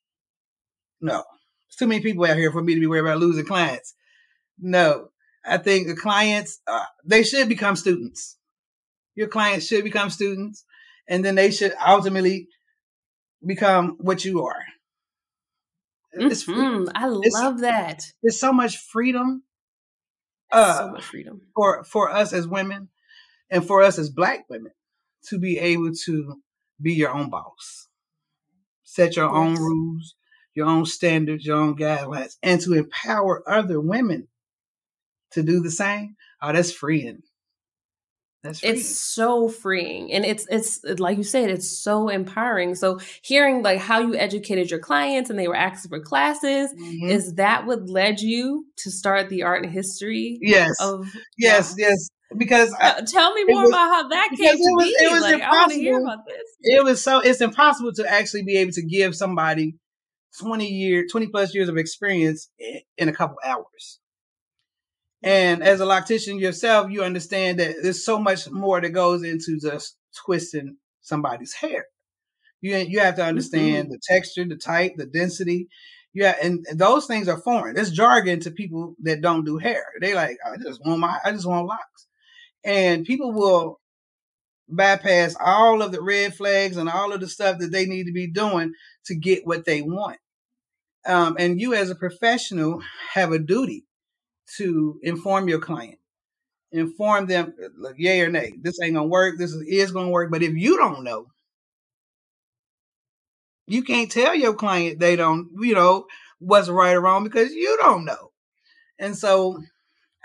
No, 0.99 1.23
there's 1.23 1.77
too 1.79 1.87
many 1.87 2.01
people 2.01 2.25
out 2.25 2.37
here 2.37 2.51
for 2.51 2.61
me 2.61 2.73
to 2.73 2.79
be 2.79 2.87
worried 2.87 3.01
about 3.01 3.19
losing 3.19 3.45
clients. 3.45 3.95
No, 4.59 5.09
I 5.45 5.57
think 5.57 5.87
the 5.87 5.95
clients 5.95 6.59
uh, 6.67 6.83
they 7.05 7.23
should 7.23 7.47
become 7.47 7.77
students. 7.77 8.37
Your 9.15 9.27
clients 9.27 9.67
should 9.67 9.85
become 9.85 10.09
students, 10.09 10.65
and 11.07 11.23
then 11.23 11.35
they 11.35 11.51
should 11.51 11.73
ultimately 11.85 12.47
become 13.45 13.97
what 13.99 14.23
you 14.25 14.45
are. 14.45 14.63
It's 16.13 16.45
mm-hmm. 16.45 16.89
I 16.93 17.07
love 17.07 17.23
it's, 17.25 17.61
that. 17.61 18.03
There's 18.21 18.39
so 18.39 18.51
much 18.51 18.77
freedom. 18.77 19.43
Uh, 20.51 20.77
so 20.77 20.91
much 20.91 21.03
freedom 21.03 21.41
for 21.55 21.83
for 21.85 22.09
us 22.09 22.33
as 22.33 22.47
women, 22.47 22.89
and 23.49 23.65
for 23.65 23.81
us 23.81 23.97
as 23.97 24.09
Black 24.09 24.45
women, 24.49 24.73
to 25.29 25.39
be 25.39 25.57
able 25.57 25.91
to 26.05 26.41
be 26.81 26.93
your 26.93 27.13
own 27.13 27.29
boss, 27.29 27.87
set 28.83 29.15
your 29.15 29.27
yes. 29.27 29.35
own 29.35 29.55
rules, 29.55 30.15
your 30.53 30.67
own 30.67 30.85
standards, 30.85 31.45
your 31.45 31.57
own 31.57 31.77
guidelines, 31.77 32.35
and 32.43 32.59
to 32.61 32.73
empower 32.73 33.47
other 33.49 33.79
women 33.79 34.27
to 35.31 35.41
do 35.41 35.61
the 35.61 35.71
same. 35.71 36.17
Oh, 36.41 36.51
that's 36.51 36.73
freeing. 36.73 37.21
That's 38.43 38.59
freeing. 38.59 38.75
it's 38.75 38.99
so 38.99 39.49
freeing 39.49 40.11
and 40.11 40.25
it's 40.25 40.47
it's 40.49 40.83
like 40.99 41.17
you 41.17 41.23
said 41.23 41.51
it's 41.51 41.77
so 41.83 42.09
empowering 42.09 42.73
so 42.73 42.99
hearing 43.21 43.61
like 43.61 43.79
how 43.79 43.99
you 43.99 44.15
educated 44.15 44.71
your 44.71 44.79
clients 44.79 45.29
and 45.29 45.37
they 45.37 45.47
were 45.47 45.55
asking 45.55 45.89
for 45.89 45.99
classes 45.99 46.73
mm-hmm. 46.73 47.07
is 47.07 47.35
that 47.35 47.67
what 47.67 47.87
led 47.87 48.19
you 48.19 48.65
to 48.77 48.89
start 48.89 49.29
the 49.29 49.43
art 49.43 49.63
and 49.63 49.71
history 49.71 50.39
yes 50.41 50.71
of 50.81 51.07
yes 51.37 51.75
yes 51.77 52.09
because 52.37 52.73
uh, 52.79 53.01
tell 53.01 53.33
me 53.33 53.43
more 53.45 53.61
was, 53.61 53.69
about 53.69 53.89
how 53.89 54.07
that 54.07 54.29
came 54.35 54.55
to 54.55 54.57
was, 54.57 54.85
be. 54.85 54.89
It 54.89 55.11
was 55.11 55.21
like, 55.21 55.33
impossible. 55.35 55.53
I 55.53 55.59
want 55.59 55.71
to 55.73 55.77
hear 55.77 55.99
about 55.99 56.25
this. 56.25 56.41
It 56.61 56.83
was 56.83 57.03
so 57.03 57.19
it's 57.19 57.41
impossible 57.41 57.91
to 57.93 58.09
actually 58.09 58.43
be 58.43 58.57
able 58.57 58.71
to 58.71 58.81
give 58.81 59.15
somebody 59.15 59.75
20 60.39 60.65
year 60.65 61.05
20 61.11 61.27
plus 61.27 61.53
years 61.53 61.69
of 61.69 61.77
experience 61.77 62.49
in 62.97 63.09
a 63.09 63.13
couple 63.13 63.35
hours 63.45 63.99
and 65.23 65.63
as 65.63 65.79
a 65.81 65.85
loctician 65.85 66.39
yourself, 66.39 66.89
you 66.89 67.03
understand 67.03 67.59
that 67.59 67.75
there's 67.81 68.03
so 68.03 68.17
much 68.19 68.49
more 68.49 68.81
that 68.81 68.89
goes 68.89 69.23
into 69.23 69.59
just 69.59 69.95
twisting 70.25 70.77
somebody's 71.01 71.53
hair. 71.53 71.85
You 72.61 72.75
you 72.77 72.99
have 72.99 73.15
to 73.15 73.25
understand 73.25 73.85
mm-hmm. 73.85 73.91
the 73.91 73.99
texture, 74.03 74.45
the 74.45 74.55
type, 74.55 74.93
the 74.95 75.05
density. 75.05 75.67
Yeah, 76.13 76.35
and, 76.43 76.65
and, 76.69 76.77
those 76.77 77.05
things 77.05 77.29
are 77.29 77.39
foreign. 77.39 77.77
It's 77.77 77.89
jargon 77.89 78.41
to 78.41 78.51
people 78.51 78.95
that 79.03 79.21
don't 79.21 79.45
do 79.45 79.57
hair. 79.57 79.85
They 80.01 80.13
like, 80.13 80.37
I 80.45 80.57
just 80.57 80.81
want 80.85 80.99
my, 80.99 81.17
I 81.23 81.31
just 81.31 81.47
want 81.47 81.67
locks, 81.67 82.07
and 82.65 83.05
people 83.05 83.31
will 83.31 83.79
bypass 84.67 85.35
all 85.39 85.81
of 85.81 85.91
the 85.91 86.01
red 86.01 86.35
flags 86.35 86.77
and 86.77 86.89
all 86.89 87.13
of 87.13 87.21
the 87.21 87.27
stuff 87.27 87.59
that 87.59 87.71
they 87.71 87.85
need 87.85 88.05
to 88.05 88.11
be 88.11 88.27
doing 88.27 88.73
to 89.05 89.15
get 89.15 89.45
what 89.45 89.65
they 89.65 89.81
want. 89.81 90.17
Um, 91.05 91.35
and 91.39 91.59
you, 91.59 91.73
as 91.73 91.89
a 91.89 91.95
professional, 91.95 92.81
have 93.13 93.31
a 93.31 93.39
duty 93.39 93.85
to 94.57 94.99
inform 95.03 95.47
your 95.47 95.59
client. 95.59 95.97
Inform 96.71 97.25
them, 97.25 97.53
look, 97.77 97.95
yay 97.97 98.21
or 98.21 98.29
nay. 98.29 98.53
This 98.61 98.81
ain't 98.81 98.95
gonna 98.95 99.07
work. 99.07 99.37
This 99.37 99.51
is, 99.51 99.63
is 99.67 99.91
gonna 99.91 100.09
work. 100.09 100.31
But 100.31 100.43
if 100.43 100.53
you 100.55 100.77
don't 100.77 101.03
know, 101.03 101.27
you 103.67 103.83
can't 103.83 104.11
tell 104.11 104.35
your 104.35 104.53
client 104.53 104.99
they 104.99 105.15
don't, 105.15 105.49
you 105.59 105.73
know, 105.73 106.05
what's 106.39 106.69
right 106.69 106.95
or 106.95 107.01
wrong 107.01 107.23
because 107.23 107.51
you 107.53 107.77
don't 107.81 108.05
know. 108.05 108.31
And 108.99 109.17
so 109.17 109.61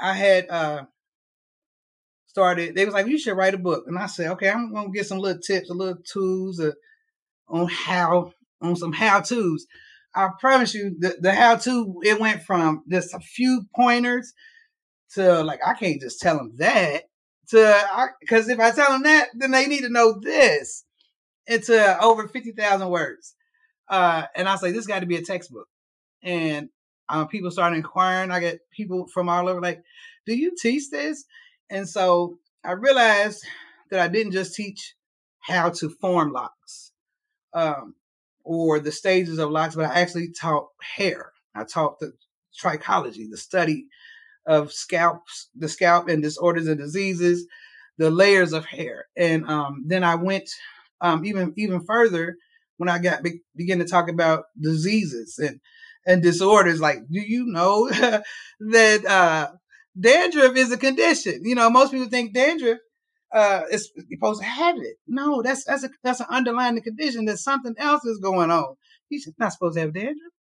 I 0.01 0.15
had 0.15 0.49
uh 0.51 0.85
started, 2.37 2.75
they 2.75 2.85
was 2.85 2.93
like, 2.93 3.07
you 3.07 3.19
should 3.19 3.37
write 3.37 3.55
a 3.55 3.59
book. 3.59 3.85
And 3.87 3.99
I 3.99 4.05
said, 4.05 4.31
okay, 4.33 4.51
I'm 4.51 4.71
gonna 4.73 4.91
get 4.91 5.07
some 5.07 5.19
little 5.19 5.41
tips, 5.41 5.71
a 5.71 5.75
little 5.75 6.03
tools 6.05 6.61
uh, 6.61 6.73
on 7.49 7.67
how, 7.67 8.33
on 8.61 8.77
some 8.77 8.93
how 8.93 9.21
to's. 9.21 9.67
I 10.17 10.31
promise 10.41 10.75
you, 10.75 10.97
the, 10.99 11.17
the 11.21 11.33
how 11.33 11.57
to 11.57 12.01
it 12.03 12.19
went 12.19 12.43
from 12.43 12.83
just 12.91 13.15
a 13.15 13.21
few 13.21 13.67
pointers 13.75 14.33
to 15.15 15.43
like 15.45 15.61
I 15.65 15.75
can't 15.75 16.01
just 16.01 16.21
tell 16.21 16.39
them 16.39 16.55
that 16.57 17.05
to 17.49 18.09
because 18.21 18.49
if 18.49 18.59
I 18.59 18.71
tell 18.71 18.91
them 18.91 19.03
that, 19.03 19.29
then 19.35 19.51
they 19.51 19.67
need 19.67 19.83
to 19.83 19.91
know 19.91 20.19
this. 20.21 20.85
It's 21.47 21.71
uh, 21.71 21.99
over 22.01 22.27
fifty 22.29 22.53
thousand 22.53 22.89
words, 22.89 23.35
uh, 23.89 24.25
and 24.35 24.49
I 24.49 24.57
say 24.57 24.73
this 24.73 24.87
got 24.87 25.01
to 25.01 25.07
be 25.07 25.17
a 25.17 25.23
textbook. 25.23 25.69
And 26.23 26.71
um, 27.09 27.29
people 27.29 27.51
started 27.51 27.77
inquiring. 27.77 28.31
I 28.31 28.41
get 28.41 28.61
people 28.73 29.07
from 29.13 29.29
all 29.29 29.49
over 29.49 29.61
like, 29.61 29.83
do 30.27 30.35
you 30.35 30.53
teach 30.61 30.91
this? 30.91 31.25
And 31.71 31.89
so 31.89 32.39
I 32.65 32.73
realized 32.73 33.45
that 33.91 34.01
I 34.01 34.09
didn't 34.09 34.33
just 34.33 34.55
teach 34.57 34.95
how 35.41 35.71
to 35.71 35.89
form 35.89 36.33
locks. 36.33 36.91
Um, 37.55 37.95
or 38.47 38.79
the 38.79 38.93
stages 38.93 39.39
of 39.39 39.51
locks, 39.51 39.75
but 39.75 39.91
I 39.91 40.01
actually 40.01 40.31
taught 40.33 40.69
hair. 40.81 41.33
I 41.55 41.65
taught 41.65 41.99
the 41.99 42.13
trichology, 42.59 43.29
the 43.29 43.37
study 43.37 43.87
of 44.47 44.73
scalps, 44.73 45.51
the 45.57 45.69
scalp 45.69 46.09
and 46.09 46.23
disorders 46.23 46.69
and 46.69 46.79
diseases, 46.79 47.47
the 47.99 48.11
layers 48.11 48.53
of 48.53 48.65
hair. 48.65 49.07
And 49.17 49.47
um, 49.49 49.85
then 49.87 50.05
I 50.05 50.15
went 50.15 50.49
um, 51.01 51.25
even 51.27 51.53
even 51.57 51.85
further 51.85 52.37
when 52.77 52.89
I 52.89 52.99
got 52.99 53.23
be, 53.23 53.41
begin 53.57 53.81
to 53.81 53.85
talk 53.85 54.09
about 54.09 54.45
diseases 54.61 55.39
and 55.39 55.61
and 56.07 56.23
disorders. 56.23 56.81
Like, 56.81 56.99
do 57.11 57.21
you 57.21 57.47
know 57.47 57.89
that 58.61 59.07
uh, 59.07 59.49
dandruff 59.99 60.57
is 60.57 60.71
a 60.71 60.79
condition? 60.79 61.41
You 61.43 61.57
know, 61.57 61.69
most 61.69 61.91
people 61.91 62.09
think 62.09 62.33
dandruff 62.33 62.79
uh, 63.37 63.65
is 63.71 63.93
supposed 64.11 64.41
to 64.41 64.47
have 64.47 64.77
it. 64.79 64.97
No, 65.07 65.43
that's 65.43 65.65
that's 65.65 65.85
a 65.85 65.91
that's 66.03 66.21
an 66.21 66.27
underlying 66.31 66.81
condition 66.81 67.27
that 67.27 67.37
something 67.37 67.75
else 67.77 68.05
is 68.07 68.19
going 68.19 68.51
on. 68.51 68.77
He's 69.11 69.29
not 69.39 69.53
supposed 69.53 69.75
to 69.75 69.83
have 69.83 69.93
dandruff. 69.93 70.33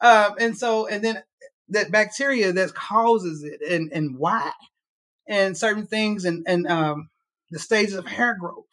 Um, 0.00 0.34
and 0.40 0.58
so, 0.58 0.88
and 0.88 1.04
then 1.04 1.22
that 1.68 1.92
bacteria 1.92 2.52
that 2.52 2.74
causes 2.74 3.44
it, 3.44 3.60
and 3.72 3.92
and 3.92 4.18
why, 4.18 4.50
and 5.28 5.56
certain 5.56 5.86
things, 5.86 6.24
and 6.24 6.44
and 6.48 6.66
um, 6.66 7.10
the 7.52 7.60
stages 7.60 7.94
of 7.94 8.06
hair 8.06 8.36
growth. 8.38 8.64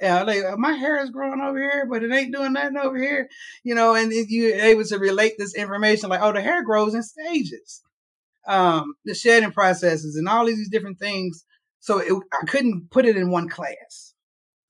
Yeah, 0.00 0.24
like 0.24 0.58
my 0.58 0.72
hair 0.72 1.00
is 1.00 1.10
growing 1.10 1.40
over 1.40 1.58
here, 1.58 1.86
but 1.88 2.02
it 2.02 2.10
ain't 2.10 2.34
doing 2.34 2.54
nothing 2.54 2.76
over 2.76 2.98
here, 2.98 3.28
you 3.62 3.76
know. 3.76 3.94
And 3.94 4.12
you're 4.12 4.56
able 4.56 4.84
to 4.84 4.98
relate 4.98 5.34
this 5.38 5.54
information, 5.54 6.08
like, 6.08 6.22
oh, 6.22 6.32
the 6.32 6.40
hair 6.40 6.64
grows 6.64 6.94
in 6.94 7.04
stages, 7.04 7.82
um, 8.48 8.94
the 9.04 9.14
shedding 9.14 9.52
processes, 9.52 10.16
and 10.16 10.26
all 10.26 10.46
these 10.46 10.70
different 10.70 10.98
things 10.98 11.44
so 11.80 11.98
it, 11.98 12.12
I 12.32 12.46
couldn't 12.46 12.90
put 12.90 13.06
it 13.06 13.16
in 13.16 13.30
one 13.30 13.48
class. 13.48 14.14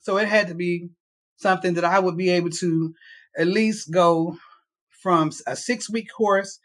So 0.01 0.19
it 0.19 0.29
had 0.29 0.49
to 0.49 0.55
be 0.55 0.91
something 1.37 1.75
that 1.75 1.85
I 1.85 1.99
would 1.99 2.17
be 2.17 2.31
able 2.31 2.51
to 2.51 2.95
at 3.37 3.47
least 3.47 3.93
go 3.93 4.39
from 5.03 5.31
a 5.47 5.57
six 5.57 5.91
week 5.91 6.09
course 6.17 6.59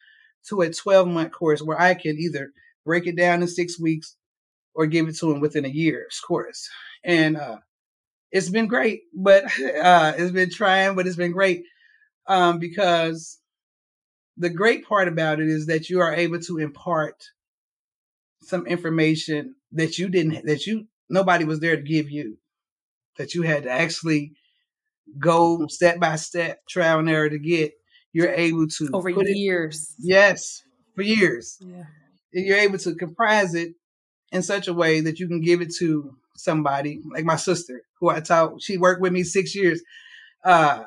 to 0.50 0.62
a 0.62 0.72
12 0.72 1.08
month 1.08 1.32
course 1.32 1.62
where 1.62 1.80
I 1.80 1.96
can 1.96 2.18
either 2.20 2.52
break 2.86 3.08
it 3.08 3.18
down 3.18 3.42
in 3.42 3.48
six 3.48 3.80
weeks 3.80 4.16
or 4.76 4.86
give 4.88 5.08
it 5.08 5.18
to 5.18 5.32
them 5.32 5.42
within 5.42 5.66
a 5.66 5.70
year's 5.70 6.20
course. 6.20 6.70
And 7.04 7.38
uh, 7.38 7.58
it's 8.32 8.50
been 8.50 8.68
great, 8.68 9.02
but 9.14 9.46
uh, 9.84 10.14
it's 10.18 10.32
been 10.32 10.52
trying, 10.52 10.96
but 10.96 11.08
it's 11.08 11.16
been 11.16 11.32
great. 11.32 11.64
um, 12.28 12.60
because 12.60 13.40
the 14.38 14.50
great 14.50 14.86
part 14.86 15.08
about 15.08 15.40
it 15.40 15.48
is 15.50 15.68
that 15.68 15.90
you 15.90 16.02
are 16.02 16.14
able 16.14 16.40
to 16.42 16.58
impart 16.60 17.24
some 18.44 18.68
information 18.68 19.56
that 19.76 19.98
you 19.98 20.10
didn't 20.10 20.46
that 20.46 20.66
you 20.66 20.88
nobody 21.10 21.46
was 21.46 21.60
there 21.60 21.76
to 21.76 21.82
give 21.82 22.10
you 22.10 22.38
that 23.18 23.34
you 23.34 23.44
had 23.44 23.64
to 23.64 23.70
actually 23.70 24.34
go 25.20 25.68
step 25.68 26.00
by 26.00 26.16
step 26.16 26.60
trial 26.68 27.00
and 27.00 27.10
error 27.10 27.30
to 27.30 27.38
get 27.38 27.74
you're 28.14 28.34
able 28.34 28.68
to 28.68 28.90
over 28.94 29.10
years 29.10 29.96
it, 30.00 30.06
yes 30.08 30.64
for 30.96 31.04
years. 31.04 31.58
Yeah. 31.60 31.84
You're 32.32 32.58
able 32.58 32.78
to 32.80 32.96
comprise 32.96 33.54
it 33.54 33.76
in 34.32 34.42
such 34.42 34.68
a 34.68 34.74
way 34.74 35.02
that 35.02 35.20
you 35.20 35.28
can 35.28 35.42
give 35.42 35.62
it 35.62 35.74
to 35.80 36.16
somebody 36.36 37.02
like 37.14 37.24
my 37.24 37.38
sister 37.38 37.82
who 37.98 38.10
i 38.10 38.20
taught 38.20 38.62
she 38.62 38.78
worked 38.78 39.02
with 39.02 39.14
me 39.14 39.24
six 39.24 39.56
years. 39.56 39.82
Uh 40.44 40.84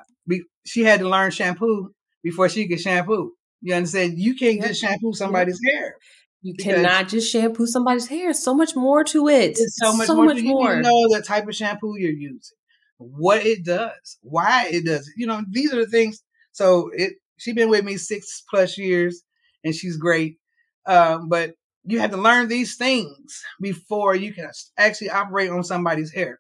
she 0.67 0.83
had 0.83 1.01
to 1.01 1.09
learn 1.09 1.31
shampoo 1.31 1.95
before 2.23 2.49
she 2.49 2.69
could 2.69 2.81
shampoo. 2.81 3.33
You 3.63 3.75
understand? 3.75 4.19
You 4.19 4.35
can't 4.35 4.61
just 4.61 4.81
shampoo 4.81 5.15
somebody's 5.15 5.61
hair 5.71 5.97
you 6.41 6.55
cannot 6.55 7.09
just 7.09 7.31
shampoo 7.31 7.67
somebody's 7.67 8.07
hair. 8.07 8.33
So 8.33 8.55
much 8.55 8.77
more 8.77 9.05
to 9.05 9.29
it. 9.29 9.51
It's 9.59 9.77
so 9.79 9.97
much 9.97 10.07
so 10.07 10.17
more. 10.17 10.27
Much 10.27 10.43
more. 10.43 10.77
You 10.77 10.83
know 10.83 11.17
the 11.17 11.23
type 11.23 11.49
of 11.49 11.55
shampoo 11.55 11.97
you're 11.99 12.13
using, 12.13 12.57
what 12.99 13.45
it 13.45 13.65
does, 13.65 14.19
why 14.23 14.69
it 14.71 14.85
does 14.85 15.09
it. 15.09 15.15
You 15.17 15.27
know, 15.27 15.43
these 15.51 15.73
are 15.73 15.85
the 15.85 15.91
things. 15.91 16.23
So 16.53 16.91
it 16.95 17.15
she's 17.39 17.55
been 17.55 17.71
with 17.71 17.85
me 17.85 17.97
six 17.97 18.45
plus 18.49 18.79
years, 18.79 19.23
and 19.65 19.75
she's 19.75 19.97
great. 19.97 20.39
Um, 20.87 21.29
but 21.29 21.55
you 21.85 22.01
have 22.01 22.11
to 22.11 22.17
learn 22.17 22.49
these 22.49 22.77
things 22.77 23.43
before 23.61 24.15
you 24.15 24.33
can 24.33 24.51
actually 24.77 25.11
operate 25.11 25.51
on 25.51 25.65
somebody's 25.65 26.13
hair. 26.13 26.39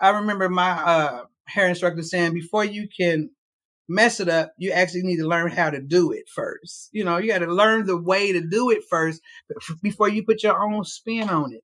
I 0.00 0.10
remember 0.10 0.48
my 0.48 0.70
uh, 0.70 1.24
hair 1.46 1.68
instructor 1.68 2.02
saying 2.02 2.34
before 2.34 2.64
you 2.64 2.88
can 2.94 3.30
mess 3.92 4.20
it 4.20 4.28
up, 4.28 4.52
you 4.56 4.72
actually 4.72 5.02
need 5.02 5.18
to 5.18 5.26
learn 5.28 5.50
how 5.50 5.70
to 5.70 5.80
do 5.80 6.12
it 6.12 6.28
first. 6.34 6.88
You 6.92 7.04
know, 7.04 7.18
you 7.18 7.28
got 7.28 7.38
to 7.38 7.52
learn 7.52 7.86
the 7.86 7.96
way 7.96 8.32
to 8.32 8.40
do 8.40 8.70
it 8.70 8.82
first 8.88 9.20
before 9.82 10.08
you 10.08 10.24
put 10.24 10.42
your 10.42 10.60
own 10.60 10.84
spin 10.84 11.28
on 11.28 11.52
it. 11.52 11.62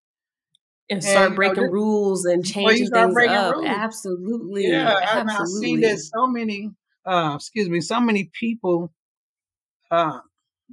And 0.91 1.05
start 1.05 1.27
and, 1.29 1.37
breaking 1.37 1.65
know, 1.65 1.71
rules 1.71 2.25
and 2.25 2.45
changing 2.45 2.89
things 2.89 3.17
up. 3.29 3.55
Rules. 3.57 3.67
Absolutely. 3.67 4.69
Yeah, 4.69 4.95
Absolutely. 5.03 5.35
I've 5.35 5.49
seen 5.49 5.81
that 5.83 5.99
so 5.99 6.27
many, 6.27 6.71
uh, 7.05 7.35
excuse 7.37 7.69
me, 7.69 7.81
so 7.81 8.01
many 8.01 8.31
people 8.39 8.93
uh, 9.91 10.21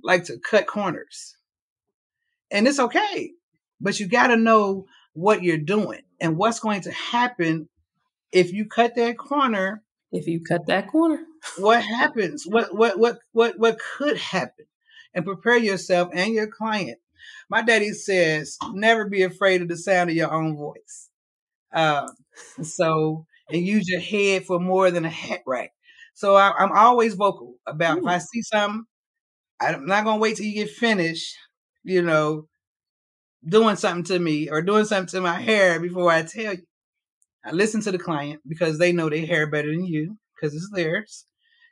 like 0.03 0.25
to 0.25 0.37
cut 0.39 0.67
corners. 0.67 1.35
And 2.51 2.67
it's 2.67 2.79
okay, 2.79 3.31
but 3.81 3.99
you 3.99 4.07
got 4.07 4.27
to 4.27 4.37
know 4.37 4.85
what 5.13 5.43
you're 5.43 5.57
doing 5.57 6.01
and 6.21 6.37
what's 6.37 6.59
going 6.59 6.81
to 6.81 6.91
happen 6.91 7.67
if 8.31 8.53
you 8.53 8.65
cut 8.65 8.95
that 8.95 9.17
corner 9.17 9.81
if 10.15 10.27
you 10.27 10.41
cut 10.41 10.65
that 10.67 10.87
corner. 10.87 11.19
what 11.57 11.83
happens? 11.83 12.45
What 12.45 12.75
what 12.75 12.97
what 12.97 13.19
what 13.33 13.59
what 13.59 13.77
could 13.97 14.17
happen? 14.17 14.65
And 15.13 15.25
prepare 15.25 15.57
yourself 15.57 16.09
and 16.13 16.33
your 16.33 16.47
client. 16.47 16.97
My 17.49 17.61
daddy 17.61 17.91
says, 17.91 18.57
never 18.73 19.07
be 19.07 19.23
afraid 19.23 19.61
of 19.61 19.69
the 19.69 19.77
sound 19.77 20.09
of 20.09 20.15
your 20.15 20.31
own 20.31 20.57
voice. 20.57 21.09
Uh, 21.73 22.07
so 22.61 23.25
and 23.49 23.65
use 23.65 23.87
your 23.87 24.01
head 24.01 24.45
for 24.45 24.59
more 24.59 24.91
than 24.91 25.05
a 25.05 25.09
hat 25.09 25.41
rack. 25.45 25.71
So 26.15 26.35
I, 26.35 26.63
am 26.63 26.71
always 26.71 27.13
vocal 27.13 27.55
about 27.65 27.97
Ooh. 27.97 28.01
if 28.01 28.05
I 28.07 28.17
see 28.17 28.41
something, 28.41 28.85
I'm 29.59 29.85
not 29.85 30.05
gonna 30.05 30.19
wait 30.19 30.37
till 30.37 30.45
you 30.45 30.65
get 30.65 30.69
finished, 30.69 31.35
you 31.83 32.01
know, 32.01 32.47
doing 33.47 33.75
something 33.75 34.03
to 34.05 34.19
me 34.19 34.49
or 34.49 34.61
doing 34.61 34.85
something 34.85 35.07
to 35.07 35.21
my 35.21 35.39
hair 35.39 35.79
before 35.79 36.11
I 36.11 36.23
tell 36.23 36.53
you. 36.53 36.63
I 37.45 37.51
listen 37.51 37.81
to 37.81 37.91
the 37.91 37.99
client 37.99 38.41
because 38.47 38.79
they 38.79 38.91
know 38.91 39.09
their 39.09 39.25
hair 39.25 39.49
better 39.49 39.69
than 39.69 39.85
you 39.85 40.17
because 40.35 40.55
it's 40.55 40.69
theirs. 40.73 41.25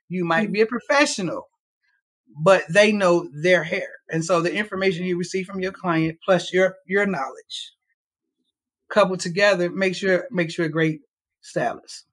You 0.07 0.23
might 0.23 0.51
be 0.51 0.61
a 0.61 0.67
professional, 0.67 1.47
but 2.43 2.63
they 2.69 2.91
know 2.91 3.27
their 3.41 3.63
hair. 3.63 3.87
And 4.09 4.23
so 4.23 4.41
the 4.41 4.53
information 4.53 5.05
you 5.05 5.17
receive 5.17 5.47
from 5.47 5.61
your 5.61 5.71
client 5.71 6.19
plus 6.23 6.53
your 6.53 6.75
your 6.85 7.05
knowledge 7.05 7.73
coupled 8.89 9.19
together 9.19 9.69
makes 9.71 10.01
you 10.01 10.21
makes 10.29 10.57
you 10.57 10.65
a 10.65 10.69
great 10.69 11.01
stylist. 11.41 12.05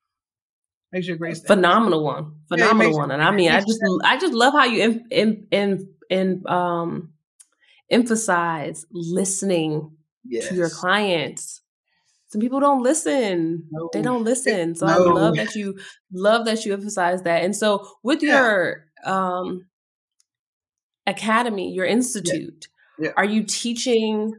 Makes 0.92 1.08
you 1.08 1.14
a 1.14 1.18
great 1.18 1.36
stylist. 1.36 1.48
phenomenal 1.48 2.02
one. 2.02 2.36
Phenomenal 2.48 2.92
yeah, 2.92 2.98
one. 2.98 3.10
And 3.10 3.22
I 3.22 3.30
mean, 3.30 3.50
I 3.50 3.60
just 3.60 3.80
I 4.04 4.18
just 4.18 4.32
love 4.32 4.54
how 4.54 4.64
you 4.64 4.82
in 4.82 5.06
in 5.10 5.46
in, 5.50 5.88
in 6.08 6.42
um 6.46 7.10
emphasize 7.90 8.86
listening 8.90 9.90
yes. 10.24 10.48
to 10.48 10.54
your 10.54 10.70
clients 10.70 11.60
some 12.30 12.40
people 12.40 12.60
don't 12.60 12.82
listen. 12.82 13.64
No. 13.72 13.90
They 13.92 14.02
don't 14.02 14.22
listen. 14.22 14.76
So 14.76 14.86
no. 14.86 14.92
I 14.92 14.96
love 15.12 15.36
that 15.36 15.54
you 15.56 15.78
love 16.12 16.46
that 16.46 16.64
you 16.64 16.72
emphasize 16.72 17.22
that. 17.22 17.42
And 17.42 17.54
so 17.54 17.86
with 18.04 18.22
yeah. 18.22 18.40
your 18.40 18.84
um 19.04 19.66
academy, 21.06 21.72
your 21.72 21.86
institute, 21.86 22.68
yeah. 22.98 23.08
Yeah. 23.08 23.12
are 23.16 23.24
you 23.24 23.42
teaching 23.42 24.34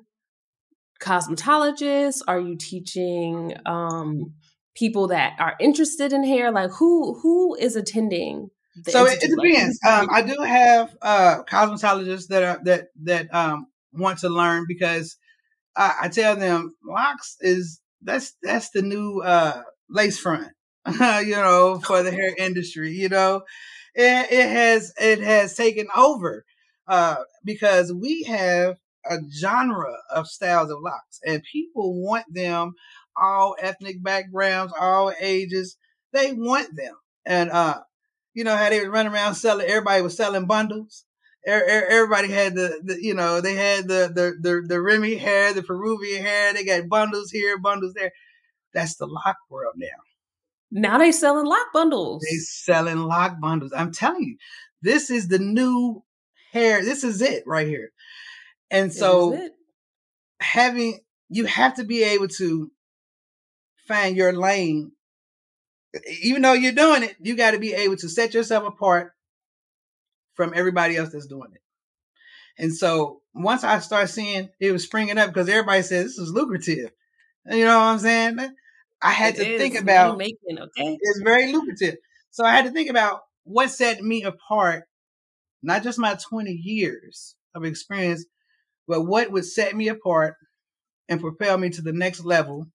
cosmetologists? 1.01 2.21
Are 2.27 2.39
you 2.39 2.55
teaching 2.55 3.55
um 3.65 4.35
people 4.73 5.09
that 5.09 5.33
are 5.39 5.55
interested 5.59 6.13
in 6.13 6.23
hair? 6.23 6.49
Like 6.49 6.71
who 6.71 7.19
who 7.19 7.55
is 7.55 7.75
attending? 7.75 8.51
So 8.87 9.05
it, 9.05 9.21
it, 9.21 9.31
depends. 9.35 9.77
Um, 9.85 10.07
I 10.09 10.21
do 10.21 10.41
have 10.41 10.95
uh, 11.01 11.43
cosmetologists 11.43 12.27
that 12.27 12.41
are 12.41 12.59
that 12.63 12.87
that 13.03 13.33
um, 13.35 13.67
want 13.91 14.19
to 14.19 14.29
learn 14.29 14.63
because 14.65 15.17
I, 15.75 15.93
I 16.03 16.07
tell 16.07 16.37
them 16.37 16.73
locks 16.85 17.35
is 17.41 17.80
that's 18.01 18.33
that's 18.41 18.69
the 18.71 18.81
new 18.81 19.21
uh, 19.21 19.63
lace 19.89 20.19
front, 20.19 20.49
you 20.87 21.35
know, 21.35 21.79
for 21.83 22.03
the 22.03 22.11
hair 22.11 22.33
industry. 22.37 22.91
You 22.91 23.09
know, 23.09 23.41
it, 23.95 24.31
it 24.31 24.49
has 24.49 24.93
it 24.99 25.19
has 25.19 25.55
taken 25.55 25.87
over 25.95 26.45
uh, 26.87 27.17
because 27.43 27.93
we 27.93 28.23
have 28.23 28.77
a 29.09 29.17
genre 29.39 29.95
of 30.09 30.27
styles 30.27 30.69
of 30.71 30.79
locks, 30.81 31.19
and 31.25 31.43
people 31.51 32.01
want 32.01 32.25
them 32.33 32.73
all 33.19 33.55
ethnic 33.61 34.03
backgrounds, 34.03 34.73
all 34.79 35.11
ages. 35.19 35.77
They 36.13 36.33
want 36.33 36.75
them, 36.75 36.95
and 37.25 37.49
uh, 37.51 37.81
you 38.33 38.43
know 38.43 38.55
how 38.55 38.69
they 38.69 38.79
would 38.79 38.89
run 38.93 39.07
around 39.07 39.35
selling. 39.35 39.67
Everybody 39.67 40.01
was 40.01 40.17
selling 40.17 40.45
bundles 40.45 41.05
everybody 41.45 42.29
had 42.29 42.55
the, 42.55 42.79
the, 42.83 43.03
you 43.03 43.13
know 43.13 43.41
they 43.41 43.55
had 43.55 43.87
the, 43.87 44.11
the 44.13 44.35
the 44.39 44.63
the 44.67 44.81
Remy 44.81 45.15
hair, 45.15 45.53
the 45.53 45.63
Peruvian 45.63 46.23
hair. 46.23 46.53
They 46.53 46.63
got 46.63 46.89
bundles 46.89 47.31
here, 47.31 47.57
bundles 47.57 47.93
there. 47.93 48.11
That's 48.73 48.95
the 48.95 49.07
lock 49.07 49.37
world 49.49 49.73
now. 49.77 49.87
Now 50.71 50.97
they 50.97 51.11
selling 51.11 51.45
lock 51.45 51.73
bundles. 51.73 52.23
They 52.23 52.37
selling 52.37 52.99
lock 52.99 53.39
bundles. 53.41 53.73
I'm 53.75 53.91
telling 53.91 54.23
you, 54.23 54.37
this 54.81 55.09
is 55.09 55.27
the 55.27 55.39
new 55.39 56.03
hair. 56.53 56.83
This 56.83 57.03
is 57.03 57.21
it 57.21 57.43
right 57.45 57.67
here. 57.67 57.91
And 58.69 58.93
so 58.93 59.49
having 60.39 60.99
you 61.29 61.45
have 61.45 61.75
to 61.75 61.83
be 61.83 62.03
able 62.03 62.27
to 62.27 62.71
find 63.87 64.15
your 64.15 64.33
lane. 64.33 64.91
Even 66.23 66.41
though 66.41 66.53
you're 66.53 66.71
doing 66.71 67.03
it, 67.03 67.17
you 67.19 67.35
got 67.35 67.51
to 67.51 67.59
be 67.59 67.73
able 67.73 67.97
to 67.97 68.07
set 68.07 68.33
yourself 68.33 68.65
apart 68.65 69.11
from 70.35 70.53
everybody 70.55 70.95
else 70.95 71.11
that's 71.11 71.27
doing 71.27 71.51
it. 71.53 71.61
And 72.57 72.75
so 72.75 73.21
once 73.33 73.63
I 73.63 73.79
start 73.79 74.09
seeing 74.09 74.49
it 74.59 74.71
was 74.71 74.83
springing 74.83 75.17
up 75.17 75.29
because 75.29 75.49
everybody 75.49 75.81
says 75.81 76.05
this 76.05 76.17
is 76.17 76.31
lucrative. 76.31 76.91
You 77.49 77.65
know 77.65 77.79
what 77.79 77.85
I'm 77.85 77.99
saying? 77.99 78.39
I 79.01 79.11
had 79.11 79.35
it 79.37 79.45
to 79.45 79.57
think 79.57 79.75
about 79.75 80.17
making, 80.17 80.59
okay? 80.59 80.97
It's 81.01 81.21
very 81.21 81.51
lucrative. 81.51 81.95
So 82.29 82.45
I 82.45 82.51
had 82.51 82.65
to 82.65 82.71
think 82.71 82.89
about 82.89 83.21
what 83.43 83.71
set 83.71 84.01
me 84.01 84.23
apart, 84.23 84.83
not 85.63 85.83
just 85.83 85.97
my 85.97 86.15
20 86.29 86.51
years 86.51 87.35
of 87.55 87.65
experience, 87.65 88.25
but 88.87 89.01
what 89.01 89.31
would 89.31 89.45
set 89.45 89.75
me 89.75 89.87
apart 89.87 90.35
and 91.09 91.19
propel 91.19 91.57
me 91.57 91.69
to 91.71 91.81
the 91.81 91.93
next 91.93 92.23
level 92.23 92.67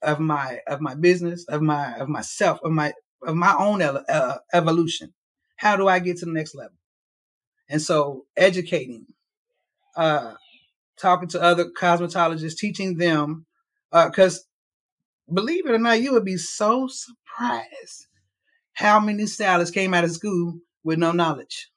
of 0.00 0.20
my 0.20 0.58
of 0.66 0.80
my 0.80 0.94
business, 0.94 1.44
of 1.48 1.62
my 1.62 1.94
of 1.94 2.08
myself, 2.08 2.60
of 2.62 2.72
my 2.72 2.92
of 3.26 3.36
my 3.36 3.54
own 3.58 3.82
uh, 3.82 4.38
evolution. 4.52 5.12
How 5.62 5.76
do 5.76 5.86
I 5.86 6.00
get 6.00 6.16
to 6.16 6.24
the 6.24 6.32
next 6.32 6.56
level? 6.56 6.76
And 7.68 7.80
so 7.80 8.26
educating, 8.36 9.06
uh, 9.96 10.34
talking 10.98 11.28
to 11.28 11.40
other 11.40 11.66
cosmetologists, 11.66 12.56
teaching 12.56 12.96
them, 12.96 13.46
because 13.92 14.38
uh, 14.38 15.34
believe 15.34 15.64
it 15.66 15.72
or 15.72 15.78
not, 15.78 16.02
you 16.02 16.14
would 16.14 16.24
be 16.24 16.36
so 16.36 16.88
surprised 16.88 18.08
how 18.72 18.98
many 18.98 19.24
stylists 19.26 19.72
came 19.72 19.94
out 19.94 20.02
of 20.02 20.10
school 20.10 20.58
with 20.82 20.98
no 20.98 21.12
knowledge. 21.12 21.70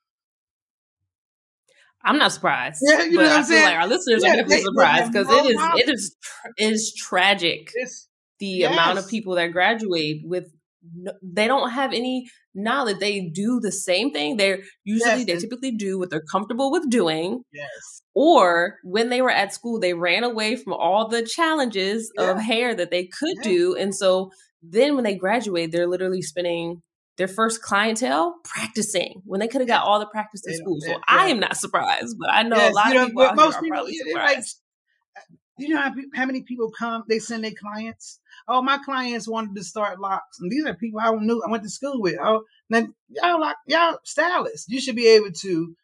I'm 2.04 2.18
not 2.18 2.32
surprised. 2.32 2.80
Yeah, 2.82 3.04
you 3.04 3.12
know 3.12 3.22
what 3.22 3.32
I'm 3.34 3.44
saying. 3.44 3.66
Like 3.66 3.76
our 3.76 3.88
listeners 3.88 4.24
yeah, 4.24 4.32
are 4.32 4.34
going 4.38 4.46
to 4.46 4.50
be 4.50 4.62
surprised 4.64 5.12
because 5.12 5.28
no 5.28 5.38
it 5.38 5.46
is 5.46 5.56
knowledge. 5.58 5.84
it 5.84 5.90
is 5.94 6.16
it 6.58 6.72
is 6.74 6.94
tragic 6.96 7.72
it's, 7.76 8.08
the 8.40 8.48
yes. 8.48 8.74
amount 8.74 8.98
of 8.98 9.08
people 9.08 9.36
that 9.36 9.52
graduate 9.52 10.22
with 10.24 10.52
no, 10.94 11.14
they 11.22 11.48
don't 11.48 11.72
have 11.72 11.94
any 11.94 12.28
knowledge. 12.54 13.00
They 13.00 13.30
do 13.34 13.60
the 13.60 13.72
same 13.72 14.12
thing. 14.12 14.38
They're 14.38 14.60
usually 14.84 15.24
yes. 15.24 15.26
they 15.26 15.38
typically 15.38 15.72
do 15.72 15.98
what 15.98 16.10
they're 16.10 16.24
comfortable 16.32 16.72
with 16.72 16.90
doing. 16.90 17.42
Yes. 17.54 18.02
Or 18.14 18.78
when 18.84 19.10
they 19.10 19.22
were 19.22 19.32
at 19.32 19.54
school, 19.54 19.80
they 19.80 19.94
ran 19.94 20.24
away 20.24 20.56
from 20.56 20.74
all 20.74 21.08
the 21.08 21.24
challenges 21.24 22.12
yeah. 22.18 22.32
of 22.32 22.40
hair 22.40 22.76
that 22.76 22.92
they 22.92 23.08
could 23.08 23.36
yeah. 23.38 23.50
do, 23.50 23.76
and 23.76 23.94
so 23.94 24.32
then 24.62 24.96
when 24.96 25.04
they 25.04 25.16
graduate, 25.16 25.72
they're 25.72 25.88
literally 25.88 26.22
spending 26.22 26.82
their 27.18 27.28
first 27.28 27.62
clientele 27.62 28.36
practicing 28.44 29.22
when 29.26 29.40
they 29.40 29.48
could 29.48 29.62
have 29.62 29.68
got 29.68 29.86
all 29.86 30.00
the 30.00 30.08
practice 30.08 30.42
in 30.46 30.56
school. 30.56 30.78
So 30.82 31.00
I 31.08 31.28
am 31.30 31.40
not 31.40 31.56
surprised, 31.56 32.16
but 32.20 32.30
I 32.30 32.44
know 32.44 32.58
yes, 32.58 32.72
a 32.72 32.76
lot 32.76 32.88
you 32.88 32.94
know, 32.96 33.04
of 33.04 33.08
people 33.10 33.34
most 33.36 33.62
people, 33.62 33.78
are 33.78 33.78
probably 33.78 33.98
surprised. 33.98 34.60
Like, 35.16 35.24
uh, 35.24 35.36
you 35.58 35.70
know 35.70 35.82
how, 35.82 35.94
how, 36.14 36.26
many 36.26 36.44
people 36.44 36.72
come? 36.78 37.04
They 37.08 37.20
send 37.20 37.44
their 37.44 37.54
clients. 37.58 38.20
Oh, 38.48 38.62
my 38.62 38.78
clients 38.78 39.28
wanted 39.28 39.56
to 39.56 39.64
start 39.64 40.00
locks, 40.00 40.40
and 40.40 40.52
these 40.52 40.66
are 40.66 40.76
people 40.76 41.00
I 41.00 41.12
knew 41.16 41.42
I 41.46 41.50
went 41.50 41.64
to 41.64 41.70
school 41.70 42.00
with. 42.00 42.18
Oh, 42.22 42.44
then 42.70 42.94
y'all 43.10 43.40
like 43.40 43.56
y'all 43.68 43.98
stylists. 44.04 44.68
You 44.70 44.80
should 44.80 44.96
be 44.96 45.08
able 45.08 45.32
to 45.42 45.76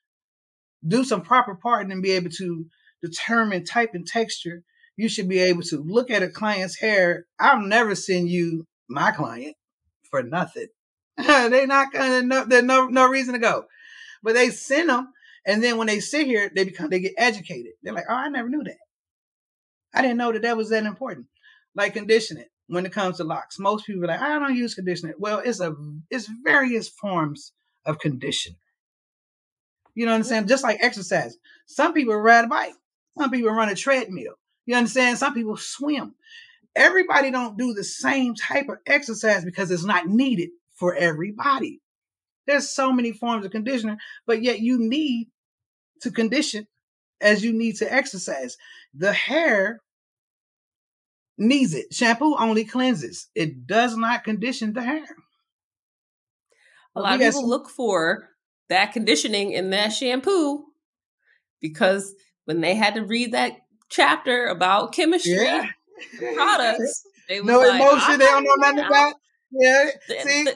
do 0.88 1.04
some 1.04 1.22
proper 1.22 1.56
parting 1.56 1.92
and 1.92 2.04
be 2.04 2.12
able 2.12 2.30
to 2.38 2.66
determine 3.02 3.66
type 3.66 3.92
and 3.94 4.06
texture. 4.06 4.64
You 4.96 5.10
should 5.10 5.28
be 5.28 5.40
able 5.40 5.64
to 5.64 5.78
look 5.78 6.12
at 6.12 6.24
a 6.24 6.30
client's 6.30 6.80
hair. 6.80 7.26
I'll 7.40 7.62
never 7.62 7.96
send 7.96 8.30
you 8.30 8.68
my 8.88 9.12
client 9.12 9.56
for 10.10 10.22
nothing. 10.22 10.68
they 11.18 11.66
not 11.66 11.92
gonna 11.92 12.22
no, 12.22 12.46
there's 12.46 12.64
no 12.64 12.88
no 12.88 13.08
reason 13.08 13.34
to 13.34 13.40
go. 13.40 13.66
But 14.22 14.36
they 14.36 14.52
send 14.52 14.90
them, 14.90 15.12
and 15.48 15.64
then 15.64 15.78
when 15.78 15.88
they 15.88 16.00
sit 16.00 16.28
here, 16.28 16.52
they 16.54 16.64
become 16.64 16.90
they 16.90 17.00
get 17.00 17.14
educated. 17.18 17.72
They're 17.82 17.94
like, 17.94 18.06
oh, 18.08 18.14
I 18.14 18.30
never 18.30 18.50
knew 18.50 18.64
that. 18.64 18.78
I 19.94 20.02
didn't 20.04 20.18
know 20.18 20.32
that 20.32 20.44
that 20.44 20.58
was 20.58 20.70
that 20.70 20.86
important. 20.86 21.26
Like 21.76 21.94
conditioning 21.94 22.46
when 22.72 22.86
it 22.86 22.94
comes 22.94 23.18
to 23.18 23.26
locks. 23.26 23.60
Most 23.60 23.86
people 23.86 24.06
are 24.06 24.08
like, 24.08 24.22
I 24.22 24.40
don't 24.40 24.56
use 24.56 24.76
conditioner. 24.76 25.14
Well, 25.18 25.42
it's 25.44 25.60
a 25.60 25.76
it's 26.10 26.30
various 26.42 26.88
forms 26.88 27.52
of 27.86 28.00
conditioner. 28.00 28.56
You 29.94 30.06
know 30.06 30.14
what 30.14 30.20
I'm 30.20 30.24
saying? 30.24 30.48
Just 30.48 30.64
like 30.64 30.80
exercise. 30.82 31.38
Some 31.66 31.94
people 31.94 32.16
ride 32.16 32.46
a 32.46 32.48
bike. 32.48 32.74
Some 33.18 33.30
people 33.30 33.52
run 33.52 33.68
a 33.68 33.76
treadmill. 33.76 34.36
You 34.66 34.76
understand? 34.76 35.18
Some 35.18 35.34
people 35.34 35.58
swim. 35.58 36.16
Everybody 36.74 37.30
don't 37.30 37.58
do 37.58 37.74
the 37.74 37.84
same 37.84 38.36
type 38.36 38.70
of 38.70 38.78
exercise 38.88 39.44
because 39.44 39.70
it's 39.70 39.84
not 39.84 40.08
needed 40.08 40.52
for 40.76 40.96
everybody. 40.96 41.82
There's 42.48 42.70
so 42.70 42.94
many 42.94 43.12
forms 43.12 43.46
of 43.46 43.52
conditioner, 43.52 43.98
but 44.26 44.42
yet 44.42 44.62
you 44.62 44.80
need 44.80 45.28
to 46.04 46.12
condition 46.12 46.68
as 47.20 47.44
you 47.44 47.52
need 47.52 47.76
to 47.78 47.94
exercise. 47.94 48.56
The 48.94 49.12
hair 49.12 49.82
needs 51.38 51.74
it. 51.74 51.94
Shampoo 51.94 52.36
only 52.38 52.66
cleanses. 52.66 53.28
It 53.36 53.68
does 53.68 53.98
not 53.98 54.24
condition 54.24 54.74
the 54.74 54.82
hair. 54.82 55.06
A 56.96 57.02
lot 57.02 57.16
of 57.16 57.20
people 57.22 57.48
look 57.48 57.70
for 57.70 58.30
that 58.70 58.92
conditioning 58.92 59.52
in 59.52 59.70
that 59.70 59.90
shampoo 59.90 60.66
because 61.62 62.14
when 62.46 62.62
they 62.62 62.76
had 62.76 62.96
to 62.96 63.06
read 63.06 63.34
that 63.34 63.54
chapter 63.90 64.48
about 64.48 64.94
chemistry 64.94 65.34
yeah. 65.34 65.68
products, 66.34 67.04
they 67.30 67.42
no 67.44 67.60
like, 67.60 67.76
emotion, 67.76 68.20
they 68.20 68.26
don't 68.26 68.44
know 68.44 68.56
ah, 68.58 68.72
nothing 68.72 68.86
about. 68.86 69.14
Yeah, 69.52 69.90
see, 70.24 70.48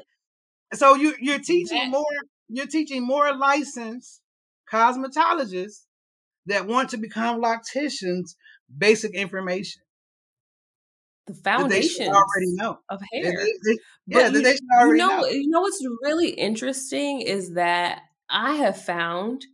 so 0.73 0.95
you 0.95 1.13
you're 1.19 1.39
teaching 1.39 1.77
that, 1.77 1.89
more. 1.89 2.05
You're 2.47 2.67
teaching 2.67 3.05
more 3.05 3.35
licensed 3.35 4.21
cosmetologists 4.71 5.83
that 6.45 6.67
want 6.67 6.89
to 6.89 6.97
become 6.97 7.41
locticians 7.41 8.35
basic 8.77 9.13
information. 9.13 9.81
The 11.27 11.33
foundation 11.33 12.07
already 12.07 12.53
know 12.53 12.79
of 12.89 13.01
hair. 13.11 13.38
They, 13.38 13.51
they, 13.65 13.77
yeah, 14.05 14.27
you, 14.27 14.43
they 14.43 14.57
already 14.77 14.99
you 15.01 15.07
know, 15.07 15.21
know. 15.21 15.25
You 15.25 15.49
know 15.49 15.61
what's 15.61 15.83
really 16.03 16.29
interesting 16.29 17.21
is 17.21 17.53
that 17.53 18.01
I 18.29 18.53
have 18.55 18.79
found 18.79 19.45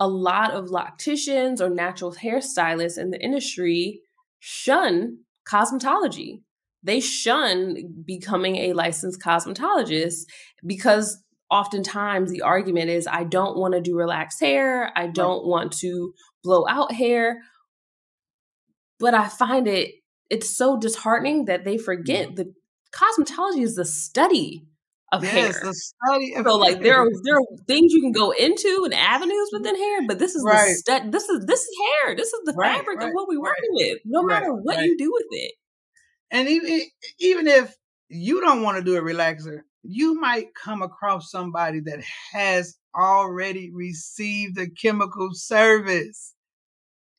a 0.00 0.08
lot 0.08 0.52
of 0.52 0.66
locticians 0.66 1.60
or 1.60 1.68
natural 1.68 2.12
hairstylists 2.14 2.98
in 2.98 3.10
the 3.10 3.20
industry 3.22 4.00
shun 4.40 5.18
cosmetology. 5.46 6.42
They 6.82 7.00
shun 7.00 7.76
becoming 8.04 8.56
a 8.56 8.72
licensed 8.72 9.20
cosmetologist 9.20 10.24
because 10.64 11.22
oftentimes 11.50 12.30
the 12.30 12.42
argument 12.42 12.90
is 12.90 13.06
I 13.06 13.24
don't 13.24 13.56
want 13.56 13.74
to 13.74 13.80
do 13.80 13.96
relaxed 13.96 14.40
hair, 14.40 14.90
I 14.96 15.06
don't 15.06 15.46
want 15.46 15.72
to 15.78 16.12
blow 16.42 16.66
out 16.68 16.92
hair. 16.92 17.38
But 18.98 19.14
I 19.14 19.28
find 19.28 19.66
it 19.66 19.94
it's 20.34 20.56
so 20.56 20.76
disheartening 20.76 21.44
that 21.44 21.64
they 21.64 21.78
forget 21.78 22.34
that 22.36 22.52
cosmetology 22.92 23.62
is 23.62 23.76
the 23.76 23.84
study 23.84 24.66
of 25.12 25.22
yes, 25.22 25.32
hair. 25.32 25.52
The 25.62 25.74
study 25.74 26.34
of 26.34 26.44
so 26.44 26.56
like 26.56 26.80
there 26.80 26.98
are 26.98 27.08
there 27.22 27.36
are 27.36 27.46
things 27.68 27.92
you 27.92 28.00
can 28.00 28.12
go 28.12 28.32
into 28.32 28.82
and 28.84 28.92
avenues 28.92 29.50
within 29.52 29.76
hair, 29.76 30.00
but 30.08 30.18
this 30.18 30.34
is 30.34 30.42
right. 30.44 30.66
the 30.66 30.74
study. 30.74 31.10
This 31.10 31.28
is 31.28 31.46
this 31.46 31.60
is 31.60 31.76
hair. 32.02 32.16
This 32.16 32.32
is 32.32 32.40
the 32.44 32.54
right, 32.54 32.76
fabric 32.76 32.98
right, 32.98 33.08
of 33.08 33.12
what 33.12 33.28
we're 33.28 33.40
working 33.40 33.70
with. 33.70 33.98
No 34.04 34.24
matter 34.24 34.52
what 34.52 34.82
you 34.82 34.96
do 34.98 35.12
with 35.12 35.26
it. 35.30 35.52
And 36.32 36.48
even 36.48 36.80
even 37.20 37.46
if 37.46 37.74
you 38.08 38.40
don't 38.40 38.62
want 38.62 38.78
to 38.78 38.84
do 38.84 38.96
a 38.96 39.02
relaxer, 39.02 39.60
you 39.82 40.20
might 40.20 40.46
come 40.60 40.82
across 40.82 41.30
somebody 41.30 41.80
that 41.80 42.02
has 42.32 42.76
already 42.96 43.70
received 43.72 44.58
a 44.58 44.68
chemical 44.68 45.30
service. 45.32 46.34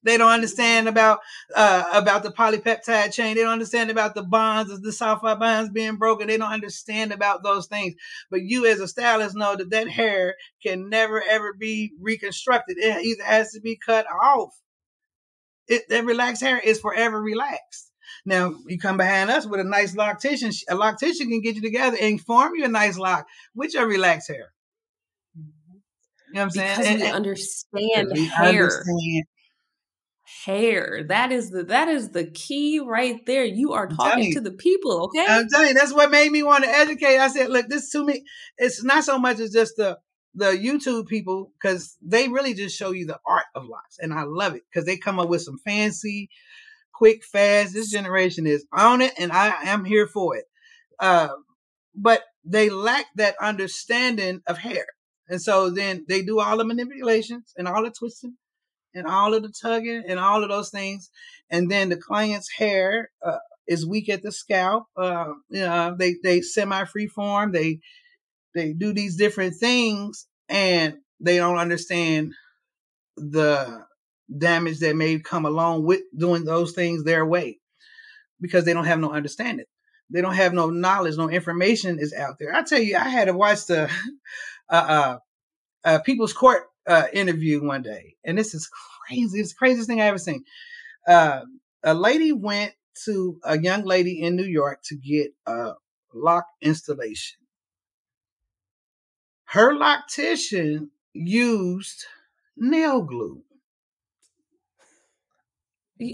They 0.06 0.18
don't 0.18 0.32
understand 0.32 0.88
about 0.88 1.20
uh, 1.56 1.84
about 1.92 2.22
the 2.22 2.32
polypeptide 2.32 3.12
chain. 3.12 3.36
They 3.36 3.42
don't 3.42 3.54
understand 3.54 3.90
about 3.90 4.14
the 4.14 4.22
bonds, 4.22 4.70
the 4.80 4.92
sulfide 4.92 5.40
bonds 5.40 5.72
being 5.72 5.96
broken. 5.96 6.28
They 6.28 6.38
don't 6.38 6.54
understand 6.54 7.12
about 7.12 7.44
those 7.44 7.66
things. 7.66 7.96
But 8.30 8.44
you, 8.44 8.68
as 8.68 8.80
a 8.80 8.88
stylist, 8.88 9.36
know 9.36 9.56
that 9.56 9.72
that 9.72 9.90
hair 9.90 10.36
can 10.64 10.90
never 10.90 11.22
ever 11.22 11.54
be 11.54 11.94
reconstructed. 12.00 12.78
It 12.78 13.04
either 13.04 13.24
has 13.24 13.52
to 13.54 13.62
be 13.62 13.80
cut 13.84 14.06
off. 14.06 14.54
It, 15.68 15.90
that 15.90 16.06
relaxed 16.06 16.44
hair 16.44 16.60
is 16.60 16.80
forever 16.80 17.20
relaxed. 17.20 17.92
Now 18.28 18.54
you 18.68 18.78
come 18.78 18.98
behind 18.98 19.32
us 19.32 19.48
with 19.48 19.60
a 19.60 19.64
nice 19.64 19.96
loctician. 19.96 20.56
A 20.70 20.76
loctician 20.76 21.30
can 21.30 21.42
get 21.42 21.56
you 21.56 21.62
together 21.62 21.98
and 22.00 22.22
form 22.22 22.54
you 22.56 22.66
a 22.66 22.68
nice 22.68 23.00
lock 23.00 23.26
with 23.56 23.74
your 23.74 23.88
relaxed 23.88 24.28
hair. 24.28 24.54
You 25.36 25.44
know 26.34 26.42
what 26.42 26.44
I'm 26.44 26.50
saying? 26.52 26.78
Because 26.78 26.88
and, 26.92 27.02
we 27.02 27.12
understand 27.12 28.08
we 28.14 28.26
hair. 28.26 28.48
Understand 28.48 29.26
hair. 30.46 31.04
That 31.08 31.32
is 31.32 31.50
the 31.50 31.64
that 31.64 31.88
is 31.88 32.12
the 32.12 32.26
key 32.26 32.80
right 32.80 33.26
there. 33.26 33.44
You 33.44 33.74
are 33.74 33.88
talking 33.88 34.32
to 34.34 34.42
the 34.42 34.52
people, 34.52 35.06
okay? 35.06 35.26
I'm 35.28 35.48
telling 35.50 35.70
you, 35.70 35.74
that's 35.74 35.94
what 35.94 36.12
made 36.12 36.32
me 36.32 36.44
want 36.44 36.64
to 36.64 36.70
educate. 36.70 37.18
I 37.18 37.28
said, 37.28 37.50
look, 37.50 37.68
this 37.68 37.92
to 37.92 38.06
me, 38.06 38.24
it's 38.58 38.84
not 38.84 39.04
so 39.04 39.18
much 39.18 39.40
as 39.40 39.52
just 39.52 39.74
the 39.78 39.98
the 40.36 40.52
YouTube 40.52 41.08
people 41.08 41.52
because 41.60 41.98
they 42.02 42.28
really 42.28 42.54
just 42.54 42.78
show 42.78 42.92
you 42.92 43.06
the 43.06 43.20
art 43.26 43.46
of 43.56 43.66
locks, 43.66 43.98
and 44.00 44.14
I 44.14 44.24
love 44.24 44.56
it 44.56 44.64
because 44.72 44.86
they 44.86 44.98
come 44.98 45.20
up 45.20 45.30
with 45.30 45.42
some 45.42 45.58
fancy, 45.66 46.30
quick, 46.94 47.24
fast. 47.24 47.74
This 47.74 47.90
generation 47.90 48.46
is 48.46 48.66
on 48.72 49.02
it, 49.02 49.14
and 49.18 49.32
I 49.32 49.54
am 49.66 49.86
here 49.86 50.08
for 50.08 50.36
it. 50.36 50.46
Uh, 51.00 51.30
but 51.96 52.22
they 52.44 52.70
lack 52.70 53.06
that 53.16 53.36
understanding 53.42 54.42
of 54.46 54.58
hair, 54.60 54.86
and 55.28 55.42
so 55.42 55.70
then 55.70 56.06
they 56.08 56.22
do 56.22 56.40
all 56.40 56.58
the 56.58 56.66
manipulations 56.66 57.54
and 57.58 57.68
all 57.68 57.84
the 57.84 57.92
twisting 57.92 58.36
and 58.96 59.06
all 59.06 59.34
of 59.34 59.44
the 59.44 59.50
tugging 59.50 60.04
and 60.08 60.20
all 60.20 60.44
of 60.44 60.50
those 60.50 60.70
things. 60.70 61.12
And 61.50 61.70
then 61.70 61.90
the 61.90 61.98
client's 61.98 62.50
hair 62.50 63.12
uh, 63.24 63.38
is 63.68 63.86
weak 63.86 64.10
at 64.10 64.24
the 64.24 64.32
scalp. 64.32 64.86
Uh, 64.98 65.34
know, 65.50 65.96
they 65.98 66.16
they 66.24 66.42
semi 66.42 66.86
free 66.86 67.08
form. 67.08 67.52
They 67.52 67.80
they 68.56 68.74
do 68.74 68.94
these 68.94 69.18
different 69.18 69.56
things, 69.56 70.28
and 70.50 70.96
they 71.20 71.38
don't 71.38 71.58
understand 71.58 72.34
the 73.18 73.86
damage 74.36 74.80
that 74.80 74.96
may 74.96 75.20
come 75.20 75.46
along 75.46 75.84
with 75.84 76.02
doing 76.18 76.46
those 76.46 76.72
things 76.72 77.04
their 77.04 77.26
way 77.26 77.60
because 78.42 78.66
they 78.66 78.74
don't 78.74 78.86
have 78.86 79.00
no 79.00 79.12
understanding. 79.12 79.66
They 80.10 80.22
don't 80.22 80.36
have 80.36 80.54
no 80.54 80.70
knowledge, 80.70 81.18
no 81.18 81.30
information 81.30 82.00
is 82.00 82.14
out 82.14 82.38
there. 82.40 82.54
I 82.54 82.64
tell 82.64 82.80
you, 82.80 82.96
I 82.96 83.10
had 83.10 83.26
to 83.26 83.34
watch 83.34 83.66
the 83.66 83.90
uh, 84.70 84.74
uh, 84.74 85.18
uh, 85.84 86.00
People's 86.00 86.34
Court 86.34 86.64
uh, 86.88 87.06
interview 87.14 87.64
one 87.64 87.82
day, 87.82 88.16
and 88.24 88.38
this 88.38 88.54
is 88.54 88.70
crazy. 89.08 89.40
It's 89.40 89.54
the 89.54 89.58
craziest 89.58 89.88
thing 89.88 90.02
I 90.02 90.06
ever 90.06 90.18
seen. 90.18 90.44
Uh, 91.08 91.42
a 91.84 91.94
lady 91.94 92.32
went 92.32 92.74
to 93.06 93.40
a 93.44 93.60
young 93.60 93.84
lady 93.84 94.22
in 94.22 94.36
New 94.36 94.46
York 94.46 94.82
to 94.86 94.96
get 94.96 95.34
a 95.46 95.74
lock 96.14 96.46
installation. 96.62 97.38
Her 99.46 99.74
loctician 99.74 100.90
used 101.14 102.06
nail 102.58 103.02
glue. 103.02 103.44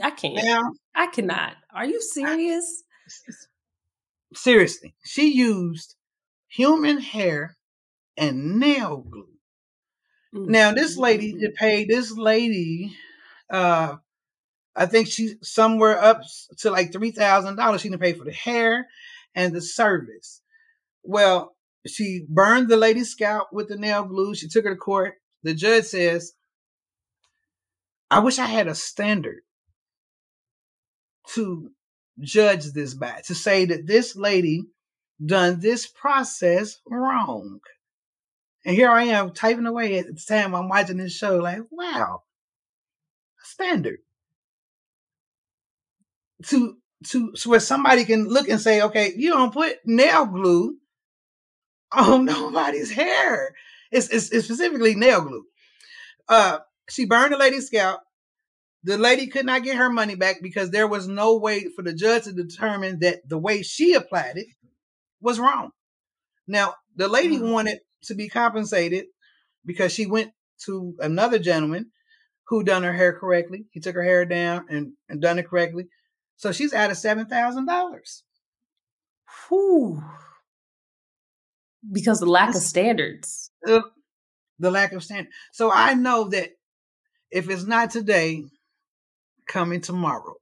I 0.03 0.11
can't. 0.11 0.36
Now, 0.45 0.72
I 0.93 1.07
cannot. 1.07 1.55
Are 1.74 1.86
you 1.86 2.01
serious? 2.01 2.84
I, 3.28 3.34
seriously, 4.36 4.93
she 5.03 5.34
used 5.34 5.95
human 6.47 6.99
hair 6.99 7.57
and 8.17 8.59
nail 8.59 8.97
glue. 8.97 9.28
Mm-hmm. 10.34 10.51
Now, 10.51 10.73
this 10.73 10.97
lady 10.97 11.34
to 11.34 11.49
pay 11.51 11.86
this 11.86 12.11
lady, 12.11 12.95
uh, 13.49 13.95
I 14.75 14.86
think 14.86 15.07
she's 15.07 15.36
somewhere 15.41 16.01
up 16.01 16.21
to 16.59 16.71
like 16.71 16.91
three 16.91 17.11
thousand 17.11 17.57
dollars. 17.57 17.82
She 17.82 17.89
didn't 17.89 18.01
pay 18.01 18.13
for 18.13 18.23
the 18.23 18.32
hair 18.32 18.88
and 19.36 19.53
the 19.53 19.61
service. 19.61 20.41
Well, 21.03 21.55
she 21.88 22.25
burned 22.29 22.69
the 22.69 22.77
lady's 22.77 23.09
scalp 23.09 23.49
with 23.51 23.67
the 23.67 23.77
nail 23.77 24.03
glue. 24.03 24.36
She 24.36 24.47
took 24.47 24.63
her 24.63 24.71
to 24.71 24.77
court. 24.77 25.15
The 25.43 25.53
judge 25.53 25.86
says, 25.86 26.34
"I 28.09 28.19
wish 28.19 28.39
I 28.39 28.45
had 28.45 28.67
a 28.67 28.75
standard 28.75 29.41
to 31.34 31.71
judge 32.19 32.65
this 32.71 32.93
by 32.93 33.21
to 33.25 33.36
say 33.36 33.65
that 33.65 33.88
this 33.88 34.15
lady 34.15 34.63
done 35.23 35.59
this 35.59 35.88
process 35.88 36.77
wrong. 36.89 37.59
And 38.64 38.76
here 38.76 38.89
I 38.89 39.05
am 39.05 39.34
typing 39.34 39.66
away 39.66 39.97
at 39.97 40.07
the 40.07 40.14
time 40.14 40.53
I'm 40.53 40.70
watching 40.70 40.97
this 40.97 41.16
show, 41.16 41.38
like, 41.38 41.62
wow, 41.72 42.24
standard. 43.43 43.99
To 46.47 46.78
to 47.07 47.36
so 47.36 47.49
where 47.49 47.59
somebody 47.59 48.05
can 48.05 48.28
look 48.28 48.47
and 48.47 48.59
say, 48.59 48.82
okay, 48.82 49.14
you 49.16 49.32
don't 49.32 49.53
put 49.53 49.78
nail 49.86 50.26
glue 50.26 50.78
on 51.91 52.26
nobody's 52.26 52.91
hair. 52.91 53.55
It's, 53.91 54.09
it's, 54.09 54.32
it's 54.32 54.45
specifically 54.45 54.95
nail 54.95 55.22
glue. 55.22 55.45
Uh, 56.30 56.59
she 56.89 57.05
burned 57.05 57.34
the 57.34 57.38
lady's 57.38 57.68
scalp. 57.68 58.01
The 58.84 58.97
lady 58.97 59.28
could 59.28 59.45
not 59.45 59.64
get 59.64 59.78
her 59.78 59.89
money 59.89 60.16
back 60.16 60.38
because 60.41 60.72
there 60.72 60.88
was 60.88 61.07
no 61.07 61.38
way 61.38 61.68
for 61.76 61.84
the 61.84 61.93
judge 61.93 62.24
to 62.24 62.34
determine 62.34 62.99
that 62.99 63.28
the 63.28 63.38
way 63.38 63.62
she 63.62 63.93
applied 63.93 64.38
it 64.38 64.47
was 65.20 65.39
wrong. 65.39 65.72
Now, 66.47 66.76
the 66.95 67.07
lady 67.07 67.38
mm-hmm. 67.38 67.51
wanted 67.51 67.80
to 68.04 68.16
be 68.16 68.30
compensated 68.30 69.06
because 69.66 69.91
she 69.91 70.06
went 70.06 70.32
to 70.66 70.95
another 70.99 71.39
gentleman 71.39 71.91
who 72.47 72.64
done 72.64 72.84
her 72.84 72.93
hair 72.93 73.14
correctly. 73.14 73.66
He 73.72 73.80
took 73.80 73.95
her 73.95 74.04
hair 74.04 74.26
down 74.26 74.66
and, 74.70 74.93
and 75.08 75.22
done 75.22 75.39
it 75.39 75.47
correctly. 75.47 75.88
So 76.36 76.52
she's 76.52 76.74
out 76.74 76.91
of 76.91 76.97
seven 76.97 77.28
thousand 77.28 77.66
dollars. 77.66 78.24
Whew. 79.47 80.04
Because 81.91 82.20
the 82.20 82.26
lack 82.26 82.49
of 82.49 82.62
standards. 82.62 83.52
The, 83.64 83.84
the 84.60 84.72
lack 84.72 84.91
of 84.93 85.04
standard. 85.04 85.32
So 85.52 85.72
I 85.72 85.93
know 85.93 86.30
that 86.30 86.49
if 87.32 87.49
it's 87.49 87.66
not 87.66 87.91
today, 87.91 88.43
coming 89.47 89.82
tomorrow, 89.82 90.36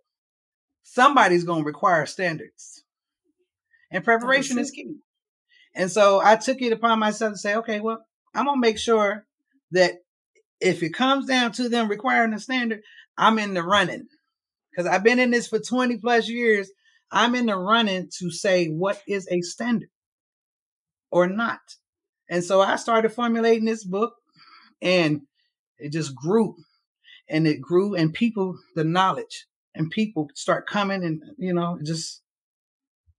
somebody's 0.84 1.44
going 1.44 1.64
to 1.64 1.68
require 1.68 2.06
standards. 2.06 2.84
And 3.92 4.04
preparation 4.04 4.60
is 4.60 4.72
key. 4.72 4.96
And 5.76 5.92
so 5.92 6.22
I 6.24 6.36
took 6.36 6.62
it 6.62 6.74
upon 6.74 7.00
myself 7.00 7.34
to 7.34 7.38
say, 7.38 7.56
okay, 7.56 7.80
well, 7.80 8.06
I'm 8.34 8.46
going 8.46 8.58
to 8.58 8.68
make 8.68 8.78
sure 8.78 9.26
that 9.72 9.94
if 10.60 10.84
it 10.84 10.94
comes 10.94 11.26
down 11.26 11.52
to 11.54 11.70
them 11.70 11.88
requiring 11.88 12.34
a 12.34 12.40
standard, 12.40 12.82
I'm 13.18 13.40
in 13.40 13.54
the 13.54 13.64
running 13.64 14.08
because 14.72 14.88
I've 14.88 15.04
been 15.04 15.20
in 15.20 15.32
this 15.32 15.48
for 15.48 15.60
20 15.60 15.98
plus 15.98 16.28
years. 16.28 16.72
I'm 17.12 17.36
in 17.36 17.48
the 17.48 17.56
running 17.56 18.10
to 18.20 18.32
say 18.32 18.68
what 18.68 19.02
is 19.08 19.28
a 19.32 19.42
standard 19.42 19.90
or 21.12 21.28
not. 21.28 21.60
And 22.30 22.44
so 22.44 22.62
I 22.62 22.76
started 22.76 23.10
formulating 23.10 23.66
this 23.66 23.84
book 23.84 24.14
and 24.82 25.22
it 25.78 25.92
just 25.92 26.16
grew 26.16 26.56
and 27.28 27.48
it 27.48 27.62
grew 27.62 27.96
and 27.96 28.14
people, 28.14 28.58
the 28.76 28.84
knowledge 28.84 29.46
and 29.74 29.90
people 29.90 30.30
start 30.36 30.68
coming 30.68 31.04
and, 31.04 31.22
you 31.38 31.54
know, 31.54 31.80
just 31.84 32.22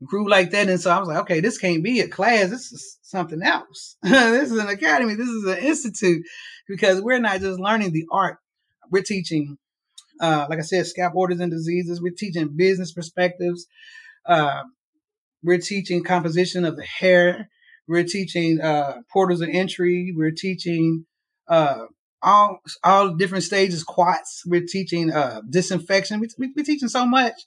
grew 0.05 0.29
like 0.29 0.51
that. 0.51 0.69
And 0.69 0.81
so 0.81 0.91
I 0.91 0.99
was 0.99 1.09
like, 1.09 1.19
okay, 1.19 1.41
this 1.41 1.59
can't 1.59 1.85
be 1.85 2.01
a 2.01 2.09
class. 2.09 2.51
This 2.51 2.73
is 2.73 2.99
something 3.03 3.43
else. 3.43 3.97
this 4.03 4.51
is 4.51 4.59
an 4.59 4.69
academy. 4.69 5.15
This 5.15 5.29
is 5.29 5.45
an 5.45 5.59
institute 5.59 6.25
because 6.69 7.01
we're 7.01 7.19
not 7.19 7.41
just 7.41 7.61
learning 7.61 7.93
the 7.93 8.07
art. 8.11 8.39
We're 8.91 9.03
teaching 9.03 9.59
uh, 10.21 10.47
like 10.49 10.59
I 10.59 10.63
said, 10.63 10.87
scalp 10.87 11.15
orders 11.17 11.41
and 11.41 11.51
diseases. 11.51 12.01
We're 12.01 12.13
teaching 12.17 12.51
business 12.55 12.93
perspectives. 12.93 13.67
Uh, 14.27 14.65
we're 15.43 15.59
teaching 15.59 16.05
composition 16.05 16.65
of 16.65 16.77
the 16.77 16.85
hair. 16.85 17.49
We're 17.89 18.05
teaching 18.05 18.61
uh, 18.61 18.99
portals 19.11 19.41
of 19.41 19.49
entry. 19.51 20.13
We're 20.15 20.31
teaching 20.31 21.07
uh, 21.49 21.87
all 22.23 22.61
all 22.85 23.15
different 23.15 23.45
stages, 23.45 23.83
quats. 23.83 24.43
We're 24.47 24.67
teaching 24.69 25.11
uh, 25.11 25.41
disinfection. 25.49 26.21
We, 26.21 26.29
we, 26.39 26.53
we're 26.55 26.65
teaching 26.65 26.89
so 26.89 27.07
much 27.07 27.41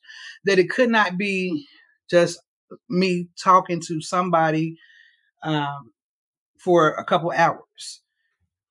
that 0.45 0.57
it 0.57 0.71
could 0.71 0.89
not 0.89 1.17
be 1.17 1.67
just 2.13 2.39
me 2.87 3.27
talking 3.41 3.81
to 3.87 4.01
somebody 4.01 4.77
um, 5.41 5.91
for 6.59 6.91
a 6.91 7.03
couple 7.03 7.31
hours 7.31 8.01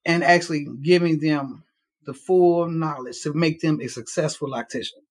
and 0.04 0.22
actually 0.22 0.66
giving 0.80 1.18
them 1.18 1.64
the 2.04 2.14
full 2.14 2.68
knowledge 2.68 3.20
to 3.22 3.32
make 3.32 3.60
them 3.60 3.80
a 3.80 3.88
successful 3.88 4.48
loctician. 4.48 5.02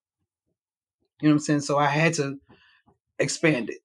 You 1.21 1.27
know 1.27 1.29
what 1.29 1.31
I'm 1.33 1.39
saying? 1.39 1.61
So 1.61 1.77
I 1.77 1.87
had 1.87 2.13
to 2.15 2.39
expand 3.19 3.69
it. 3.69 3.79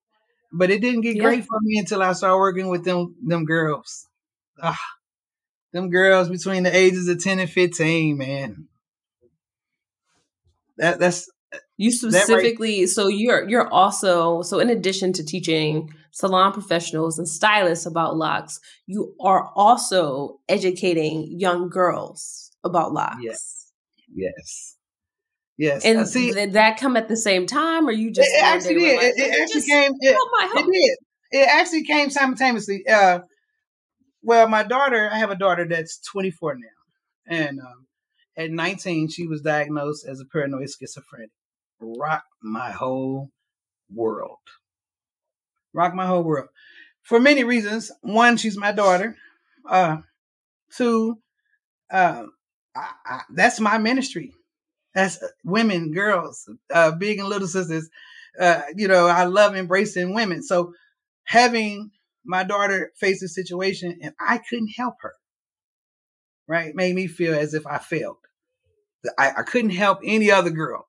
But 0.51 0.71
it 0.71 0.81
didn't 0.81 1.01
get 1.01 1.17
yeah. 1.17 1.23
great 1.23 1.43
for 1.43 1.59
me 1.61 1.77
until 1.77 2.01
I 2.01 2.13
started 2.13 2.37
working 2.37 2.69
with 2.69 2.85
them 2.85 3.15
them 3.21 3.43
girls. 3.43 4.07
Ah, 4.61 4.79
them 5.73 5.89
girls 5.89 6.29
between 6.29 6.63
the 6.63 6.75
ages 6.75 7.09
of 7.09 7.21
10 7.21 7.39
and 7.39 7.49
15, 7.49 8.17
man. 8.17 8.67
That 10.77 10.99
that's 10.99 11.29
you 11.77 11.91
specifically 11.91 12.81
right. 12.81 12.89
so 12.89 13.07
you're 13.07 13.47
you're 13.47 13.67
also 13.69 14.41
so 14.41 14.59
in 14.59 14.69
addition 14.69 15.13
to 15.13 15.23
teaching 15.23 15.89
salon 16.17 16.51
professionals 16.51 17.19
and 17.19 17.27
stylists 17.27 17.85
about 17.85 18.17
locks, 18.17 18.59
you 18.87 19.13
are 19.21 19.51
also 19.55 20.39
educating 20.49 21.27
young 21.39 21.69
girls 21.69 22.51
about 22.63 22.91
locks. 22.91 23.17
Yes. 23.21 23.71
Yes. 24.13 24.75
Yes. 25.57 25.85
And 25.85 25.99
uh, 25.99 26.05
see, 26.05 26.31
did 26.31 26.53
that 26.53 26.79
come 26.79 26.97
at 26.97 27.07
the 27.07 27.17
same 27.17 27.45
time, 27.45 27.87
or 27.87 27.91
you 27.91 28.11
just? 28.11 28.29
It 28.29 28.43
actually 28.43 28.75
did. 28.75 28.97
Like, 28.97 29.05
it, 29.05 29.13
it 29.17 29.41
actually 29.41 29.67
came. 29.67 29.91
It, 29.99 30.17
it, 30.17 30.65
did. 30.65 31.39
It 31.39 31.47
actually 31.47 31.83
came 31.83 32.09
simultaneously. 32.09 32.83
Uh, 32.87 33.19
well, 34.21 34.47
my 34.47 34.63
daughter, 34.63 35.09
I 35.11 35.17
have 35.17 35.31
a 35.31 35.35
daughter 35.35 35.67
that's 35.67 35.99
24 36.11 36.55
now, 36.55 37.35
and 37.35 37.59
um, 37.59 37.87
at 38.37 38.51
19, 38.51 39.09
she 39.09 39.25
was 39.25 39.41
diagnosed 39.41 40.05
as 40.07 40.19
a 40.19 40.25
paranoid 40.25 40.69
schizophrenic. 40.69 41.31
Rock 41.79 42.23
my 42.41 42.71
whole 42.71 43.31
world. 43.93 44.39
Rock 45.73 45.93
my 45.93 46.05
whole 46.05 46.23
world. 46.23 46.49
For 47.03 47.19
many 47.19 47.43
reasons. 47.43 47.91
One, 48.01 48.37
she's 48.37 48.57
my 48.57 48.71
daughter. 48.71 49.15
Uh, 49.69 49.97
two, 50.75 51.19
um, 51.91 52.31
I, 52.75 52.91
I, 53.05 53.21
that's 53.33 53.59
my 53.59 53.77
ministry. 53.77 54.33
That's 54.93 55.21
uh, 55.21 55.27
women, 55.43 55.91
girls, 55.93 56.49
uh, 56.73 56.91
big 56.91 57.19
and 57.19 57.29
little 57.29 57.47
sisters. 57.47 57.89
Uh, 58.39 58.61
you 58.75 58.87
know, 58.87 59.07
I 59.07 59.25
love 59.25 59.55
embracing 59.55 60.13
women. 60.13 60.43
So 60.43 60.73
having 61.25 61.91
my 62.25 62.43
daughter 62.43 62.91
face 62.95 63.21
a 63.21 63.27
situation 63.27 63.99
and 64.01 64.13
I 64.19 64.39
couldn't 64.39 64.73
help 64.75 64.95
her, 65.01 65.13
right, 66.47 66.75
made 66.75 66.95
me 66.95 67.07
feel 67.07 67.35
as 67.35 67.53
if 67.53 67.65
I 67.67 67.77
failed. 67.77 68.17
I, 69.17 69.31
I 69.37 69.43
couldn't 69.43 69.71
help 69.71 69.99
any 70.03 70.31
other 70.31 70.49
girl 70.49 70.87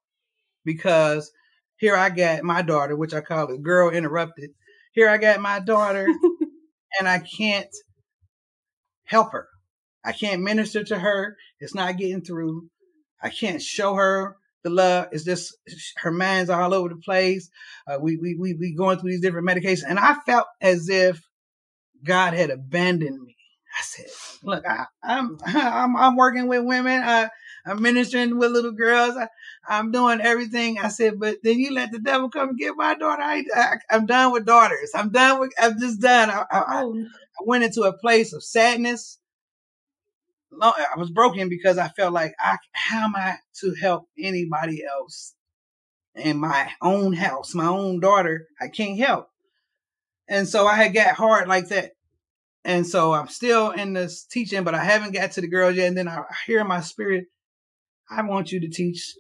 because 0.69 1.33
here 1.79 1.97
I 1.97 2.11
got 2.11 2.43
my 2.43 2.61
daughter, 2.61 2.95
which 2.95 3.15
I 3.15 3.23
call 3.23 3.51
it 3.51 3.63
girl 3.63 3.89
interrupted. 3.89 4.51
Here 4.93 5.09
I 5.09 5.17
got 5.17 5.41
my 5.41 5.61
daughter 5.61 6.07
and 6.99 7.09
I 7.09 7.21
can't 7.21 7.75
help 9.05 9.33
her. 9.33 9.49
I 10.05 10.13
can't 10.13 10.43
minister 10.43 10.85
to 10.85 10.99
her. 10.99 11.39
It's 11.59 11.75
not 11.75 11.97
getting 11.97 12.21
through. 12.21 12.69
I 13.23 13.31
can't 13.31 13.63
show 13.63 13.95
her 13.95 14.37
the 14.63 14.69
love. 14.69 15.09
It's 15.11 15.25
just 15.25 15.57
her 16.03 16.11
mind's 16.11 16.51
all 16.51 16.75
over 16.75 16.91
the 16.91 16.97
place. 16.97 17.49
Uh, 17.87 17.97
we, 17.99 18.19
we, 18.19 18.37
we, 18.39 18.53
we 18.53 18.75
going 18.75 18.99
through 18.99 19.13
these 19.13 19.23
different 19.23 19.49
medications. 19.49 19.85
And 19.89 19.99
I 19.99 20.17
felt 20.27 20.49
as 20.61 20.91
if 20.91 21.23
God 22.05 22.35
had 22.35 22.51
abandoned 22.51 23.23
me. 23.23 23.38
I 23.79 23.83
said, 23.83 24.07
look, 24.43 24.65
I, 24.67 24.87
am 25.05 25.39
I'm, 25.45 25.57
I'm, 25.57 25.97
I'm 25.97 26.17
working 26.17 26.49
with 26.49 26.65
women. 26.65 27.01
I, 27.03 27.31
I'm 27.65 27.81
ministering 27.81 28.39
with 28.39 28.51
little 28.51 28.73
girls. 28.73 29.17
I, 29.17 29.29
I'm 29.69 29.93
doing 29.93 30.21
everything. 30.21 30.79
I 30.79 30.89
said, 30.89 31.21
but 31.21 31.39
then 31.43 31.59
you 31.59 31.73
let 31.73 31.93
the 31.93 31.99
devil 31.99 32.29
come 32.31 32.51
and 32.51 32.59
get 32.59 32.77
my 32.77 32.95
daughter. 32.95 33.23
I, 33.23 33.45
I, 33.55 33.77
am 33.95 34.07
done 34.07 34.33
with 34.33 34.47
daughters. 34.47 34.91
I'm 34.95 35.11
done 35.11 35.41
with, 35.41 35.53
I'm 35.61 35.79
just 35.79 36.01
done. 36.01 36.31
I, 36.31 36.45
I, 36.51 36.59
I 36.59 36.83
oh. 36.85 37.07
went 37.45 37.65
into 37.65 37.83
a 37.83 37.97
place 37.97 38.33
of 38.33 38.43
sadness. 38.43 39.19
I 40.61 40.95
was 40.97 41.11
broken 41.11 41.49
because 41.49 41.79
I 41.79 41.89
felt 41.89 42.15
like 42.15 42.35
I 42.41 42.57
how 42.73 43.05
am 43.05 43.15
I 43.15 43.37
to 43.61 43.75
help 43.75 44.09
anybody 44.19 44.83
else 44.83 45.35
in 46.17 46.39
my 46.39 46.71
own 46.81 47.13
house, 47.13 47.55
my 47.55 47.67
own 47.67 48.01
daughter? 48.01 48.49
I 48.61 48.69
can't 48.69 48.99
help. 48.99 49.29
And 50.27 50.49
so 50.49 50.67
I 50.67 50.75
had 50.75 50.95
got 50.95 51.15
hard 51.15 51.49
like 51.49 51.69
that. 51.69 51.93
And 52.69 52.87
so 52.87 53.15
I'm 53.15 53.29
still 53.29 53.71
in 53.71 53.95
this 53.95 54.27
teaching, 54.27 54.63
but 54.63 54.75
I 54.75 54.85
haven't 54.85 55.15
got 55.15 55.33
to 55.33 55.41
the 55.41 55.49
girls 55.49 55.75
yet. 55.75 55.89
And 55.89 55.97
then 55.97 56.07
I 56.07 56.21
hear 56.47 56.61
in 56.61 56.67
my 56.67 56.83
spirit, 56.83 57.25
I 58.11 58.21
want 58.21 58.53
you 58.53 58.61
to 58.61 58.69
teach 58.69 59.15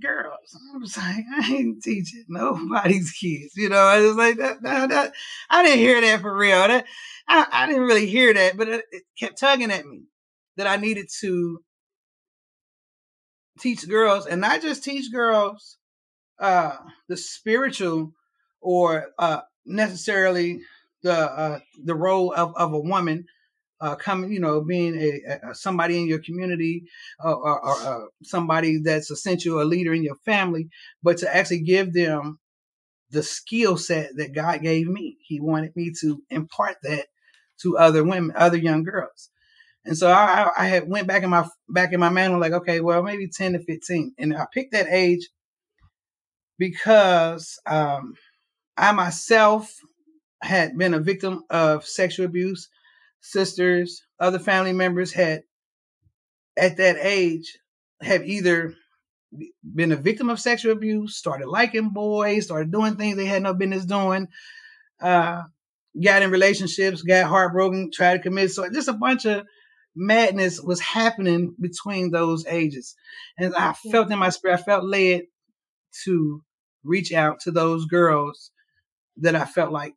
girls. 0.00 0.58
I 0.74 0.78
was 0.78 0.96
like, 0.96 1.22
I 1.36 1.52
ain't 1.52 1.82
teaching 1.82 2.24
nobody's 2.28 3.10
kids. 3.20 3.52
You 3.56 3.68
know, 3.68 3.76
I 3.76 4.00
was 4.00 4.16
like, 4.16 4.38
that, 4.38 4.62
that, 4.62 4.88
that 4.88 5.12
I 5.50 5.64
didn't 5.64 5.80
hear 5.80 6.00
that 6.00 6.22
for 6.22 6.34
real. 6.34 6.66
That, 6.66 6.86
I, 7.28 7.46
I 7.52 7.66
didn't 7.66 7.82
really 7.82 8.06
hear 8.06 8.32
that, 8.32 8.56
but 8.56 8.68
it, 8.68 8.84
it 8.90 9.02
kept 9.20 9.38
tugging 9.38 9.70
at 9.70 9.84
me 9.84 10.04
that 10.56 10.66
I 10.66 10.76
needed 10.76 11.08
to 11.20 11.58
teach 13.60 13.86
girls 13.86 14.24
and 14.24 14.40
not 14.40 14.62
just 14.62 14.82
teach 14.82 15.12
girls 15.12 15.76
uh, 16.38 16.72
the 17.06 17.18
spiritual 17.18 18.12
or 18.62 19.08
uh, 19.18 19.42
necessarily 19.66 20.62
the 21.04 21.12
uh, 21.14 21.58
the 21.84 21.94
role 21.94 22.32
of, 22.32 22.52
of 22.56 22.72
a 22.72 22.80
woman 22.80 23.26
uh, 23.80 23.94
coming, 23.94 24.32
you 24.32 24.40
know, 24.40 24.62
being 24.62 24.96
a, 24.96 25.50
a, 25.50 25.54
somebody 25.54 25.98
in 25.98 26.08
your 26.08 26.18
community 26.18 26.84
or, 27.22 27.34
or, 27.34 27.64
or 27.64 27.76
uh, 27.82 28.06
somebody 28.22 28.78
that's 28.82 29.10
essential, 29.10 29.60
a 29.60 29.64
leader 29.64 29.92
in 29.92 30.02
your 30.02 30.16
family, 30.24 30.68
but 31.02 31.18
to 31.18 31.36
actually 31.36 31.60
give 31.60 31.92
them 31.92 32.38
the 33.10 33.22
skill 33.22 33.76
set 33.76 34.16
that 34.16 34.34
God 34.34 34.62
gave 34.62 34.88
me. 34.88 35.18
He 35.20 35.38
wanted 35.40 35.76
me 35.76 35.92
to 36.00 36.22
impart 36.30 36.76
that 36.82 37.06
to 37.62 37.76
other 37.76 38.02
women, 38.02 38.32
other 38.36 38.56
young 38.56 38.82
girls. 38.82 39.30
And 39.84 39.96
so 39.98 40.10
I, 40.10 40.48
I 40.56 40.66
had 40.66 40.88
went 40.88 41.06
back 41.06 41.22
in 41.22 41.30
my 41.30 41.46
back 41.68 41.92
in 41.92 42.00
my 42.00 42.08
manual, 42.08 42.40
like, 42.40 42.52
okay, 42.52 42.80
well, 42.80 43.02
maybe 43.02 43.28
10 43.28 43.52
to 43.52 43.58
15. 43.58 44.14
And 44.18 44.34
I 44.34 44.46
picked 44.52 44.72
that 44.72 44.86
age 44.88 45.28
because 46.58 47.58
um, 47.66 48.14
I 48.78 48.92
myself 48.92 49.78
had 50.44 50.76
been 50.76 50.94
a 50.94 51.00
victim 51.00 51.42
of 51.50 51.86
sexual 51.86 52.26
abuse. 52.26 52.68
Sisters, 53.20 54.02
other 54.20 54.38
family 54.38 54.72
members 54.72 55.12
had 55.12 55.42
at 56.56 56.76
that 56.76 56.96
age 57.00 57.58
have 58.02 58.24
either 58.24 58.74
been 59.74 59.92
a 59.92 59.96
victim 59.96 60.30
of 60.30 60.38
sexual 60.38 60.72
abuse, 60.72 61.16
started 61.16 61.48
liking 61.48 61.90
boys, 61.90 62.44
started 62.44 62.70
doing 62.70 62.96
things 62.96 63.16
they 63.16 63.24
had 63.24 63.42
no 63.42 63.54
business 63.54 63.84
doing, 63.84 64.28
uh, 65.00 65.42
got 66.02 66.22
in 66.22 66.30
relationships, 66.30 67.02
got 67.02 67.26
heartbroken, 67.26 67.90
tried 67.92 68.18
to 68.18 68.22
commit 68.22 68.50
so 68.50 68.68
just 68.70 68.88
a 68.88 68.92
bunch 68.92 69.24
of 69.24 69.46
madness 69.96 70.60
was 70.60 70.80
happening 70.80 71.54
between 71.60 72.10
those 72.10 72.46
ages. 72.46 72.94
And 73.38 73.54
I 73.54 73.72
felt 73.72 74.10
in 74.10 74.18
my 74.18 74.30
spirit, 74.30 74.60
I 74.60 74.62
felt 74.62 74.84
led 74.84 75.22
to 76.04 76.42
reach 76.82 77.12
out 77.12 77.40
to 77.40 77.50
those 77.50 77.86
girls 77.86 78.50
that 79.18 79.36
I 79.36 79.44
felt 79.44 79.72
like 79.72 79.94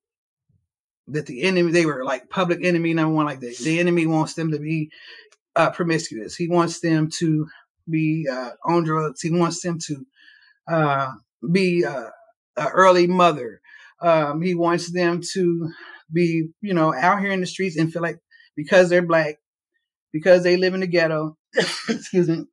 that 1.10 1.26
the 1.26 1.44
enemy, 1.44 1.72
they 1.72 1.86
were 1.86 2.04
like 2.04 2.30
public 2.30 2.64
enemy 2.64 2.94
number 2.94 3.16
one, 3.16 3.26
like 3.26 3.40
the, 3.40 3.56
the 3.64 3.80
enemy 3.80 4.06
wants 4.06 4.34
them 4.34 4.52
to 4.52 4.60
be 4.60 4.92
uh, 5.56 5.72
promiscuous. 5.72 6.36
He 6.36 6.48
wants 6.48 6.80
them 6.82 7.10
to 7.20 7.48
be 7.90 8.28
uh, 8.30 8.52
on 8.66 8.84
drugs. 8.84 9.22
He 9.22 9.32
wants 9.32 9.62
them 9.62 9.80
to 9.88 10.06
uh, 10.68 11.12
be 11.52 11.86
uh, 11.86 12.10
an 12.58 12.68
early 12.68 13.08
mother. 13.08 13.62
Um, 14.02 14.42
he 14.42 14.54
wants 14.54 14.92
them 14.92 15.22
to 15.34 15.72
be, 16.12 16.50
you 16.62 16.74
know, 16.74 16.94
out 16.94 17.20
here 17.20 17.32
in 17.32 17.42
the 17.42 17.48
streets 17.48 17.78
and 17.78 17.92
feel 17.92 18.02
like 18.02 18.20
because 18.56 18.90
they're 18.90 19.02
black, 19.02 19.38
because 20.12 20.44
they 20.44 20.58
live 20.58 20.74
in 20.74 20.82
the 20.82 20.88
ghetto, 20.88 21.38
excuse 21.90 22.28
me, 22.28 22.46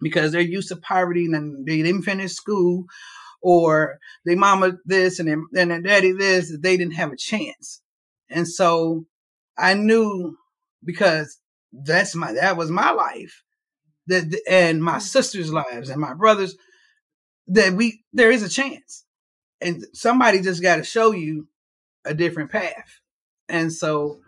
because 0.00 0.32
they're 0.32 0.40
used 0.40 0.68
to 0.68 0.76
poverty 0.76 1.26
and 1.26 1.66
they 1.66 1.82
didn't 1.82 2.02
finish 2.02 2.32
school, 2.32 2.84
or 3.42 3.98
they 4.24 4.34
mama 4.34 4.72
this 4.84 5.18
and 5.18 5.28
their, 5.28 5.62
and 5.62 5.70
their 5.70 5.80
daddy 5.80 6.12
this, 6.12 6.54
they 6.60 6.76
didn't 6.76 6.94
have 6.94 7.12
a 7.12 7.16
chance. 7.16 7.80
And 8.28 8.46
so 8.46 9.06
I 9.56 9.74
knew 9.74 10.36
because 10.84 11.38
that's 11.72 12.14
my 12.14 12.32
that 12.32 12.56
was 12.56 12.70
my 12.70 12.90
life 12.90 13.42
that 14.06 14.40
and 14.48 14.82
my 14.82 14.96
mm. 14.96 15.02
sisters' 15.02 15.52
lives 15.52 15.88
and 15.88 16.00
my 16.00 16.14
brothers 16.14 16.56
that 17.48 17.72
we 17.72 18.02
there 18.12 18.30
is 18.30 18.42
a 18.42 18.48
chance 18.48 19.04
and 19.60 19.84
somebody 19.92 20.40
just 20.40 20.62
got 20.62 20.76
to 20.76 20.84
show 20.84 21.12
you 21.12 21.46
a 22.04 22.14
different 22.14 22.50
path 22.50 23.00
and 23.48 23.72
so 23.72 24.20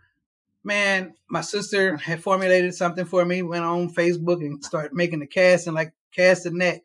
man 0.63 1.15
my 1.29 1.41
sister 1.41 1.97
had 1.97 2.23
formulated 2.23 2.75
something 2.75 3.05
for 3.05 3.25
me 3.25 3.43
went 3.43 3.65
on 3.65 3.93
facebook 3.93 4.41
and 4.41 4.65
started 4.65 4.93
making 4.93 5.21
the 5.21 5.27
cast 5.27 5.67
and 5.67 5.75
like 5.75 5.93
cast 6.15 6.45
the 6.45 6.51
net 6.51 6.83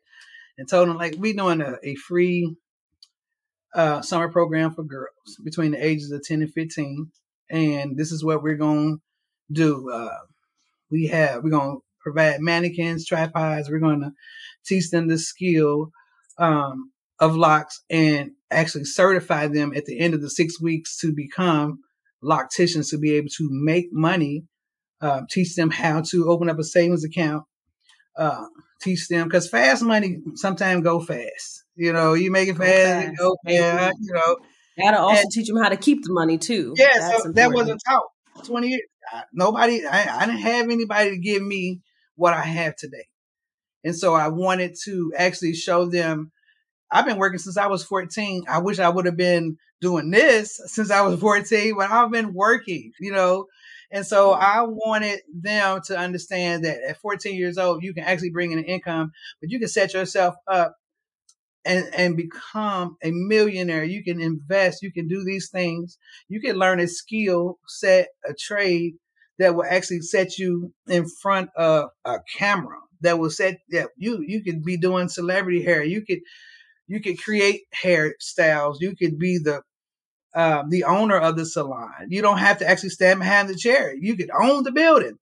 and 0.58 0.68
told 0.68 0.88
them 0.88 0.98
like 0.98 1.14
we 1.18 1.32
doing 1.32 1.60
a, 1.60 1.76
a 1.82 1.94
free 1.94 2.54
uh, 3.74 4.02
summer 4.02 4.30
program 4.30 4.72
for 4.72 4.82
girls 4.82 5.38
between 5.44 5.70
the 5.70 5.84
ages 5.84 6.10
of 6.10 6.22
10 6.22 6.42
and 6.42 6.52
15 6.52 7.10
and 7.50 7.96
this 7.96 8.12
is 8.12 8.24
what 8.24 8.42
we're 8.42 8.56
going 8.56 8.98
to 8.98 9.54
do 9.54 9.90
uh, 9.90 10.18
we 10.90 11.06
have 11.06 11.42
we're 11.42 11.50
going 11.50 11.76
to 11.76 11.82
provide 12.00 12.40
mannequins, 12.40 13.06
tripods. 13.06 13.70
We're 13.70 13.80
going 13.80 14.00
to 14.00 14.12
teach 14.66 14.90
them 14.90 15.08
the 15.08 15.18
skill 15.18 15.90
um, 16.38 16.92
of 17.20 17.36
locks 17.36 17.82
and 17.90 18.32
actually 18.50 18.84
certify 18.84 19.48
them 19.48 19.72
at 19.76 19.84
the 19.84 19.98
end 19.98 20.14
of 20.14 20.22
the 20.22 20.30
six 20.30 20.60
weeks 20.60 20.98
to 21.00 21.12
become 21.12 21.80
locticians 22.22 22.90
to 22.90 22.98
be 22.98 23.14
able 23.14 23.28
to 23.36 23.48
make 23.50 23.88
money. 23.92 24.44
Uh, 25.00 25.22
teach 25.30 25.54
them 25.54 25.70
how 25.70 26.02
to 26.02 26.28
open 26.28 26.48
up 26.48 26.58
a 26.58 26.64
savings 26.64 27.04
account. 27.04 27.44
Teach 28.80 29.08
them 29.08 29.24
because 29.26 29.48
fast 29.48 29.82
money 29.82 30.18
sometimes 30.34 30.82
go 30.82 31.00
fast. 31.00 31.64
You 31.76 31.92
know, 31.92 32.14
you 32.14 32.30
make 32.30 32.48
it 32.48 32.56
fast, 32.56 33.16
go 33.16 33.36
fast. 33.44 33.96
You 34.00 34.14
know, 34.14 34.36
gotta 34.78 35.00
also 35.00 35.22
and, 35.22 35.30
teach 35.30 35.48
them 35.48 35.56
how 35.56 35.68
to 35.68 35.76
keep 35.76 36.04
the 36.04 36.12
money 36.12 36.38
too. 36.38 36.74
Yeah, 36.76 37.18
so 37.18 37.32
that 37.32 37.52
wasn't 37.52 37.80
taught. 37.88 38.44
Twenty 38.44 38.68
years, 38.68 38.82
nobody. 39.32 39.84
I, 39.86 40.22
I 40.22 40.26
didn't 40.26 40.40
have 40.40 40.70
anybody 40.70 41.10
to 41.10 41.18
give 41.18 41.42
me 41.42 41.80
what 42.14 42.34
I 42.34 42.42
have 42.42 42.76
today. 42.76 43.06
And 43.84 43.96
so 43.96 44.14
I 44.14 44.28
wanted 44.28 44.76
to 44.84 45.12
actually 45.16 45.54
show 45.54 45.86
them 45.86 46.30
I've 46.90 47.06
been 47.06 47.18
working 47.18 47.38
since 47.38 47.56
I 47.56 47.66
was 47.66 47.84
14. 47.84 48.44
I 48.48 48.58
wish 48.58 48.78
I 48.78 48.88
would 48.88 49.06
have 49.06 49.16
been 49.16 49.58
doing 49.80 50.10
this 50.10 50.60
since 50.66 50.90
I 50.90 51.02
was 51.02 51.20
14, 51.20 51.74
but 51.76 51.90
I've 51.90 52.10
been 52.10 52.32
working, 52.32 52.92
you 52.98 53.12
know. 53.12 53.46
And 53.90 54.06
so 54.06 54.32
I 54.32 54.62
wanted 54.62 55.20
them 55.32 55.80
to 55.86 55.98
understand 55.98 56.64
that 56.64 56.78
at 56.86 57.00
14 57.00 57.34
years 57.34 57.56
old, 57.58 57.82
you 57.82 57.94
can 57.94 58.04
actually 58.04 58.30
bring 58.30 58.52
in 58.52 58.58
an 58.58 58.64
income, 58.64 59.12
but 59.40 59.50
you 59.50 59.58
can 59.58 59.68
set 59.68 59.94
yourself 59.94 60.34
up 60.46 60.74
and, 61.64 61.88
and 61.94 62.16
become 62.16 62.96
a 63.02 63.10
millionaire. 63.10 63.84
You 63.84 64.04
can 64.04 64.20
invest, 64.20 64.82
you 64.82 64.92
can 64.92 65.08
do 65.08 65.24
these 65.24 65.50
things, 65.50 65.98
you 66.28 66.40
can 66.40 66.56
learn 66.56 66.80
a 66.80 66.88
skill 66.88 67.58
set, 67.66 68.08
a 68.26 68.34
trade 68.34 68.94
that 69.38 69.54
will 69.54 69.64
actually 69.64 70.00
set 70.00 70.38
you 70.38 70.72
in 70.88 71.06
front 71.22 71.50
of 71.56 71.90
a 72.04 72.18
camera 72.36 72.78
that 73.00 73.18
will 73.18 73.30
set 73.30 73.58
that 73.70 73.88
you 73.96 74.24
you 74.26 74.42
could 74.42 74.64
be 74.64 74.76
doing 74.76 75.08
celebrity 75.08 75.62
hair. 75.62 75.84
You 75.84 76.04
could 76.04 76.18
you 76.86 77.00
could 77.00 77.22
create 77.22 77.62
hairstyles. 77.82 78.76
You 78.80 78.96
could 78.96 79.18
be 79.18 79.38
the 79.38 79.62
um, 80.38 80.70
the 80.70 80.84
owner 80.84 81.16
of 81.16 81.36
the 81.36 81.44
salon 81.44 81.92
you 82.08 82.22
don't 82.22 82.38
have 82.38 82.58
to 82.58 82.68
actually 82.68 82.88
stand 82.88 83.20
behind 83.20 83.48
the 83.48 83.56
chair 83.56 83.94
you 83.94 84.16
could 84.16 84.30
own 84.40 84.62
the 84.62 84.72
building 84.72 85.18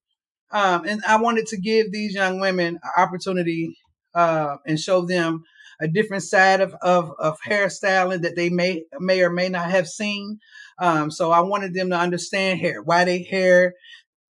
um, 0.53 0.85
and 0.87 1.03
i 1.07 1.17
wanted 1.17 1.47
to 1.47 1.57
give 1.57 1.91
these 1.91 2.15
young 2.15 2.39
women 2.41 2.79
an 2.83 2.91
opportunity 3.03 3.77
uh, 4.15 4.57
and 4.67 4.81
show 4.81 5.03
them 5.03 5.45
a 5.81 5.89
different 5.89 6.23
side 6.23 6.61
of, 6.61 6.75
of, 6.81 7.13
of 7.19 7.39
hairstyling 7.47 8.23
that 8.23 8.37
they 8.37 8.49
may 8.49 8.85
may 8.99 9.23
or 9.23 9.31
may 9.31 9.49
not 9.49 9.71
have 9.71 9.87
seen. 9.87 10.39
Um, 10.79 11.11
so 11.11 11.31
I 11.31 11.41
wanted 11.41 11.75
them 11.75 11.91
to 11.91 11.99
understand 11.99 12.61
hair, 12.61 12.83
why 12.83 13.05
they 13.05 13.23
hair 13.23 13.75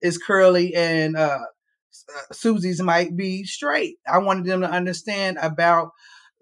is 0.01 0.17
curly 0.17 0.75
and 0.75 1.15
uh, 1.15 1.39
uh, 1.39 2.33
Susie's 2.33 2.81
might 2.81 3.15
be 3.15 3.43
straight. 3.43 3.97
I 4.11 4.19
wanted 4.19 4.45
them 4.45 4.61
to 4.61 4.69
understand 4.69 5.37
about 5.41 5.91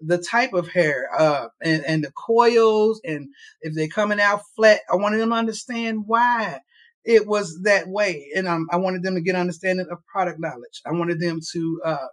the 0.00 0.18
type 0.18 0.52
of 0.52 0.68
hair 0.68 1.08
uh, 1.16 1.48
and, 1.62 1.84
and 1.84 2.04
the 2.04 2.12
coils 2.12 3.00
and 3.04 3.28
if 3.60 3.74
they're 3.74 3.88
coming 3.88 4.20
out 4.20 4.42
flat. 4.56 4.80
I 4.90 4.96
wanted 4.96 5.18
them 5.18 5.30
to 5.30 5.36
understand 5.36 6.04
why 6.06 6.60
it 7.04 7.26
was 7.26 7.62
that 7.62 7.88
way. 7.88 8.30
And 8.34 8.46
um, 8.48 8.68
I 8.70 8.76
wanted 8.76 9.02
them 9.02 9.14
to 9.14 9.20
get 9.20 9.34
understanding 9.36 9.86
of 9.90 10.04
product 10.06 10.40
knowledge. 10.40 10.82
I 10.86 10.92
wanted 10.92 11.20
them 11.20 11.40
to 11.52 11.82
uh, 11.84 12.06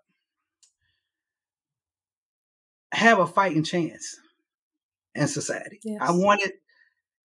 have 2.92 3.20
a 3.20 3.28
fighting 3.28 3.64
chance 3.64 4.18
in 5.16 5.28
society. 5.28 5.80
Yes. 5.84 6.00
I 6.02 6.12
wanted, 6.12 6.52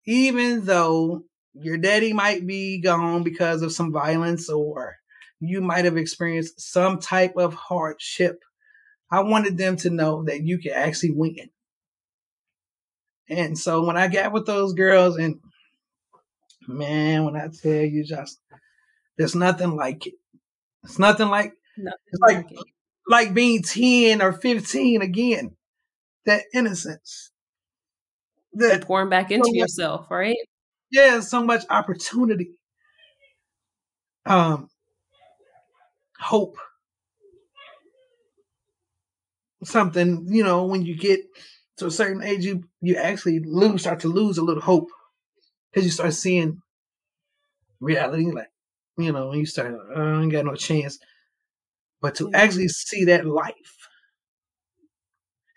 even 0.05 0.65
though 0.65 1.23
your 1.53 1.77
daddy 1.77 2.13
might 2.13 2.45
be 2.45 2.79
gone 2.79 3.23
because 3.23 3.61
of 3.61 3.71
some 3.71 3.91
violence 3.91 4.49
or 4.49 4.95
you 5.39 5.61
might 5.61 5.85
have 5.85 5.97
experienced 5.97 6.61
some 6.61 6.99
type 6.99 7.33
of 7.37 7.53
hardship. 7.53 8.39
I 9.11 9.21
wanted 9.21 9.57
them 9.57 9.77
to 9.77 9.89
know 9.89 10.23
that 10.25 10.43
you 10.43 10.57
can 10.57 10.73
actually 10.73 11.11
win. 11.11 11.49
And 13.29 13.57
so 13.57 13.85
when 13.85 13.97
I 13.97 14.07
got 14.07 14.31
with 14.31 14.45
those 14.45 14.73
girls, 14.73 15.17
and 15.17 15.39
man, 16.67 17.25
when 17.25 17.35
I 17.35 17.47
tell 17.47 17.83
you, 17.83 18.03
just 18.03 18.39
there's 19.17 19.35
nothing 19.35 19.75
like 19.75 20.07
it. 20.07 20.13
It's 20.83 20.99
nothing 20.99 21.29
like 21.29 21.53
nothing 21.77 21.97
it's 22.07 22.21
like 22.21 22.51
like, 22.51 22.59
like 23.07 23.33
being 23.33 23.63
ten 23.63 24.21
or 24.21 24.33
fifteen 24.33 25.01
again. 25.01 25.55
That 26.25 26.43
innocence. 26.53 27.31
That 28.53 28.83
pouring 28.85 29.09
back 29.09 29.31
into 29.31 29.51
yourself, 29.53 30.09
right? 30.09 30.35
yeah, 30.91 31.19
so 31.19 31.43
much 31.43 31.63
opportunity. 31.69 32.51
Um, 34.25 34.69
hope. 36.19 36.57
Something, 39.63 40.25
you 40.27 40.43
know, 40.43 40.65
when 40.65 40.85
you 40.85 40.95
get 40.95 41.21
to 41.77 41.87
a 41.87 41.91
certain 41.91 42.23
age, 42.23 42.45
you 42.45 42.65
you 42.81 42.95
actually 42.95 43.39
lose, 43.39 43.81
start 43.81 44.01
to 44.01 44.07
lose 44.07 44.37
a 44.37 44.43
little 44.43 44.61
hope 44.61 44.89
because 45.71 45.85
you 45.85 45.91
start 45.91 46.13
seeing 46.13 46.61
reality, 47.79 48.31
like 48.31 48.49
you 48.97 49.11
know, 49.11 49.29
when 49.29 49.39
you 49.39 49.45
start, 49.45 49.73
oh, 49.95 50.01
I 50.01 50.21
ain't 50.21 50.31
got 50.31 50.45
no 50.45 50.55
chance. 50.55 50.99
But 52.01 52.15
to 52.15 52.31
actually 52.33 52.67
see 52.67 53.05
that 53.05 53.25
life 53.25 53.87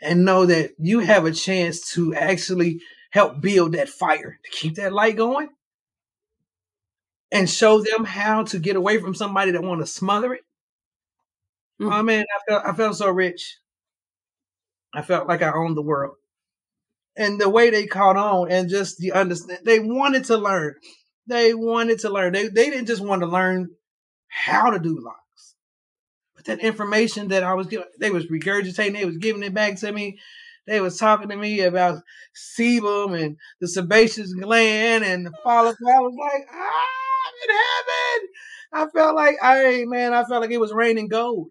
and 0.00 0.24
know 0.24 0.46
that 0.46 0.72
you 0.78 1.00
have 1.00 1.24
a 1.24 1.32
chance 1.32 1.92
to 1.92 2.14
actually 2.14 2.80
help 3.10 3.40
build 3.40 3.72
that 3.72 3.88
fire 3.88 4.38
to 4.42 4.50
keep 4.50 4.76
that 4.76 4.92
light 4.92 5.16
going 5.16 5.48
and 7.32 7.48
show 7.48 7.80
them 7.80 8.04
how 8.04 8.44
to 8.44 8.58
get 8.58 8.76
away 8.76 8.98
from 8.98 9.14
somebody 9.14 9.52
that 9.52 9.62
want 9.62 9.80
to 9.80 9.86
smother 9.86 10.34
it. 10.34 10.42
Mm-hmm. 11.80 11.92
Oh 11.92 12.02
man, 12.02 12.24
I 12.24 12.50
felt 12.50 12.66
I 12.66 12.72
felt 12.72 12.96
so 12.96 13.10
rich. 13.10 13.56
I 14.94 15.02
felt 15.02 15.28
like 15.28 15.42
I 15.42 15.52
owned 15.52 15.76
the 15.76 15.82
world. 15.82 16.16
and 17.16 17.40
the 17.40 17.48
way 17.48 17.70
they 17.70 17.86
caught 17.86 18.16
on 18.16 18.50
and 18.50 18.68
just 18.68 18.98
the 18.98 19.12
understand 19.12 19.60
they 19.64 19.80
wanted 19.80 20.24
to 20.26 20.36
learn. 20.36 20.74
They 21.26 21.54
wanted 21.54 22.00
to 22.00 22.10
learn. 22.10 22.32
They 22.32 22.48
they 22.48 22.70
didn't 22.70 22.86
just 22.86 23.02
want 23.04 23.22
to 23.22 23.26
learn 23.28 23.70
how 24.28 24.70
to 24.70 24.78
do 24.78 24.98
locks. 25.00 25.54
But 26.36 26.46
that 26.46 26.60
information 26.60 27.28
that 27.28 27.44
I 27.44 27.54
was 27.54 27.66
giving, 27.68 27.86
they 28.00 28.10
was 28.10 28.26
regurgitating, 28.26 28.94
they 28.94 29.04
was 29.04 29.18
giving 29.18 29.42
it 29.42 29.54
back 29.54 29.76
to 29.80 29.92
me. 29.92 30.18
They 30.66 30.80
was 30.80 30.98
talking 30.98 31.28
to 31.30 31.36
me 31.36 31.60
about 31.62 32.02
sebum 32.36 33.20
and 33.20 33.36
the 33.60 33.68
sebaceous 33.68 34.34
gland 34.34 35.04
and 35.04 35.26
the 35.26 35.32
follicle. 35.44 35.88
I 35.88 36.00
was 36.00 36.14
like, 36.18 36.46
ah, 36.52 36.80
I'm 37.26 37.50
in 37.50 37.56
heaven. 37.56 38.28
I 38.72 38.98
felt 38.98 39.16
like, 39.16 39.36
I 39.42 39.84
man, 39.86 40.14
I 40.14 40.24
felt 40.24 40.42
like 40.42 40.50
it 40.52 40.60
was 40.60 40.72
raining 40.72 41.08
gold. 41.08 41.48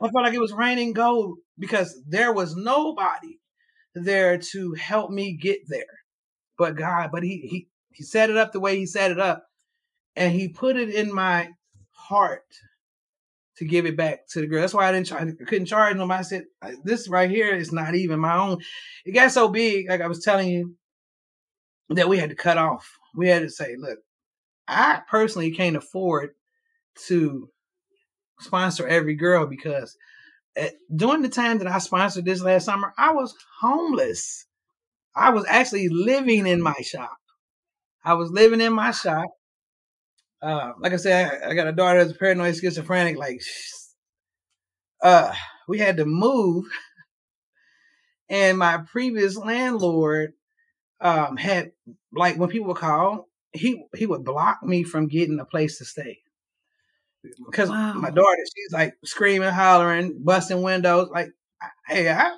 I 0.00 0.08
felt 0.08 0.24
like 0.24 0.34
it 0.34 0.40
was 0.40 0.52
raining 0.52 0.92
gold 0.92 1.38
because 1.60 2.02
there 2.08 2.32
was 2.32 2.56
nobody 2.56 3.38
there 3.94 4.38
to 4.38 4.72
help 4.74 5.10
me 5.10 5.32
get 5.32 5.60
there 5.68 6.00
but 6.60 6.76
God. 6.76 7.10
But 7.10 7.24
he 7.24 7.38
he 7.38 7.68
he 7.92 8.04
set 8.04 8.30
it 8.30 8.36
up 8.36 8.52
the 8.52 8.60
way 8.60 8.76
he 8.76 8.86
set 8.86 9.10
it 9.10 9.18
up, 9.18 9.46
and 10.14 10.32
he 10.32 10.46
put 10.46 10.76
it 10.76 10.94
in 10.94 11.12
my 11.12 11.48
heart 11.90 12.44
to 13.56 13.64
give 13.64 13.86
it 13.86 13.96
back 13.96 14.28
to 14.28 14.40
the 14.40 14.46
girl. 14.46 14.60
That's 14.60 14.74
why 14.74 14.88
I 14.88 14.92
didn't 14.92 15.06
try, 15.08 15.20
I 15.20 15.44
couldn't 15.46 15.66
charge 15.66 15.96
them. 15.96 16.10
I 16.10 16.22
said, 16.22 16.44
this 16.84 17.08
right 17.08 17.28
here 17.28 17.54
is 17.54 17.72
not 17.72 17.94
even 17.94 18.20
my 18.20 18.36
own. 18.36 18.58
It 19.04 19.12
got 19.12 19.32
so 19.32 19.48
big, 19.48 19.88
like 19.88 20.00
I 20.00 20.06
was 20.06 20.24
telling 20.24 20.48
you, 20.48 20.76
that 21.90 22.08
we 22.08 22.16
had 22.16 22.30
to 22.30 22.36
cut 22.36 22.56
off. 22.56 22.90
We 23.14 23.28
had 23.28 23.42
to 23.42 23.50
say, 23.50 23.76
look, 23.76 23.98
I 24.66 25.02
personally 25.10 25.50
can't 25.50 25.76
afford 25.76 26.30
to 27.06 27.50
sponsor 28.40 28.86
every 28.86 29.14
girl 29.14 29.46
because 29.46 29.96
during 30.94 31.22
the 31.22 31.28
time 31.28 31.58
that 31.58 31.66
I 31.66 31.78
sponsored 31.78 32.24
this 32.24 32.42
last 32.42 32.64
summer, 32.64 32.92
I 32.98 33.12
was 33.12 33.34
homeless. 33.60 34.46
I 35.14 35.30
was 35.30 35.44
actually 35.48 35.88
living 35.88 36.46
in 36.46 36.62
my 36.62 36.74
shop. 36.82 37.16
I 38.04 38.14
was 38.14 38.30
living 38.30 38.60
in 38.60 38.72
my 38.72 38.90
shop. 38.90 39.30
Uh, 40.42 40.72
like 40.78 40.92
I 40.92 40.96
said, 40.96 41.42
I, 41.44 41.50
I 41.50 41.54
got 41.54 41.66
a 41.66 41.72
daughter 41.72 42.04
that's 42.04 42.16
paranoid 42.16 42.56
schizophrenic. 42.56 43.18
Like, 43.18 43.40
uh, 45.02 45.34
we 45.68 45.78
had 45.78 45.98
to 45.98 46.06
move, 46.06 46.64
and 48.28 48.58
my 48.58 48.78
previous 48.78 49.36
landlord 49.36 50.32
um, 51.00 51.36
had 51.36 51.72
like 52.12 52.36
when 52.36 52.48
people 52.48 52.68
would 52.68 52.78
call, 52.78 53.28
he 53.52 53.84
he 53.94 54.06
would 54.06 54.24
block 54.24 54.62
me 54.62 54.82
from 54.82 55.08
getting 55.08 55.40
a 55.40 55.44
place 55.44 55.78
to 55.78 55.84
stay 55.84 56.20
because 57.22 57.68
wow. 57.68 57.94
my 57.94 58.10
daughter, 58.10 58.42
she's 58.56 58.72
like 58.72 58.94
screaming, 59.04 59.50
hollering, 59.50 60.22
busting 60.22 60.62
windows. 60.62 61.08
Like, 61.12 61.30
hey, 61.86 62.10
I, 62.10 62.36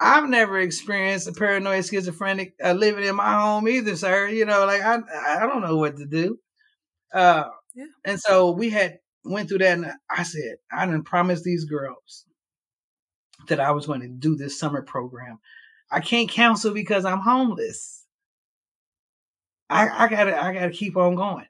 I've 0.00 0.28
never 0.28 0.58
experienced 0.58 1.28
a 1.28 1.32
paranoid 1.32 1.86
schizophrenic 1.86 2.54
uh, 2.62 2.72
living 2.72 3.04
in 3.04 3.16
my 3.16 3.40
home 3.40 3.68
either, 3.68 3.96
sir. 3.96 4.28
You 4.28 4.44
know, 4.44 4.66
like 4.66 4.82
I, 4.82 4.98
I 5.38 5.46
don't 5.46 5.62
know 5.62 5.76
what 5.76 5.96
to 5.98 6.06
do. 6.06 6.38
Uh, 7.12 7.44
yeah. 7.74 7.86
And 8.04 8.20
so 8.20 8.50
we 8.50 8.70
had 8.70 8.98
went 9.24 9.48
through 9.48 9.58
that, 9.58 9.78
and 9.78 9.92
I 10.10 10.22
said, 10.22 10.56
I 10.72 10.86
didn't 10.86 11.04
promise 11.04 11.42
these 11.42 11.64
girls 11.64 12.24
that 13.48 13.60
I 13.60 13.70
was 13.70 13.86
going 13.86 14.00
to 14.00 14.08
do 14.08 14.36
this 14.36 14.58
summer 14.58 14.82
program. 14.82 15.38
I 15.90 16.00
can't 16.00 16.28
counsel 16.28 16.74
because 16.74 17.04
I'm 17.04 17.20
homeless. 17.20 18.04
I, 19.68 19.88
I 19.88 20.08
gotta, 20.08 20.42
I 20.42 20.52
gotta 20.52 20.70
keep 20.70 20.96
on 20.96 21.14
going 21.16 21.46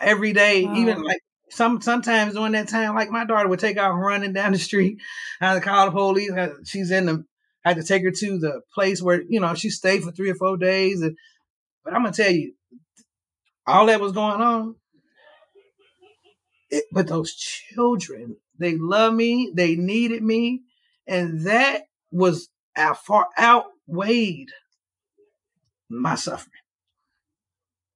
every 0.00 0.32
day, 0.32 0.64
wow. 0.64 0.76
even 0.76 1.02
like 1.02 1.20
some 1.50 1.80
sometimes 1.80 2.34
during 2.34 2.52
that 2.52 2.68
time, 2.68 2.94
like 2.94 3.10
my 3.10 3.24
daughter 3.24 3.48
would 3.48 3.60
take 3.60 3.78
off 3.78 3.94
running 3.96 4.32
down 4.32 4.52
the 4.52 4.58
street. 4.58 4.98
I 5.40 5.46
had 5.48 5.54
to 5.54 5.60
call 5.60 5.86
the 5.86 5.92
police. 5.92 6.30
She's 6.64 6.90
in 6.90 7.06
the. 7.06 7.24
I 7.64 7.70
had 7.70 7.78
to 7.78 7.84
take 7.84 8.04
her 8.04 8.12
to 8.12 8.38
the 8.38 8.60
place 8.74 9.02
where 9.02 9.22
you 9.28 9.40
know 9.40 9.54
she 9.54 9.70
stayed 9.70 10.02
for 10.02 10.12
three 10.12 10.30
or 10.30 10.34
four 10.36 10.56
days. 10.56 11.02
And, 11.02 11.16
but 11.84 11.94
I'm 11.94 12.02
gonna 12.02 12.14
tell 12.14 12.30
you, 12.30 12.54
all 13.66 13.86
that 13.86 14.00
was 14.00 14.12
going 14.12 14.40
on. 14.40 14.76
It, 16.68 16.84
but 16.92 17.06
those 17.06 17.34
children, 17.34 18.36
they 18.58 18.76
love 18.76 19.14
me. 19.14 19.52
They 19.54 19.76
needed 19.76 20.22
me, 20.22 20.62
and 21.06 21.46
that 21.46 21.82
was 22.10 22.48
out, 22.76 22.98
far 22.98 23.28
outweighed 23.38 24.50
my 25.88 26.16
suffering. 26.16 26.50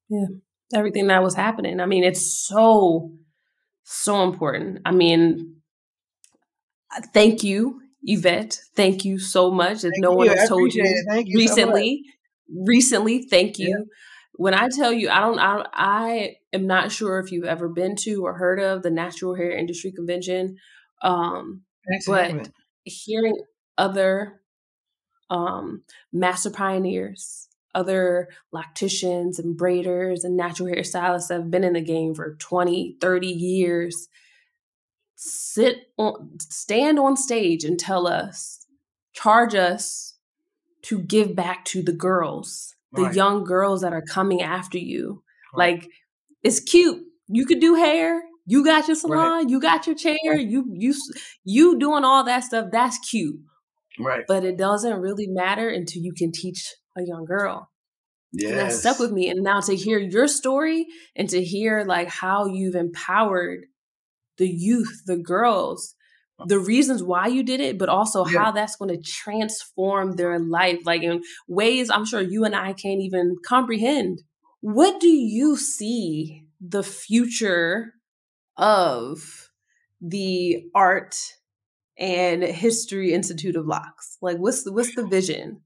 Yeah 0.08 0.26
everything 0.74 1.08
that 1.08 1.22
was 1.22 1.34
happening. 1.34 1.80
I 1.80 1.86
mean, 1.86 2.04
it's 2.04 2.46
so, 2.46 3.12
so 3.84 4.22
important. 4.22 4.80
I 4.84 4.92
mean, 4.92 5.56
thank 7.12 7.42
you, 7.42 7.80
Yvette. 8.02 8.58
Thank 8.74 9.04
you 9.04 9.18
so 9.18 9.50
much. 9.50 9.84
If 9.84 9.92
thank 9.92 9.98
no 9.98 10.12
you. 10.12 10.16
one 10.16 10.28
has 10.28 10.48
told 10.48 10.72
you, 10.72 10.84
you, 11.24 11.38
recently, 11.38 12.02
so 12.04 12.64
recently, 12.66 13.22
thank 13.22 13.58
you. 13.58 13.68
Yeah. 13.68 13.84
When 14.34 14.54
I 14.54 14.68
tell 14.74 14.92
you, 14.92 15.10
I 15.10 15.20
don't, 15.20 15.38
I, 15.38 15.64
I 15.74 16.36
am 16.52 16.66
not 16.66 16.90
sure 16.90 17.18
if 17.18 17.30
you've 17.30 17.44
ever 17.44 17.68
been 17.68 17.94
to 18.04 18.24
or 18.24 18.34
heard 18.34 18.58
of 18.58 18.82
the 18.82 18.90
Natural 18.90 19.34
Hair 19.34 19.50
Industry 19.50 19.92
Convention, 19.92 20.56
um, 21.02 21.62
but 22.06 22.48
hearing 22.84 23.36
other 23.76 24.40
um, 25.28 25.82
master 26.12 26.50
pioneers 26.50 27.49
other 27.74 28.28
locticians 28.54 29.38
and 29.38 29.58
braiders 29.58 30.24
and 30.24 30.36
natural 30.36 30.68
hairstylists 30.68 31.28
that 31.28 31.40
have 31.40 31.50
been 31.50 31.64
in 31.64 31.74
the 31.74 31.80
game 31.80 32.14
for 32.14 32.36
20, 32.36 32.96
30 33.00 33.26
years 33.26 34.08
sit 35.22 35.92
on 35.98 36.30
stand 36.40 36.98
on 36.98 37.14
stage 37.14 37.62
and 37.62 37.78
tell 37.78 38.06
us, 38.06 38.66
charge 39.12 39.54
us 39.54 40.14
to 40.82 40.98
give 40.98 41.36
back 41.36 41.64
to 41.66 41.82
the 41.82 41.92
girls, 41.92 42.74
the 42.92 43.02
right. 43.02 43.14
young 43.14 43.44
girls 43.44 43.82
that 43.82 43.92
are 43.92 44.02
coming 44.02 44.40
after 44.40 44.78
you. 44.78 45.22
Right. 45.54 45.74
Like 45.74 45.90
it's 46.42 46.58
cute. 46.58 47.04
You 47.28 47.44
could 47.44 47.60
do 47.60 47.74
hair. 47.74 48.22
You 48.46 48.64
got 48.64 48.88
your 48.88 48.96
salon. 48.96 49.18
Right. 49.18 49.48
You 49.48 49.60
got 49.60 49.86
your 49.86 49.94
chair. 49.94 50.38
You 50.38 50.64
you 50.72 50.94
you 51.44 51.78
doing 51.78 52.02
all 52.02 52.24
that 52.24 52.44
stuff. 52.44 52.68
That's 52.72 52.98
cute. 52.98 53.38
Right. 53.98 54.24
But 54.26 54.44
it 54.44 54.56
doesn't 54.56 55.00
really 55.00 55.26
matter 55.26 55.68
until 55.68 56.00
you 56.02 56.14
can 56.14 56.32
teach 56.32 56.74
a 56.96 57.02
young 57.02 57.24
girl. 57.24 57.70
Yes. 58.32 58.50
And 58.50 58.60
that 58.60 58.72
stuck 58.72 58.98
with 58.98 59.12
me. 59.12 59.28
And 59.28 59.42
now 59.42 59.60
to 59.60 59.74
hear 59.74 59.98
your 59.98 60.28
story 60.28 60.86
and 61.16 61.28
to 61.30 61.42
hear 61.42 61.84
like 61.84 62.08
how 62.08 62.46
you've 62.46 62.76
empowered 62.76 63.66
the 64.38 64.48
youth, 64.48 65.02
the 65.06 65.16
girls, 65.16 65.94
uh. 66.38 66.46
the 66.46 66.58
reasons 66.58 67.02
why 67.02 67.26
you 67.26 67.42
did 67.42 67.60
it, 67.60 67.78
but 67.78 67.88
also 67.88 68.26
yeah. 68.26 68.38
how 68.38 68.50
that's 68.52 68.76
going 68.76 68.90
to 68.90 69.02
transform 69.02 70.16
their 70.16 70.38
life, 70.38 70.80
like 70.84 71.02
in 71.02 71.22
ways 71.48 71.90
I'm 71.90 72.04
sure 72.04 72.20
you 72.20 72.44
and 72.44 72.54
I 72.54 72.72
can't 72.72 73.00
even 73.00 73.36
comprehend. 73.44 74.22
What 74.60 75.00
do 75.00 75.08
you 75.08 75.56
see 75.56 76.44
the 76.60 76.82
future 76.82 77.94
of 78.56 79.50
the 80.00 80.64
art 80.74 81.16
and 81.98 82.42
history 82.42 83.12
institute 83.12 83.56
of 83.56 83.66
locks? 83.66 84.18
Like 84.22 84.36
what's 84.36 84.62
the 84.62 84.72
what's 84.72 84.94
the 84.94 85.06
vision? 85.08 85.62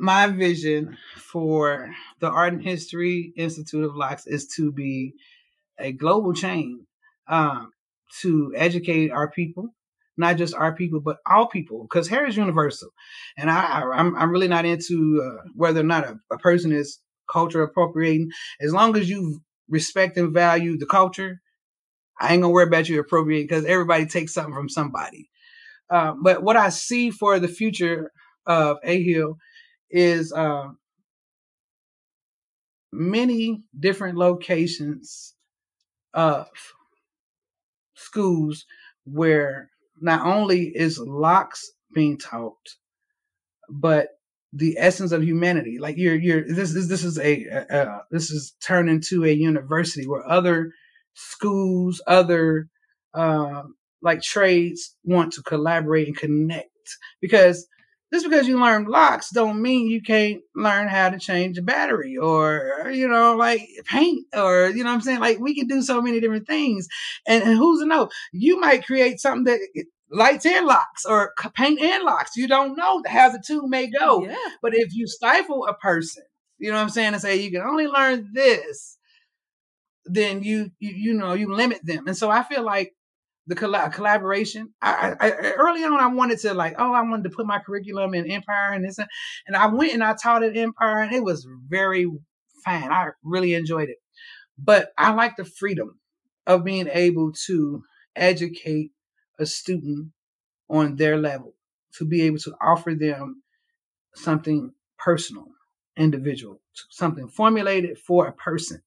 My 0.00 0.26
vision 0.28 0.96
for 1.14 1.94
the 2.20 2.30
Art 2.30 2.54
and 2.54 2.62
History 2.62 3.34
Institute 3.36 3.84
of 3.84 3.94
Locks 3.94 4.26
is 4.26 4.48
to 4.56 4.72
be 4.72 5.12
a 5.78 5.92
global 5.92 6.32
chain 6.32 6.86
um, 7.28 7.70
to 8.22 8.50
educate 8.56 9.10
our 9.10 9.30
people, 9.30 9.68
not 10.16 10.36
just 10.36 10.54
our 10.54 10.74
people, 10.74 11.00
but 11.00 11.18
all 11.26 11.48
people, 11.48 11.82
because 11.82 12.08
hair 12.08 12.26
is 12.26 12.36
universal. 12.36 12.88
And 13.36 13.50
I, 13.50 13.82
am 13.94 14.16
I'm 14.16 14.30
really 14.30 14.48
not 14.48 14.64
into 14.64 15.22
uh, 15.22 15.42
whether 15.54 15.80
or 15.80 15.84
not 15.84 16.04
a, 16.04 16.18
a 16.32 16.38
person 16.38 16.72
is 16.72 16.98
culture 17.30 17.62
appropriating. 17.62 18.30
As 18.58 18.72
long 18.72 18.96
as 18.96 19.08
you 19.08 19.42
respect 19.68 20.16
and 20.16 20.32
value 20.32 20.78
the 20.78 20.86
culture, 20.86 21.42
I 22.18 22.32
ain't 22.32 22.40
gonna 22.42 22.54
worry 22.54 22.66
about 22.66 22.88
you 22.88 22.98
appropriating 23.00 23.48
because 23.48 23.66
everybody 23.66 24.06
takes 24.06 24.32
something 24.32 24.54
from 24.54 24.70
somebody. 24.70 25.28
Uh, 25.90 26.14
but 26.22 26.42
what 26.42 26.56
I 26.56 26.70
see 26.70 27.10
for 27.10 27.38
the 27.38 27.48
future 27.48 28.12
of 28.46 28.78
AHIL 28.82 29.36
is 29.90 30.32
uh, 30.32 30.68
many 32.92 33.62
different 33.78 34.18
locations 34.18 35.34
of 36.14 36.48
schools 37.94 38.64
where 39.04 39.70
not 40.00 40.26
only 40.26 40.72
is 40.74 40.98
locks 40.98 41.72
being 41.94 42.18
taught, 42.18 42.76
but 43.68 44.08
the 44.52 44.76
essence 44.78 45.12
of 45.12 45.22
humanity. 45.22 45.78
Like 45.78 45.96
you're, 45.96 46.16
you're. 46.16 46.44
This 46.46 46.74
is 46.74 46.88
this 46.88 47.04
is 47.04 47.18
a 47.18 47.46
uh, 47.70 47.98
this 48.10 48.30
is 48.30 48.54
turned 48.60 48.90
into 48.90 49.24
a 49.24 49.32
university 49.32 50.06
where 50.06 50.28
other 50.28 50.72
schools, 51.14 52.02
other 52.06 52.68
uh, 53.14 53.62
like 54.02 54.22
trades 54.22 54.96
want 55.04 55.32
to 55.34 55.42
collaborate 55.42 56.08
and 56.08 56.16
connect 56.16 56.68
because 57.20 57.66
just 58.12 58.28
because 58.28 58.48
you 58.48 58.60
learn 58.60 58.84
locks 58.84 59.30
don't 59.30 59.62
mean 59.62 59.88
you 59.88 60.02
can't 60.02 60.42
learn 60.54 60.88
how 60.88 61.10
to 61.10 61.18
change 61.18 61.58
a 61.58 61.62
battery 61.62 62.16
or 62.16 62.90
you 62.92 63.08
know 63.08 63.36
like 63.36 63.68
paint 63.86 64.26
or 64.34 64.68
you 64.68 64.82
know 64.82 64.90
what 64.90 64.96
i'm 64.96 65.00
saying? 65.00 65.20
Like 65.20 65.38
we 65.38 65.54
can 65.54 65.66
do 65.66 65.82
so 65.82 66.00
many 66.02 66.20
different 66.20 66.46
things. 66.46 66.88
And, 67.26 67.42
and 67.42 67.56
who's 67.56 67.80
to 67.80 67.86
know? 67.86 68.08
You 68.32 68.60
might 68.60 68.86
create 68.86 69.20
something 69.20 69.44
that 69.44 69.84
lights 70.10 70.46
and 70.46 70.66
locks 70.66 71.04
or 71.04 71.32
paint 71.54 71.80
and 71.80 72.04
locks. 72.04 72.36
You 72.36 72.48
don't 72.48 72.76
know 72.76 73.02
how 73.06 73.30
the 73.30 73.42
two 73.46 73.68
may 73.68 73.88
go. 73.88 74.24
Yeah. 74.24 74.36
but 74.62 74.74
if 74.74 74.94
you 74.94 75.06
stifle 75.06 75.66
a 75.66 75.74
person 75.74 76.24
you 76.58 76.70
know 76.70 76.76
what 76.76 76.82
i'm 76.82 76.90
saying 76.90 77.14
and 77.14 77.22
say 77.22 77.36
you 77.36 77.50
can 77.50 77.62
only 77.62 77.86
learn 77.86 78.28
this 78.32 78.98
then 80.04 80.42
you 80.42 80.70
you, 80.78 80.90
you 80.90 81.14
know 81.14 81.34
you 81.34 81.52
limit 81.52 81.84
them. 81.84 82.06
And 82.06 82.16
so 82.16 82.30
i 82.30 82.42
feel 82.42 82.62
like 82.62 82.94
the 83.46 83.54
colla- 83.54 83.90
collaboration. 83.90 84.72
I, 84.80 85.14
I, 85.20 85.30
I 85.30 85.52
early 85.52 85.84
on 85.84 86.00
I 86.00 86.06
wanted 86.06 86.38
to 86.40 86.54
like, 86.54 86.74
oh, 86.78 86.92
I 86.92 87.02
wanted 87.02 87.24
to 87.24 87.36
put 87.36 87.46
my 87.46 87.58
curriculum 87.58 88.14
in 88.14 88.30
Empire 88.30 88.72
and 88.72 88.84
this, 88.84 88.98
and 88.98 89.56
I 89.56 89.66
went 89.66 89.94
and 89.94 90.04
I 90.04 90.14
taught 90.14 90.44
at 90.44 90.56
Empire, 90.56 91.00
and 91.00 91.12
it 91.12 91.24
was 91.24 91.46
very 91.68 92.06
fine. 92.64 92.90
I 92.90 93.08
really 93.22 93.54
enjoyed 93.54 93.88
it, 93.88 93.98
but 94.58 94.92
I 94.96 95.12
like 95.12 95.36
the 95.36 95.44
freedom 95.44 95.98
of 96.46 96.64
being 96.64 96.88
able 96.92 97.32
to 97.46 97.82
educate 98.16 98.92
a 99.38 99.46
student 99.46 100.12
on 100.68 100.96
their 100.96 101.16
level, 101.16 101.54
to 101.94 102.04
be 102.04 102.22
able 102.22 102.38
to 102.38 102.54
offer 102.60 102.94
them 102.94 103.42
something 104.14 104.72
personal, 104.98 105.46
individual, 105.96 106.60
something 106.90 107.28
formulated 107.28 107.98
for 107.98 108.26
a 108.26 108.32
person 108.32 108.82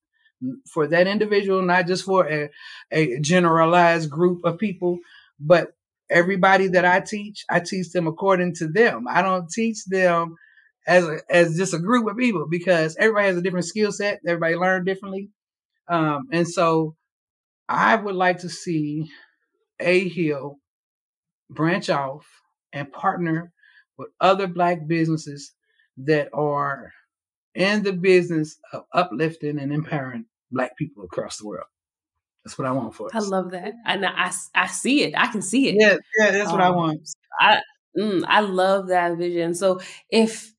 for 0.72 0.88
that 0.88 1.08
individual, 1.08 1.62
not 1.62 1.88
just 1.88 2.04
for 2.06 2.28
a, 2.28 2.50
a 2.92 3.20
generalized 3.20 4.10
group 4.10 4.44
of 4.44 4.58
people, 4.58 5.00
but 5.40 5.74
everybody 6.10 6.68
that 6.68 6.86
I 6.86 7.00
teach, 7.00 7.44
I 7.50 7.60
teach 7.60 7.92
them 7.92 8.08
according 8.08 8.56
to 8.56 8.68
them. 8.68 9.06
I 9.10 9.22
don't 9.22 9.50
teach 9.50 9.86
them 9.86 10.36
as 10.88 11.06
a, 11.06 11.20
as 11.30 11.58
just 11.58 11.74
a 11.74 11.80
group 11.80 12.10
of 12.10 12.18
people 12.18 12.48
because 12.50 12.96
everybody 12.98 13.28
has 13.28 13.38
a 13.38 13.42
different 13.42 13.66
skill 13.66 13.92
set. 13.92 14.20
Everybody 14.28 14.56
learn 14.56 14.86
differently, 14.86 15.30
um, 15.88 16.28
and 16.32 16.48
so 16.48 16.96
I 17.68 17.96
would 17.96 18.16
like 18.16 18.40
to 18.40 18.50
see 18.50 19.10
AHIL 19.82 20.60
branch 21.50 21.90
off 21.90 22.26
and 22.72 22.92
partner 22.92 23.52
with 23.98 24.10
other 24.20 24.48
Black 24.48 24.88
businesses 24.88 25.54
that 25.98 26.30
are 26.34 26.92
in 27.56 27.84
the 27.84 27.94
business 27.94 28.58
of 28.72 28.84
uplifting 28.94 29.60
and 29.60 29.72
empowering 29.72 30.26
Black 30.54 30.78
people 30.78 31.04
across 31.04 31.38
the 31.38 31.48
world. 31.48 31.68
That's 32.46 32.58
what 32.58 32.68
I 32.68 32.72
want 32.72 32.94
for 32.96 33.08
us. 33.08 33.14
I 33.16 33.20
love 33.20 33.52
that. 33.52 33.74
And 33.86 34.06
I, 34.06 34.32
I 34.56 34.68
see 34.68 35.04
it. 35.04 35.14
I 35.18 35.28
can 35.28 35.42
see 35.42 35.70
it. 35.70 35.76
Yeah, 35.80 35.98
yeah, 36.20 36.32
that's 36.32 36.52
what 36.52 36.62
I 36.62 36.70
Um, 36.70 36.76
want. 36.76 37.10
I 37.40 37.62
mm, 37.98 38.24
I 38.28 38.42
love 38.42 38.88
that 38.90 39.18
vision. 39.18 39.54
So 39.56 39.80
if 40.10 40.54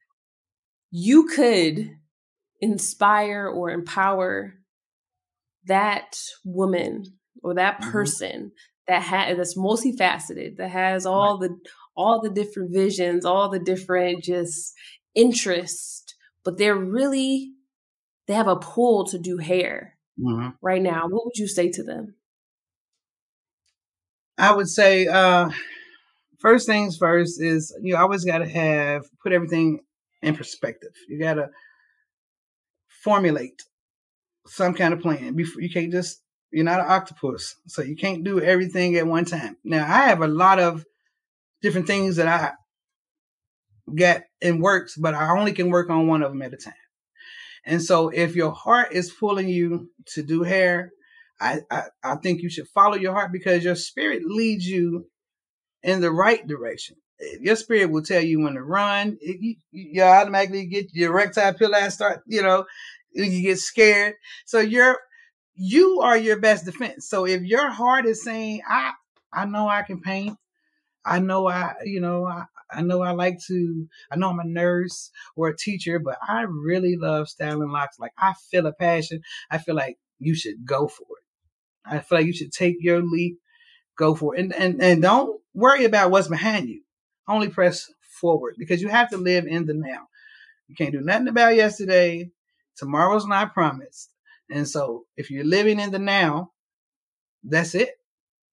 you 0.91 1.27
could 1.27 1.91
inspire 2.61 3.47
or 3.49 3.71
empower 3.71 4.55
that 5.67 6.17
woman 6.45 7.05
or 7.43 7.55
that 7.55 7.81
Mhm. 7.81 7.91
person 7.91 8.53
that 8.87 9.03
has 9.03 9.37
that's 9.37 9.57
multifaceted, 9.59 10.57
that 10.57 10.71
has 10.71 11.07
all 11.07 11.39
the 11.39 11.57
all 11.97 12.21
the 12.21 12.31
different 12.31 12.73
visions, 12.73 13.25
all 13.25 13.49
the 13.49 13.59
different 13.59 14.23
just 14.25 14.75
interests, 15.15 16.15
but 16.45 16.59
they're 16.59 16.77
really 16.77 17.53
they 18.27 18.35
have 18.35 18.49
a 18.49 18.57
pull 18.57 19.05
to 19.07 19.19
do 19.19 19.39
hair 19.39 19.97
Mhm. 20.19 20.57
right 20.63 20.83
now. 20.83 21.09
What 21.09 21.25
would 21.27 21.37
you 21.37 21.47
say 21.49 21.71
to 21.71 21.83
them? 21.83 22.15
I 24.39 24.55
would 24.55 24.69
say 24.69 25.07
uh, 25.07 25.51
first 26.39 26.67
things 26.67 26.97
first 26.97 27.41
is 27.41 27.77
you 27.83 27.97
always 27.97 28.25
got 28.25 28.39
to 28.39 28.49
have 28.49 29.05
put 29.23 29.33
everything 29.33 29.81
in 30.23 30.37
perspective. 30.37 30.93
You 31.09 31.19
got 31.19 31.35
to 31.35 31.51
formulate 33.03 33.63
some 34.47 34.75
kind 34.75 34.93
of 34.95 35.01
plan. 35.01 35.35
Before 35.35 35.63
you 35.63 35.71
can't 35.71 35.93
just 35.93 36.21
you're 36.51 36.65
not 36.65 36.81
an 36.81 36.87
octopus, 36.89 37.57
so 37.67 37.83
you 37.83 37.97
can't 37.97 38.23
do 38.23 38.41
everything 38.41 38.95
at 38.97 39.07
one 39.07 39.25
time. 39.25 39.57
Now 39.65 39.85
I 39.85 40.07
have 40.09 40.23
a 40.23 40.29
lot 40.29 40.59
of 40.61 40.85
different 41.63 41.87
things 41.87 42.17
that 42.17 42.29
I 42.29 42.53
get 43.95 44.29
in 44.41 44.61
works, 44.61 44.97
but 44.97 45.15
I 45.15 45.31
only 45.37 45.53
can 45.53 45.71
work 45.71 45.91
on 45.91 46.07
one 46.07 46.23
of 46.23 46.31
them 46.31 46.43
at 46.43 46.53
a 46.53 46.57
time. 46.57 46.75
And 47.67 47.83
so 47.83 48.09
if 48.11 48.37
your 48.37 48.53
heart 48.53 48.93
is 48.93 49.11
pulling 49.13 49.49
you 49.49 49.91
to 50.15 50.23
do 50.23 50.43
hair, 50.43 50.93
I, 51.41 51.61
I, 51.71 51.83
I 52.03 52.17
think 52.17 52.43
you 52.43 52.51
should 52.51 52.69
follow 52.69 52.97
your 52.97 53.13
heart 53.13 53.33
because 53.33 53.65
your 53.65 53.75
spirit 53.75 54.23
leads 54.25 54.67
you 54.67 55.07
in 55.83 56.01
the 56.01 56.11
right 56.11 56.47
direction. 56.47 56.97
Eh, 57.21 57.39
your 57.41 57.57
spirit 57.57 57.91
will 57.91 58.03
tell 58.03 58.23
you 58.23 58.41
when 58.43 58.55
to 58.55 58.63
run. 58.63 59.19
It- 59.21 59.41
you, 59.41 59.57
you 59.73 60.03
automatically 60.03 60.67
get 60.67 60.95
your 60.95 61.15
arrector 61.15 61.57
pili 61.59 61.91
start, 61.93 62.23
you 62.27 62.43
know, 62.43 62.67
you 63.13 63.43
get 63.43 63.59
scared. 63.59 64.15
So 64.47 64.61
you're 64.61 64.99
you 65.57 66.01
are 66.03 66.17
your 66.19 66.41
best 66.41 66.65
defense. 66.65 67.09
So 67.09 67.27
if 67.27 67.43
your 67.43 67.71
heart 67.71 68.07
is 68.07 68.25
saying, 68.25 68.63
I 68.69 68.93
I 69.33 69.47
know 69.47 69.69
I 69.69 69.83
can 69.83 70.01
paint, 70.01 70.37
I 71.05 71.19
know 71.19 71.49
I, 71.49 71.75
you 71.85 72.01
know, 72.01 72.27
I, 72.27 72.45
I 72.71 72.83
know 72.83 73.03
I 73.03 73.13
like 73.13 73.39
to, 73.47 73.89
I 74.11 74.17
know 74.17 74.31
I'm 74.31 74.41
a 74.41 74.45
nurse 74.45 75.11
or 75.37 75.49
a 75.49 75.57
teacher, 75.57 75.99
but 75.99 76.19
I 76.27 76.43
really 76.43 76.97
love 76.97 77.29
styling 77.29 77.71
locks. 77.71 77.99
Like 77.99 78.13
I 78.19 78.35
feel 78.51 78.67
a 78.67 78.73
passion. 78.73 79.21
I 79.51 79.59
feel 79.59 79.75
like 79.75 79.99
you 80.19 80.35
should 80.35 80.65
go 80.65 80.89
for 80.89 81.03
it. 81.03 81.25
I 81.85 81.99
feel 82.01 82.19
like 82.19 82.27
you 82.27 82.33
should 82.33 82.53
take 82.53 82.77
your 82.81 83.03
leap, 83.03 83.39
go 83.97 84.15
for 84.15 84.35
it. 84.35 84.41
And 84.41 84.55
and, 84.55 84.83
and 84.83 85.03
don't 85.03 85.41
worry 85.55 85.85
about 85.85 86.11
what's 86.11 86.29
behind 86.29 86.69
you. 86.69 86.83
Only 87.29 87.49
press 87.49 87.91
forward 88.21 88.55
because 88.59 88.83
you 88.83 88.89
have 88.89 89.11
to 89.11 89.17
live 89.17 89.47
in 89.47 89.67
the 89.67 89.75
now. 89.75 90.09
You 90.69 90.75
can't 90.75 90.93
do 90.93 91.01
nothing 91.01 91.29
about 91.29 91.57
yesterday. 91.57 92.31
Tomorrow's 92.77 93.27
not 93.27 93.55
promised. 93.55 94.11
And 94.51 94.69
so 94.69 95.05
if 95.17 95.31
you're 95.31 95.45
living 95.45 95.81
in 95.81 95.91
the 95.91 95.99
now, 95.99 96.53
that's 97.43 97.75
it. 97.75 97.91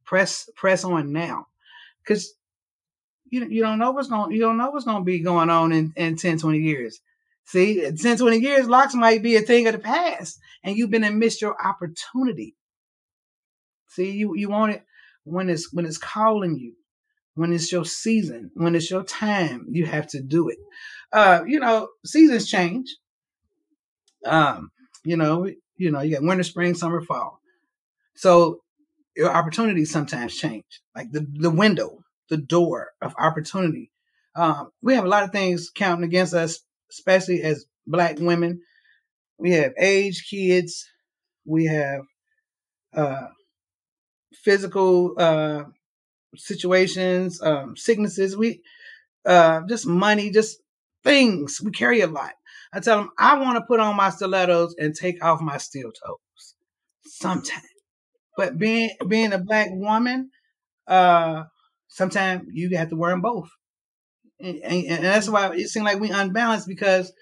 Press 0.05 0.49
press 0.55 0.83
on 0.83 1.11
now. 1.11 1.47
Cause 2.05 2.33
you 3.31 3.47
you 3.49 3.63
don't 3.63 3.79
know 3.79 3.91
what's 3.91 4.09
going 4.09 4.31
you 4.31 4.41
don't 4.41 4.57
know 4.57 4.69
what's 4.69 4.85
going 4.85 5.01
to 5.01 5.05
be 5.05 5.19
going 5.19 5.49
on 5.49 5.71
in, 5.71 5.93
in 5.95 6.15
10 6.17 6.37
20 6.37 6.59
years. 6.59 6.99
See 7.45 7.89
10 7.89 8.17
20 8.17 8.37
years 8.37 8.67
locks 8.67 8.93
might 8.93 9.23
be 9.23 9.35
a 9.37 9.41
thing 9.41 9.67
of 9.67 9.73
the 9.73 9.79
past 9.79 10.37
and 10.63 10.77
you've 10.77 10.91
been 10.91 11.03
and 11.03 11.17
missed 11.17 11.41
your 11.41 11.55
opportunity. 11.65 12.55
See 13.87 14.11
you 14.11 14.35
you 14.35 14.49
want 14.49 14.73
it 14.73 14.83
when 15.23 15.49
it's 15.49 15.73
when 15.73 15.85
it's 15.85 15.97
calling 15.97 16.57
you 16.59 16.73
when 17.33 17.53
it's 17.53 17.71
your 17.71 17.85
season 17.85 18.51
when 18.53 18.75
it's 18.75 18.91
your 18.91 19.03
time 19.03 19.65
you 19.69 19.85
have 19.85 20.07
to 20.07 20.21
do 20.21 20.49
it. 20.49 20.57
Uh 21.11 21.41
you 21.47 21.59
know 21.59 21.87
seasons 22.05 22.49
change. 22.49 22.95
Um 24.25 24.71
you 25.03 25.15
know 25.15 25.49
you 25.77 25.89
know 25.89 26.01
you 26.01 26.15
got 26.15 26.23
winter 26.23 26.43
spring 26.43 26.75
summer 26.75 27.01
fall. 27.01 27.39
So 28.15 28.59
your 29.15 29.31
opportunities 29.31 29.89
sometimes 29.89 30.35
change 30.35 30.81
like 30.95 31.11
the 31.11 31.25
the 31.33 31.49
window 31.49 32.03
the 32.31 32.37
door 32.37 32.91
of 33.03 33.15
opportunity. 33.19 33.91
Um, 34.35 34.71
we 34.81 34.95
have 34.95 35.05
a 35.05 35.09
lot 35.09 35.25
of 35.25 35.33
things 35.33 35.71
counting 35.75 36.05
against 36.05 36.33
us, 36.33 36.61
especially 36.91 37.43
as 37.43 37.67
black 37.87 38.19
women. 38.19 38.61
We 39.39 39.51
have 39.53 39.73
age 39.79 40.27
kids. 40.29 40.87
We 41.45 41.65
have 41.65 42.01
uh, 42.95 43.27
physical 44.33 45.13
uh, 45.17 45.63
situations, 46.35 47.41
um, 47.41 47.77
sicknesses. 47.77 48.37
We 48.37 48.61
uh, 49.25 49.61
just 49.69 49.87
money, 49.87 50.31
just 50.31 50.59
things. 51.03 51.61
We 51.63 51.71
carry 51.71 52.01
a 52.01 52.07
lot. 52.07 52.33
I 52.73 52.79
tell 52.81 52.99
them 52.99 53.11
I 53.17 53.39
want 53.39 53.57
to 53.57 53.65
put 53.67 53.79
on 53.79 53.95
my 53.97 54.09
stilettos 54.11 54.75
and 54.77 54.95
take 54.95 55.23
off 55.23 55.41
my 55.41 55.57
steel 55.57 55.91
toes 55.91 56.55
sometimes. 57.05 57.63
But 58.37 58.57
being 58.57 58.91
being 59.07 59.33
a 59.33 59.39
black 59.39 59.69
woman, 59.71 60.31
uh, 60.87 61.45
sometimes 61.91 62.47
you 62.53 62.75
have 62.77 62.89
to 62.89 62.95
wear 62.95 63.11
them 63.11 63.21
both. 63.21 63.49
And, 64.39 64.57
and, 64.63 64.85
and, 64.85 65.03
that's 65.03 65.29
why 65.29 65.53
it 65.53 65.67
seems 65.67 65.85
like 65.85 65.99
we 65.99 66.09
unbalanced 66.09 66.67
because 66.67 67.13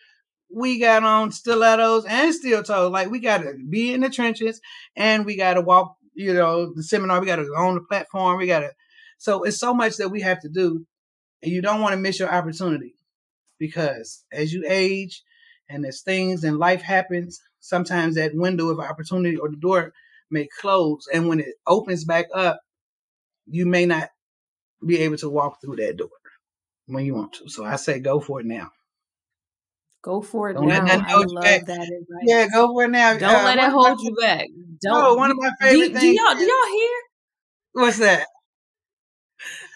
we 0.54 0.80
got 0.80 1.04
on 1.04 1.32
stilettos 1.32 2.06
and 2.06 2.34
steel 2.34 2.64
toes. 2.64 2.92
Like 2.92 3.10
we 3.10 3.20
got 3.20 3.40
to 3.40 3.56
be 3.70 3.94
in 3.94 4.02
the 4.02 4.10
trenches 4.10 4.62
and 4.96 5.26
we 5.26 5.36
got 5.36 5.56
to 5.56 5.62
walk, 5.62 5.96
you 6.14 6.34
know, 6.34 6.72
the 6.74 6.84
seminar. 6.84 7.20
We 7.20 7.26
got 7.26 7.38
to 7.38 7.46
go 7.46 7.56
on 7.56 7.76
the 7.76 7.82
platform. 7.82 8.38
We 8.38 8.48
got 8.48 8.60
to. 8.60 8.72
So 9.18 9.44
it's 9.44 9.60
so 9.60 9.74
much 9.74 9.98
that 9.98 10.10
we 10.10 10.22
have 10.22 10.40
to 10.42 10.50
do, 10.50 10.86
and 11.44 11.52
you 11.52 11.62
don't 11.62 11.82
want 11.82 11.92
to 11.94 12.00
miss 12.00 12.20
your 12.20 12.34
opportunity 12.34 12.94
because 13.58 14.24
as 14.32 14.54
you 14.54 14.64
age 14.66 15.24
and 15.68 15.86
as 15.86 16.02
things 16.02 16.46
and 16.46 16.58
life 16.58 16.82
happens, 16.82 17.42
sometimes 17.60 18.16
that 18.16 18.34
window 18.34 18.70
of 18.70 18.80
opportunity 18.80 19.36
or 19.36 19.50
the 19.50 19.58
door 19.58 19.92
may 20.32 20.48
close, 20.62 21.06
and 21.14 21.28
when 21.28 21.42
it 21.42 21.56
opens 21.68 22.06
back 22.06 22.28
up, 22.34 22.62
you 23.46 23.66
may 23.66 23.86
not 23.86 24.10
be 24.86 24.98
able 25.00 25.18
to 25.18 25.30
walk 25.30 25.62
through 25.62 25.78
that 25.78 25.98
door 25.98 26.10
when 26.88 27.06
you 27.06 27.16
want 27.16 27.34
to. 27.34 27.50
So 27.50 27.66
I 27.66 27.76
say 27.76 28.00
go 28.00 28.20
for 28.20 28.40
it 28.40 28.46
now. 28.46 28.72
Go 30.02 30.22
for 30.22 30.50
it 30.50 30.54
Don't 30.54 30.68
now. 30.68 30.86
I 30.86 31.16
love 31.16 31.44
back. 31.44 31.66
that 31.66 31.82
advice. 31.82 32.24
Yeah, 32.26 32.48
go 32.54 32.72
for 32.74 32.86
it 32.86 32.90
now. 32.90 33.18
Don't 33.18 33.36
Uh, 33.36 33.44
let 33.44 33.58
it 33.58 33.70
hold 33.70 34.02
you 34.02 34.16
back. 34.16 34.48
Don't. 34.82 35.04
No, 35.04 35.16
one 35.16 35.30
of 35.32 35.38
my 35.38 35.52
favorite 35.60 35.88
do 35.88 36.00
things. 36.00 36.18
y'all 36.18 36.36
do 36.38 36.44
y'all 36.46 36.72
hear? 36.72 36.90
What's 37.74 37.98
that? 38.00 38.26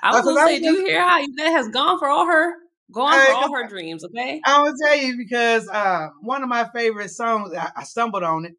I 0.01 0.11
was 0.11 0.25
gonna 0.25 0.47
say, 0.47 0.59
do 0.59 0.65
you 0.65 0.85
hear 0.85 1.01
how 1.01 1.19
that 1.37 1.51
has 1.51 1.67
gone 1.69 1.99
for 1.99 2.07
all 2.07 2.25
her 2.25 2.53
Go 2.91 3.01
on 3.01 3.25
for 3.25 3.31
all 3.31 3.53
her 3.55 3.67
dreams, 3.67 4.03
okay? 4.05 4.39
I'm 4.45 4.65
gonna 4.65 4.77
tell 4.85 4.97
you 4.97 5.17
because 5.17 5.67
uh, 5.67 6.09
one 6.21 6.43
of 6.43 6.49
my 6.49 6.69
favorite 6.75 7.09
songs, 7.09 7.53
I, 7.53 7.71
I 7.75 7.83
stumbled 7.83 8.23
on 8.23 8.45
it, 8.45 8.53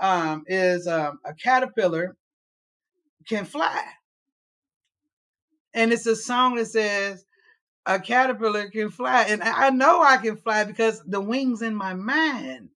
um, 0.00 0.44
is 0.46 0.86
um, 0.86 1.20
a 1.24 1.34
caterpillar 1.34 2.16
can 3.28 3.44
fly, 3.44 3.82
and 5.74 5.92
it's 5.92 6.06
a 6.06 6.16
song 6.16 6.56
that 6.56 6.66
says 6.66 7.24
a 7.86 7.98
caterpillar 7.98 8.68
can 8.70 8.90
fly, 8.90 9.24
and 9.24 9.42
I 9.42 9.70
know 9.70 10.02
I 10.02 10.18
can 10.18 10.36
fly 10.36 10.64
because 10.64 11.02
the 11.04 11.20
wings 11.20 11.62
in 11.62 11.74
my 11.74 11.94
mind. 11.94 12.68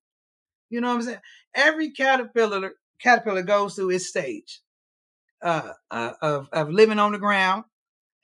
You 0.71 0.81
know 0.81 0.89
what 0.89 0.97
I'm 0.97 1.03
saying? 1.03 1.19
Every 1.55 1.91
caterpillar 1.91 2.73
caterpillar 2.99 3.43
goes 3.43 3.75
through 3.75 3.91
its 3.91 4.09
stage 4.09 4.61
uh, 5.43 5.73
uh, 5.91 6.13
of 6.23 6.49
of 6.53 6.71
living 6.71 6.99
on 6.99 7.13
the 7.13 7.19
ground, 7.19 7.65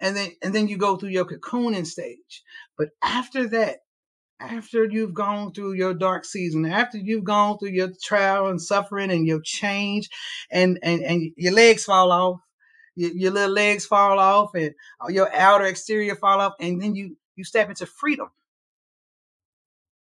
and 0.00 0.16
then 0.16 0.30
and 0.42 0.54
then 0.54 0.68
you 0.68 0.78
go 0.78 0.96
through 0.96 1.10
your 1.10 1.26
cocooning 1.26 1.86
stage. 1.86 2.42
But 2.78 2.88
after 3.02 3.46
that, 3.48 3.80
after 4.40 4.84
you've 4.84 5.14
gone 5.14 5.52
through 5.52 5.74
your 5.74 5.94
dark 5.94 6.24
season, 6.24 6.64
after 6.64 6.98
you've 6.98 7.24
gone 7.24 7.58
through 7.58 7.70
your 7.70 7.90
trial 8.02 8.48
and 8.48 8.60
suffering 8.60 9.10
and 9.10 9.26
your 9.26 9.40
change, 9.42 10.08
and 10.50 10.78
and 10.82 11.02
and 11.02 11.32
your 11.36 11.52
legs 11.52 11.84
fall 11.84 12.10
off, 12.10 12.40
your, 12.96 13.10
your 13.12 13.30
little 13.30 13.54
legs 13.54 13.86
fall 13.86 14.18
off, 14.18 14.54
and 14.54 14.74
uh, 15.02 15.08
your 15.08 15.32
outer 15.34 15.64
exterior 15.64 16.14
fall 16.14 16.40
off, 16.40 16.54
and 16.60 16.80
then 16.80 16.94
you 16.94 17.16
you 17.36 17.44
step 17.44 17.68
into 17.68 17.86
freedom. 17.86 18.30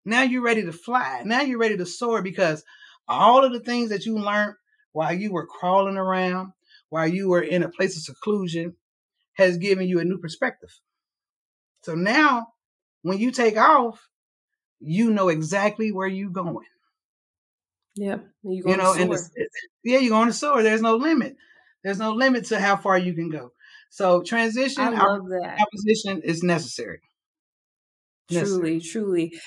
Now 0.04 0.22
you're 0.22 0.42
ready 0.42 0.62
to 0.62 0.72
fly. 0.72 1.22
Now 1.24 1.42
you're 1.42 1.58
ready 1.58 1.76
to 1.76 1.86
soar 1.86 2.22
because 2.22 2.64
all 3.06 3.44
of 3.44 3.52
the 3.52 3.60
things 3.60 3.90
that 3.90 4.06
you 4.06 4.18
learned 4.18 4.54
while 4.92 5.12
you 5.12 5.32
were 5.32 5.46
crawling 5.46 5.96
around, 5.96 6.52
while 6.88 7.06
you 7.06 7.28
were 7.28 7.42
in 7.42 7.62
a 7.62 7.68
place 7.68 7.96
of 7.96 8.02
seclusion, 8.02 8.74
has 9.34 9.58
given 9.58 9.86
you 9.86 10.00
a 10.00 10.04
new 10.04 10.18
perspective. 10.18 10.70
So 11.82 11.94
now, 11.94 12.48
when 13.02 13.18
you 13.18 13.30
take 13.30 13.56
off, 13.56 14.08
you 14.80 15.10
know 15.10 15.28
exactly 15.28 15.92
where 15.92 16.08
you're 16.08 16.30
going. 16.30 16.66
Yep. 17.96 18.26
You, 18.44 18.62
you 18.66 18.76
know, 18.76 18.94
and 18.94 19.14
yeah, 19.84 19.98
you're 19.98 20.10
going 20.10 20.28
to 20.28 20.32
soar. 20.32 20.62
There's 20.62 20.82
no 20.82 20.96
limit. 20.96 21.36
There's 21.84 21.98
no 21.98 22.12
limit 22.12 22.46
to 22.46 22.60
how 22.60 22.76
far 22.76 22.98
you 22.98 23.14
can 23.14 23.30
go. 23.30 23.52
So 23.90 24.22
transition, 24.22 24.82
I 24.82 24.90
love 24.90 25.28
that. 25.28 25.58
Opposition 25.60 26.22
is 26.22 26.42
necessary. 26.42 27.00
Truly, 28.30 28.74
necessary. 28.74 28.80
truly 28.80 29.40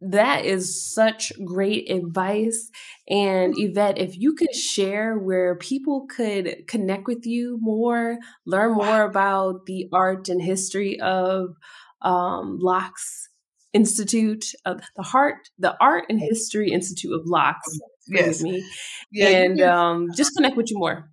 that 0.00 0.44
is 0.44 0.94
such 0.94 1.32
great 1.44 1.90
advice. 1.90 2.70
And 3.08 3.54
Yvette, 3.56 3.98
if 3.98 4.16
you 4.16 4.34
could 4.34 4.54
share 4.54 5.18
where 5.18 5.56
people 5.56 6.06
could 6.06 6.66
connect 6.68 7.06
with 7.06 7.24
you 7.26 7.58
more, 7.60 8.18
learn 8.44 8.74
more 8.74 9.02
about 9.02 9.66
the 9.66 9.88
art 9.92 10.28
and 10.28 10.42
history 10.42 11.00
of 11.00 11.56
um, 12.02 12.58
Locks 12.60 13.28
Institute, 13.72 14.52
of 14.64 14.80
the 14.96 15.02
Heart, 15.02 15.48
the 15.58 15.76
Art 15.80 16.04
and 16.08 16.20
History 16.20 16.70
Institute 16.70 17.12
of 17.12 17.26
Locks. 17.26 17.78
Yes. 18.06 18.42
Me, 18.42 18.64
yeah, 19.10 19.28
and 19.28 19.60
um, 19.60 20.08
just 20.14 20.32
connect 20.36 20.56
with 20.56 20.70
you 20.70 20.78
more. 20.78 21.10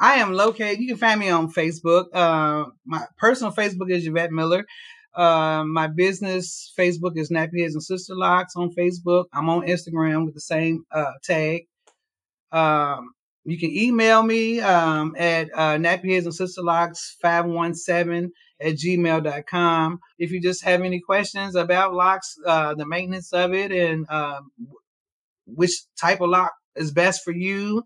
I 0.00 0.14
am 0.16 0.32
located. 0.32 0.80
You 0.80 0.88
can 0.88 0.96
find 0.96 1.18
me 1.18 1.28
on 1.28 1.52
Facebook. 1.52 2.06
Uh, 2.12 2.66
my 2.86 3.04
personal 3.16 3.52
Facebook 3.52 3.90
is 3.90 4.06
Yvette 4.06 4.30
Miller. 4.30 4.64
Uh, 5.14 5.64
my 5.64 5.88
business 5.88 6.72
Facebook 6.78 7.16
is 7.16 7.30
Nappy 7.30 7.60
Headz 7.60 7.72
and 7.72 7.82
Sista 7.82 8.10
Loc'z 8.10 8.54
on 8.56 8.70
Facebook. 8.78 9.24
I'm 9.32 9.48
on 9.48 9.66
Instagram 9.66 10.24
with 10.24 10.34
the 10.34 10.40
same 10.40 10.84
uh, 10.92 11.12
tag. 11.24 11.62
Um, 12.52 13.10
you 13.44 13.58
can 13.58 13.70
email 13.70 14.22
me 14.22 14.60
um, 14.60 15.16
at 15.18 15.48
uh, 15.54 15.76
Nappy 15.76 16.10
Headz 16.10 16.24
and 16.24 16.34
Sister 16.34 16.62
Locks 16.62 17.16
517 17.20 18.30
at 18.60 18.74
gmail.com. 18.74 19.98
If 20.18 20.30
you 20.30 20.40
just 20.40 20.64
have 20.64 20.82
any 20.82 21.00
questions 21.00 21.56
about 21.56 21.94
locks, 21.94 22.36
uh, 22.46 22.74
the 22.74 22.86
maintenance 22.86 23.32
of 23.32 23.54
it, 23.54 23.72
and 23.72 24.06
um, 24.10 24.50
which 25.46 25.72
type 26.00 26.20
of 26.20 26.28
lock 26.28 26.52
is 26.76 26.92
best 26.92 27.24
for 27.24 27.32
you, 27.32 27.82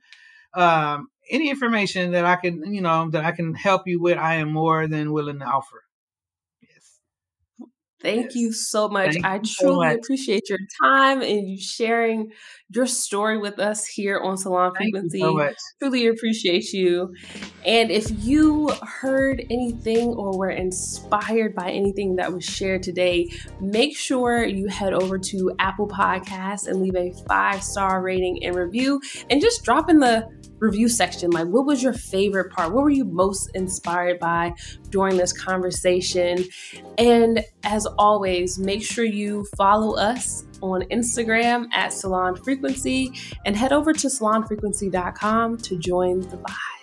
um, 0.54 1.08
any 1.32 1.48
information 1.48 2.12
that 2.12 2.24
I 2.24 2.36
can, 2.36 2.72
you 2.72 2.82
know, 2.82 3.10
that 3.10 3.24
I 3.24 3.32
can 3.32 3.54
help 3.54 3.88
you 3.88 4.00
with, 4.00 4.18
I 4.18 4.36
am 4.36 4.52
more 4.52 4.86
than 4.86 5.12
willing 5.12 5.38
to 5.38 5.46
offer. 5.46 5.82
Yes. 6.60 6.98
Thank 8.02 8.26
yes. 8.26 8.36
you 8.36 8.52
so 8.52 8.88
much. 8.88 9.14
Thank 9.14 9.24
I 9.24 9.38
truly 9.38 9.48
so 9.48 9.76
much. 9.76 9.96
appreciate 9.96 10.50
your 10.50 10.58
time 10.82 11.22
and 11.22 11.48
you 11.48 11.58
sharing 11.58 12.32
your 12.68 12.86
story 12.86 13.38
with 13.38 13.58
us 13.58 13.86
here 13.86 14.20
on 14.20 14.36
Salon 14.36 14.72
Thank 14.76 14.94
Frequency. 14.94 15.20
So 15.20 15.52
truly 15.80 16.06
appreciate 16.06 16.70
you. 16.74 17.14
And 17.64 17.90
if 17.90 18.10
you 18.22 18.68
heard 18.82 19.42
anything 19.50 20.08
or 20.10 20.36
were 20.36 20.50
inspired 20.50 21.54
by 21.54 21.70
anything 21.70 22.16
that 22.16 22.30
was 22.30 22.44
shared 22.44 22.82
today, 22.82 23.30
make 23.58 23.96
sure 23.96 24.44
you 24.44 24.66
head 24.66 24.92
over 24.92 25.18
to 25.18 25.52
Apple 25.58 25.88
Podcasts 25.88 26.66
and 26.66 26.82
leave 26.82 26.96
a 26.96 27.14
five 27.26 27.64
star 27.64 28.02
rating 28.02 28.44
and 28.44 28.54
review 28.54 29.00
and 29.30 29.40
just 29.40 29.64
drop 29.64 29.88
in 29.88 30.00
the 30.00 30.28
review 30.62 30.88
section. 30.88 31.30
Like, 31.30 31.48
what 31.48 31.66
was 31.66 31.82
your 31.82 31.92
favorite 31.92 32.52
part? 32.52 32.72
What 32.72 32.84
were 32.84 32.90
you 32.90 33.04
most 33.04 33.50
inspired 33.54 34.18
by 34.18 34.54
during 34.90 35.16
this 35.16 35.32
conversation? 35.32 36.44
And 36.96 37.44
as 37.64 37.86
always, 37.98 38.58
make 38.58 38.82
sure 38.82 39.04
you 39.04 39.44
follow 39.56 39.96
us 39.96 40.44
on 40.62 40.82
Instagram 40.82 41.66
at 41.72 41.92
Salon 41.92 42.36
Frequency 42.36 43.12
and 43.44 43.56
head 43.56 43.72
over 43.72 43.92
to 43.92 44.06
salonfrequency.com 44.06 45.58
to 45.58 45.78
join 45.78 46.20
the 46.20 46.36
vibe. 46.36 46.81